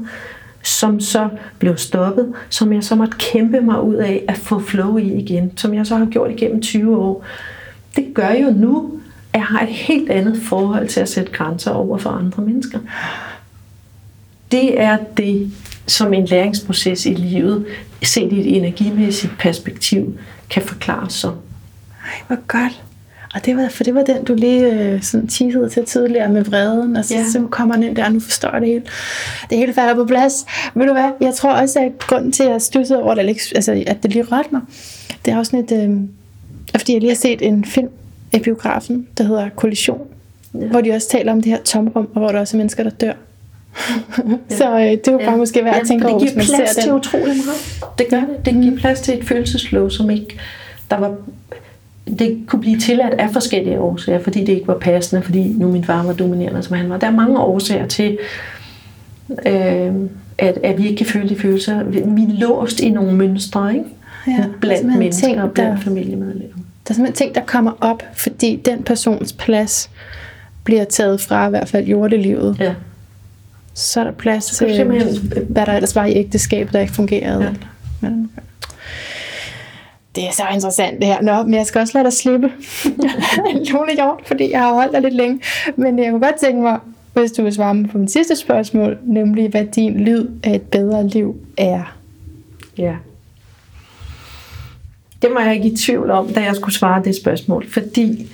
[0.63, 1.29] som så
[1.59, 5.51] blev stoppet, som jeg så måtte kæmpe mig ud af at få flow i igen,
[5.55, 7.25] som jeg så har gjort igennem 20 år.
[7.95, 8.98] Det gør jo nu,
[9.33, 12.79] jeg har et helt andet forhold til at sætte grænser over for andre mennesker.
[14.51, 15.51] Det er det,
[15.87, 17.65] som en læringsproces i livet,
[18.03, 20.17] set i et energimæssigt perspektiv,
[20.49, 21.33] kan forklares som.
[22.03, 22.83] Ej, hvor godt.
[23.33, 26.43] Og det var, for det var den, du lige øh, sådan teasede til tidligere med
[26.43, 27.23] vreden, og så, ja.
[27.31, 28.83] så kommer den ind der, og nu forstår jeg det hele.
[29.49, 30.45] Det hele falder på plads.
[30.75, 33.83] Ved du hvad, jeg tror også, at grunden til, at jeg stussede over det, altså,
[33.87, 34.61] at det lige rørte mig,
[35.25, 35.99] det er også sådan et, øh,
[36.77, 37.89] fordi jeg lige har set en film
[38.33, 40.07] i biografen, der hedder Kollision,
[40.53, 40.59] ja.
[40.59, 42.89] hvor de også taler om det her tomrum, og hvor der også er mennesker, der
[42.89, 43.13] dør.
[44.51, 44.55] ja.
[44.55, 45.35] så øh, det er jo bare ja.
[45.35, 46.65] måske værd at tænke over, hvis man ser den.
[46.65, 47.97] Det giver plads til utrolig meget.
[47.99, 48.45] Det gør det.
[48.45, 48.77] Det giver mm.
[48.77, 50.39] plads til et følelsesflow, som ikke...
[50.89, 51.15] Der var,
[52.19, 55.83] det kunne blive tilladt af forskellige årsager, fordi det ikke var passende, fordi nu min
[55.83, 56.97] far var dominerende, som han var.
[56.97, 58.17] Der er mange årsager til,
[59.45, 59.93] øh,
[60.37, 61.83] at, at vi ikke kan føle de følelser.
[61.83, 63.85] Vi er låst i nogle mønstre, ikke?
[64.27, 65.83] Ja, blandt mennesker ting, og blandt der...
[65.83, 66.55] familiemedlemmer.
[66.89, 69.89] Der er simpelthen ting, der kommer op, fordi den persons plads
[70.63, 72.57] bliver taget fra i hvert fald jordelivet.
[72.59, 72.73] Ja.
[73.73, 74.83] Så er der plads til,
[75.49, 77.43] hvad der ellers var i ægteskabet, der ikke fungerede.
[77.43, 77.49] Ja.
[78.01, 78.31] Men,
[80.15, 81.21] det er så interessant det her.
[81.21, 82.51] Nå, men jeg skal også lade dig slippe.
[83.71, 85.41] Lone gjort, fordi jeg har holdt dig lidt længe.
[85.75, 86.79] Men jeg kunne godt tænke mig,
[87.13, 90.61] hvis du vil svare mig på mit sidste spørgsmål, nemlig hvad din lyd af et
[90.61, 91.95] bedre liv er.
[92.77, 92.95] Ja.
[95.21, 98.31] Det var jeg ikke i tvivl om, da jeg skulle svare det spørgsmål, fordi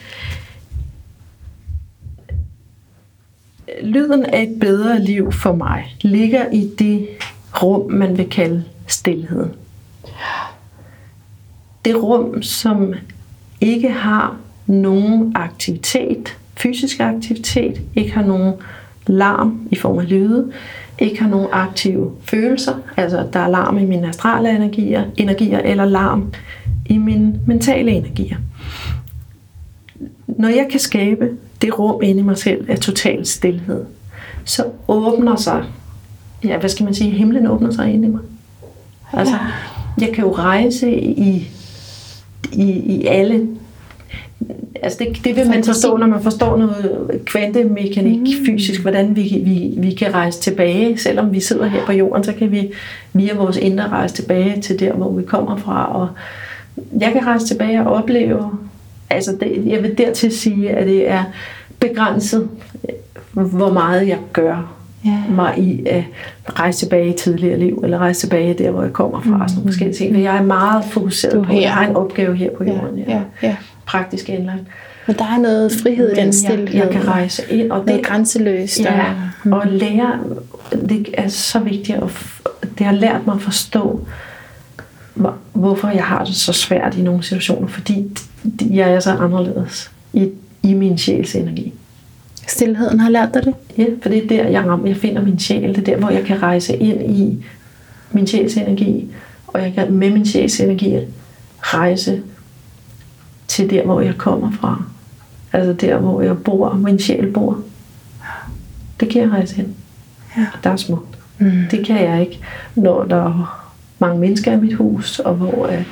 [3.83, 7.07] lyden af et bedre liv for mig ligger i det
[7.63, 9.47] rum, man vil kalde stillhed.
[11.85, 12.93] Det rum, som
[13.61, 14.37] ikke har
[14.67, 18.53] nogen aktivitet, fysisk aktivitet, ikke har nogen
[19.07, 20.51] larm i form af lyde,
[20.99, 25.85] ikke har nogen aktive følelser, altså der er larm i mine astrale energier, energier eller
[25.85, 26.33] larm
[26.85, 28.37] i mine mentale energier.
[30.27, 31.29] Når jeg kan skabe
[31.61, 33.85] det rum inde i mig selv af total stillhed,
[34.45, 35.63] så åbner sig,
[36.43, 38.21] ja, hvad skal man sige, himlen åbner sig inde i mig.
[39.13, 39.35] Altså,
[40.01, 41.51] jeg kan jo rejse i,
[42.53, 43.47] i, i alle
[44.81, 48.45] altså det, det vil man forstå, når man forstår noget kvantemekanik mm.
[48.45, 50.97] fysisk, hvordan vi, vi, vi kan rejse tilbage.
[50.97, 52.71] Selvom vi sidder her på jorden, så kan vi
[53.13, 55.95] via vores indre rejse tilbage til der, hvor vi kommer fra.
[56.01, 56.09] Og
[56.99, 58.51] jeg kan rejse tilbage og opleve,
[59.09, 61.23] altså det, jeg vil dertil sige, at det er
[61.79, 62.49] begrænset,
[63.31, 64.75] hvor meget jeg gør
[65.07, 65.35] yeah.
[65.35, 66.03] mig i at
[66.49, 69.41] rejse tilbage i tidligere liv, eller rejse tilbage der, hvor jeg kommer fra, mm.
[69.41, 70.11] og sådan nogle forskellige ting.
[70.11, 72.99] Men jeg er meget fokuseret på, at jeg har en opgave her på jorden.
[72.99, 73.55] Ja, ja, ja.
[73.85, 74.63] Praktisk indlagt.
[75.07, 76.67] Men der er noget frihed i den stillhed.
[76.67, 77.71] Jeg, jeg kan rejse ind.
[77.71, 78.79] Og det er grænseløst.
[78.79, 79.13] Ja,
[79.45, 80.19] og, og lære,
[80.71, 82.11] det er så vigtigt, at
[82.77, 84.07] det har lært mig at forstå,
[85.53, 88.17] hvorfor jeg har det så svært i nogle situationer, fordi
[88.69, 90.29] jeg er så anderledes i,
[90.63, 91.73] i min sjæls energi.
[92.47, 93.53] Stilheden har lært dig det?
[93.77, 95.69] Ja, for det er der, jeg, rammer, jeg finder min sjæl.
[95.69, 97.45] Det er der, hvor jeg kan rejse ind i
[98.11, 99.07] min sjæls energi,
[99.47, 100.97] og jeg kan med min sjæls energi
[101.61, 102.21] rejse
[103.47, 104.83] til der, hvor jeg kommer fra.
[105.53, 107.59] Altså der, hvor jeg bor, min sjæl bor.
[108.99, 109.75] Det kan jeg rejse hen.
[110.37, 110.45] Ja.
[110.63, 111.17] Der er smukt.
[111.37, 111.51] Mm.
[111.71, 112.39] Det kan jeg ikke,
[112.75, 113.64] når der er
[113.99, 115.83] mange mennesker i mit hus, og hvor uh,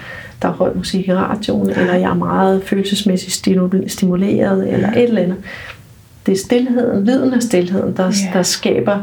[0.41, 3.33] der er høj musik i radioen, eller jeg er meget følelsesmæssigt
[3.91, 5.37] stimuleret, eller et eller andet.
[6.25, 8.37] Det er stillheden, lyden af stillheden, der, ja.
[8.37, 8.99] der skaber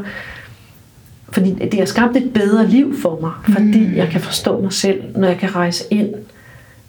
[1.31, 3.95] fordi det har skabt et bedre liv for mig, fordi mm.
[3.95, 6.09] jeg kan forstå mig selv, når jeg kan rejse ind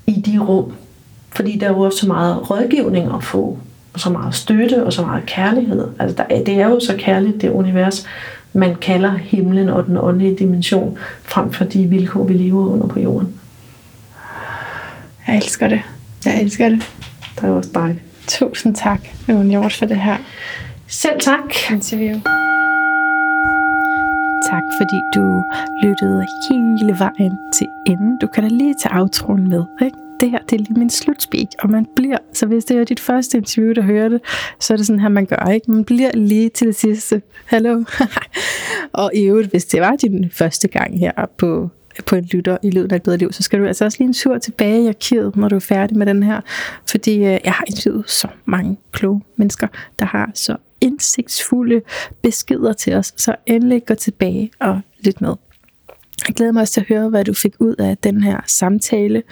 [0.07, 0.73] i de rum.
[1.31, 3.59] Fordi der er jo også så meget rådgivning at få,
[3.93, 5.89] og så meget støtte, og så meget kærlighed.
[5.99, 8.07] Altså der, det er jo så kærligt, det univers,
[8.53, 13.01] man kalder himlen og den åndelige dimension, frem for de vilkår, vi lever under på
[13.01, 13.41] jorden.
[15.27, 15.83] Jeg elsker det.
[16.25, 16.91] Jeg elsker det.
[17.37, 18.05] Det er også dejligt.
[18.27, 20.17] Tusind tak, Øven Hjort, for det her.
[20.87, 21.71] Selv tak.
[21.71, 22.21] Interview.
[24.51, 25.45] Tak, fordi du
[25.83, 28.19] lyttede hele vejen til enden.
[28.19, 29.97] Du kan da lige tage outroen med, ikke?
[30.23, 33.01] Det her det er lige min slutspeak, og man bliver, så hvis det er dit
[33.01, 34.21] første interview, der hører det,
[34.61, 35.71] så er det sådan her, man gør, ikke?
[35.71, 37.23] Man bliver lige til det sidste.
[37.47, 37.85] Hallo.
[38.93, 41.71] og i øvrigt, hvis det var din første gang her på
[42.07, 44.09] på en lytter i lyden af et bedre liv, så skal du altså også lige
[44.09, 46.41] en tur tilbage i arkivet, når du er færdig med den her.
[46.91, 49.67] Fordi øh, jeg har interviewet så mange kloge mennesker,
[49.99, 51.81] der har så indsigtsfulde
[52.23, 53.15] beskeder til os.
[53.17, 55.35] Så endelig gå tilbage og lyt med.
[56.29, 59.23] Jeg glæder mig også til at høre, hvad du fik ud af den her samtale.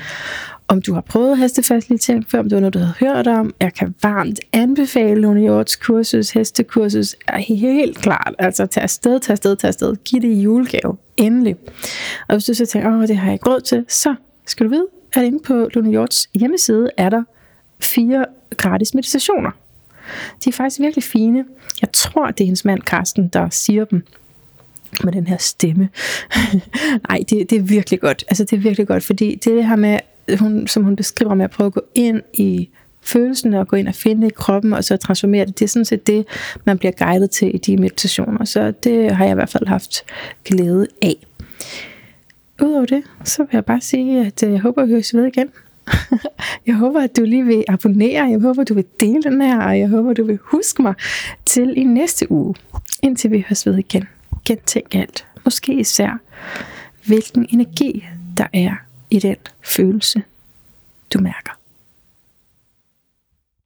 [0.71, 3.55] Om du har prøvet hestefacilitering før, om det var noget, du havde hørt om.
[3.61, 7.17] Jeg kan varmt anbefale Lone Hjorts kursus, hestekursus.
[7.29, 8.35] Er helt klart.
[8.39, 9.97] Altså, tag afsted, tag afsted, tag afsted.
[10.05, 10.97] Giv det i julegave.
[11.17, 11.57] Endelig.
[12.29, 14.15] Og hvis du så tænker, åh, det har jeg ikke råd til, så
[14.47, 17.23] skal du vide, at inde på Lone Hjorts hjemmeside er der
[17.81, 18.25] fire
[18.57, 19.51] gratis meditationer.
[20.45, 21.45] De er faktisk virkelig fine.
[21.81, 24.03] Jeg tror, det er hendes mand, Karsten, der siger dem
[25.05, 25.89] med den her stemme.
[27.09, 28.25] Nej, det, det er virkelig godt.
[28.29, 29.99] Altså, det er virkelig godt, fordi det det her med,
[30.39, 32.69] hun, som hun beskriver med at prøve at gå ind i
[33.03, 35.59] følelsen og gå ind og finde i kroppen, og så transformere det.
[35.59, 36.27] Det er sådan set det,
[36.65, 38.45] man bliver guidet til i de meditationer.
[38.45, 40.05] Så det har jeg i hvert fald haft
[40.45, 41.27] glæde af.
[42.63, 45.27] Udover det, så vil jeg bare sige, at øh, jeg håber, at vi høres ved
[45.27, 45.49] igen.
[46.67, 48.25] jeg håber, at du lige vil abonnere.
[48.31, 50.83] Jeg håber, at du vil dele den her, og jeg håber, at du vil huske
[50.83, 50.95] mig
[51.47, 52.55] til i næste uge,
[53.03, 54.05] indtil vi høres ved igen.
[54.45, 55.27] Gentænk alt.
[55.45, 56.21] Måske især,
[57.07, 58.05] hvilken energi
[58.39, 58.75] der er
[59.11, 60.23] i den følelse,
[61.15, 61.60] du mærker.